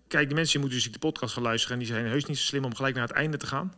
kijk, 0.09 0.28
de 0.28 0.34
mensen 0.34 0.61
moeten 0.61 0.78
dus 0.78 0.92
de 0.92 0.98
podcast 0.98 1.32
gaan 1.32 1.42
luisteren 1.42 1.78
en 1.78 1.84
die 1.84 1.92
zijn 1.92 2.06
heus 2.06 2.24
niet 2.24 2.38
zo 2.38 2.44
slim 2.44 2.64
om 2.64 2.74
gelijk 2.74 2.94
naar 2.94 3.06
het 3.06 3.16
einde 3.16 3.36
te 3.36 3.46
gaan. 3.46 3.74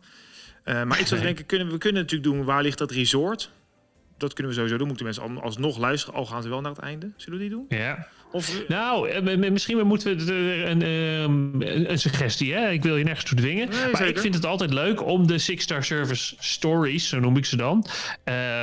maar 0.65 0.99
ik 0.99 1.07
zou 1.07 1.21
denken, 1.21 1.45
kunnen, 1.45 1.71
we 1.71 1.77
kunnen 1.77 2.01
natuurlijk 2.01 2.31
doen, 2.31 2.45
waar 2.45 2.61
ligt 2.61 2.77
dat 2.77 2.91
resort? 2.91 3.49
Dat 4.21 4.33
kunnen 4.33 4.51
we 4.51 4.57
sowieso 4.57 4.77
doen. 4.77 4.87
Moeten 4.87 5.05
mensen 5.05 5.41
alsnog 5.41 5.77
luisteren, 5.77 6.15
al 6.15 6.25
gaan 6.25 6.41
ze 6.41 6.49
wel 6.49 6.61
naar 6.61 6.71
het 6.71 6.79
einde. 6.79 7.11
Zullen 7.15 7.39
we 7.39 7.45
die 7.45 7.53
doen? 7.53 7.65
Ja. 7.69 8.07
Of... 8.31 8.67
Nou, 8.67 9.09
eh, 9.09 9.51
misschien 9.51 9.87
moeten 9.87 10.17
we 10.17 10.63
een, 10.65 10.81
een, 10.81 11.91
een, 11.91 11.99
suggestie. 11.99 12.53
Hè? 12.53 12.69
Ik 12.69 12.83
wil 12.83 12.97
je 12.97 13.03
nergens 13.03 13.25
toe 13.25 13.37
dwingen. 13.37 13.69
Nee, 13.69 13.91
maar 13.91 14.07
ik 14.07 14.19
vind 14.19 14.33
het 14.33 14.45
altijd 14.45 14.73
leuk 14.73 15.05
om 15.05 15.27
de 15.27 15.37
Six 15.37 15.63
Star 15.63 15.83
Service 15.83 16.35
stories, 16.39 17.07
zo 17.07 17.19
noem 17.19 17.37
ik 17.37 17.45
ze 17.45 17.57
dan, 17.57 17.85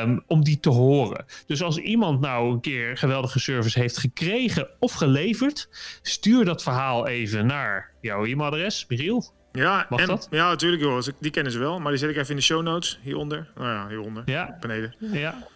um, 0.03 0.23
om 0.27 0.45
die 0.45 0.61
te 0.61 0.69
horen. 0.69 1.25
Dus 1.47 1.63
als 1.63 1.79
iemand 1.79 2.21
nou 2.21 2.53
een 2.53 2.61
keer 2.61 2.97
geweldige 2.97 3.39
service 3.39 3.79
heeft 3.79 3.99
gekregen 3.99 4.69
of 4.79 4.93
geleverd, 4.93 5.69
stuur 6.03 6.45
dat 6.45 6.63
verhaal 6.63 7.07
even 7.07 7.47
naar 7.47 7.91
jouw 8.01 8.25
e-mailadres, 8.25 8.85
Michiel. 8.89 9.37
Ja, 9.59 9.87
Mag 9.89 10.01
en, 10.01 10.07
dat? 10.07 10.29
ja, 10.31 10.49
natuurlijk. 10.49 10.83
Joh. 10.83 11.03
Die 11.21 11.31
kennen 11.31 11.53
ze 11.53 11.59
wel. 11.59 11.81
Maar 11.81 11.91
die 11.91 12.01
zet 12.01 12.11
ik 12.11 12.17
even 12.17 12.31
in 12.31 12.37
de 12.37 12.43
show 12.43 12.63
notes 12.63 12.99
hieronder. 13.03 13.47
Nou 13.55 13.69
ja, 13.69 13.89
hieronder. 13.89 14.23
Ja. 14.27 14.57
Beneden. 14.61 14.95
Ja. 14.99 15.49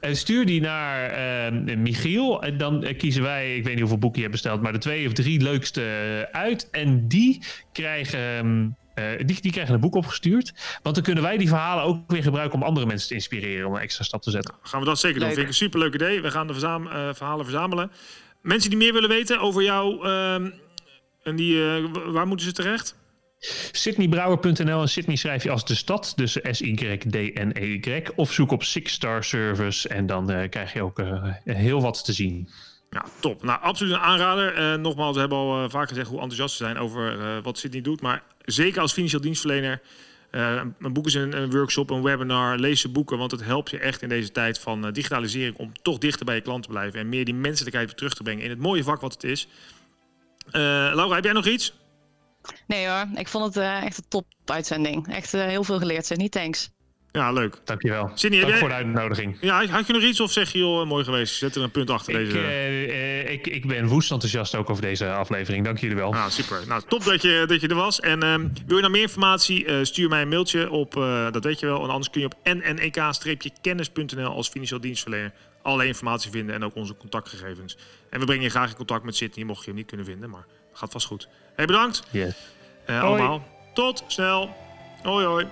En 0.00 0.16
stuur 0.16 0.46
die 0.46 0.60
naar 0.60 1.10
uh, 1.50 1.76
Michiel. 1.76 2.42
En 2.42 2.58
dan 2.58 2.84
eh, 2.84 2.98
kiezen 2.98 3.22
wij, 3.22 3.56
ik 3.56 3.64
weet 3.64 3.72
niet 3.72 3.80
hoeveel 3.80 3.98
boeken 3.98 4.20
je 4.20 4.28
hebt 4.28 4.42
besteld, 4.42 4.62
maar 4.62 4.72
de 4.72 4.78
twee 4.78 5.06
of 5.06 5.12
drie 5.12 5.42
leukste 5.42 6.28
uit. 6.32 6.70
En 6.70 7.08
die 7.08 7.42
krijgen. 7.72 8.76
Uh, 8.98 9.04
die, 9.26 9.40
die, 9.40 9.52
krijgen 9.52 9.74
een 9.74 9.80
boek 9.80 9.94
opgestuurd. 9.94 10.52
Want 10.82 10.94
dan 10.94 11.04
kunnen 11.04 11.22
wij 11.22 11.36
die 11.36 11.48
verhalen 11.48 11.84
ook 11.84 12.10
weer 12.10 12.22
gebruiken 12.22 12.58
om 12.58 12.64
andere 12.64 12.86
mensen 12.86 13.08
te 13.08 13.14
inspireren 13.14 13.66
om 13.66 13.74
een 13.74 13.80
extra 13.80 14.04
stap 14.04 14.22
te 14.22 14.30
zetten. 14.30 14.54
Gaan 14.62 14.80
we 14.80 14.86
dat 14.86 14.98
zeker 14.98 15.20
doen. 15.20 15.28
Vind 15.28 15.40
ik 15.40 15.48
een 15.48 15.54
superleuk 15.54 15.94
idee. 15.94 16.22
We 16.22 16.30
gaan 16.30 16.46
de 16.46 16.52
verzam 16.52 16.86
uh, 16.86 17.08
verhalen 17.12 17.44
verzamelen. 17.44 17.90
Mensen 18.42 18.70
die 18.70 18.78
meer 18.78 18.92
willen 18.92 19.08
weten 19.08 19.40
over 19.40 19.62
jou, 19.62 20.06
ehm, 20.06 20.50
en 21.22 21.36
die, 21.36 21.62
waar 22.06 22.26
moeten 22.26 22.46
ze 22.46 22.52
terecht? 22.52 22.96
SydneyBrouwer.nl 23.72 24.80
en 24.80 24.88
Sydney 24.88 25.16
schrijf 25.16 25.42
je 25.42 25.50
als 25.50 25.64
de 25.64 25.74
stad, 25.74 26.12
dus 26.16 26.38
S-Y-D-N-E-Y. 26.42 28.02
Of 28.14 28.32
zoek 28.32 28.50
op 28.50 28.62
Six 28.62 28.92
Star 28.92 29.24
Service 29.24 29.88
en 29.88 30.06
dan 30.06 30.30
uh, 30.30 30.48
krijg 30.48 30.72
je 30.72 30.82
ook 30.82 30.98
uh, 30.98 31.24
heel 31.44 31.80
wat 31.80 32.04
te 32.04 32.12
zien. 32.12 32.48
Ja, 32.90 33.04
top. 33.20 33.42
Nou, 33.42 33.60
absoluut 33.62 33.92
een 33.92 33.98
aanrader. 33.98 34.58
Uh, 34.58 34.74
nogmaals, 34.74 35.14
we 35.14 35.20
hebben 35.20 35.38
al 35.38 35.70
vaak 35.70 35.88
gezegd 35.88 36.08
hoe 36.08 36.20
enthousiast 36.20 36.58
we 36.58 36.64
zijn 36.64 36.78
over 36.78 37.42
wat 37.42 37.58
Sydney 37.58 37.80
doet. 37.80 38.00
Maar 38.00 38.22
zeker 38.38 38.80
als 38.80 38.92
financieel 38.92 39.22
dienstverlener. 39.22 39.82
een 40.30 40.92
boek 40.92 41.06
is 41.06 41.14
een, 41.14 41.36
een, 41.36 41.50
workshop, 41.50 41.90
een 41.90 42.02
webinar. 42.02 42.58
Lees 42.58 42.80
ze 42.80 42.88
boeken, 42.88 43.18
want 43.18 43.30
het 43.30 43.44
helpt 43.44 43.70
je 43.70 43.78
echt 43.78 44.02
in 44.02 44.08
deze 44.08 44.32
tijd 44.32 44.58
van 44.58 44.92
digitalisering... 44.92 45.56
om 45.56 45.72
toch 45.82 45.98
dichter 45.98 46.24
bij 46.24 46.34
je 46.34 46.40
klant 46.40 46.62
te 46.62 46.68
blijven... 46.68 47.00
en 47.00 47.08
meer 47.08 47.24
die 47.24 47.34
menselijkheid 47.34 47.96
terug 47.96 48.14
te 48.14 48.22
brengen 48.22 48.44
in 48.44 48.50
het 48.50 48.58
mooie 48.58 48.84
vak 48.84 49.00
wat 49.00 49.12
het 49.12 49.24
is. 49.24 49.48
Laura, 50.50 51.14
heb 51.14 51.24
jij 51.24 51.32
nog 51.32 51.46
iets? 51.46 51.72
Nee 52.66 52.88
hoor, 52.88 53.06
ik 53.14 53.28
vond 53.28 53.44
het 53.44 53.56
uh, 53.56 53.84
echt 53.84 53.98
een 53.98 54.08
top 54.08 54.26
uitzending. 54.44 55.08
Echt 55.08 55.34
uh, 55.34 55.44
heel 55.44 55.64
veel 55.64 55.78
geleerd, 55.78 56.06
zeg 56.06 56.18
niet 56.18 56.32
thanks. 56.32 56.70
Ja, 57.16 57.32
leuk. 57.32 57.60
Dankjewel. 57.64 58.10
Sydney, 58.14 58.40
Dank 58.40 58.52
heb 58.52 58.60
voor 58.60 58.68
de 58.68 58.74
uitnodiging. 58.74 59.36
Ja, 59.40 59.66
had 59.66 59.86
je 59.86 59.92
nog 59.92 60.02
iets 60.02 60.20
of 60.20 60.32
zeg 60.32 60.52
je, 60.52 60.58
joh, 60.58 60.86
mooi 60.86 61.04
geweest. 61.04 61.34
Zet 61.34 61.54
er 61.54 61.62
een 61.62 61.70
punt 61.70 61.90
achter 61.90 62.20
Ik, 62.20 62.24
deze... 62.24 62.38
eh, 62.38 63.20
eh, 63.20 63.32
ik, 63.32 63.46
ik 63.46 63.66
ben 63.66 63.86
woest 63.86 64.10
enthousiast 64.10 64.54
ook 64.54 64.70
over 64.70 64.82
deze 64.82 65.12
aflevering. 65.12 65.64
Dank 65.64 65.78
jullie 65.78 65.96
wel. 65.96 66.10
Nou, 66.10 66.30
super. 66.30 66.62
Nou, 66.66 66.82
top 66.88 67.04
dat 67.04 67.22
je, 67.22 67.44
dat 67.46 67.60
je 67.60 67.68
er 67.68 67.74
was. 67.74 68.00
En 68.00 68.22
ehm, 68.22 68.48
wil 68.66 68.76
je 68.76 68.82
nou 68.82 68.92
meer 68.92 69.02
informatie, 69.02 69.64
eh, 69.64 69.76
stuur 69.82 70.08
mij 70.08 70.22
een 70.22 70.28
mailtje 70.28 70.70
op, 70.70 70.96
eh, 70.96 71.32
dat 71.32 71.44
weet 71.44 71.60
je 71.60 71.66
wel. 71.66 71.82
En 71.82 71.88
anders 71.88 72.10
kun 72.10 72.20
je 72.20 72.26
op 72.26 72.36
nnek-kennis.nl 72.42 74.30
als 74.30 74.48
financieel 74.48 74.80
dienstverlener 74.80 75.32
alle 75.62 75.86
informatie 75.86 76.30
vinden 76.30 76.54
en 76.54 76.64
ook 76.64 76.74
onze 76.74 76.96
contactgegevens. 76.96 77.76
En 78.10 78.20
we 78.20 78.26
brengen 78.26 78.44
je 78.44 78.50
graag 78.50 78.70
in 78.70 78.76
contact 78.76 79.04
met 79.04 79.16
Sydney, 79.16 79.44
mocht 79.44 79.60
je 79.60 79.66
hem 79.66 79.76
niet 79.76 79.86
kunnen 79.86 80.06
vinden. 80.06 80.30
Maar 80.30 80.46
gaat 80.76 80.92
vast 80.92 81.06
goed. 81.06 81.28
Hey, 81.54 81.66
bedankt 81.66 82.02
Yes. 82.10 82.34
eh, 82.84 83.00
Hoi. 83.00 83.08
allemaal. 83.20 83.42
Tot 83.74 84.04
snel. 84.06 84.54
Hoi 85.02 85.24
hoi. 85.24 85.46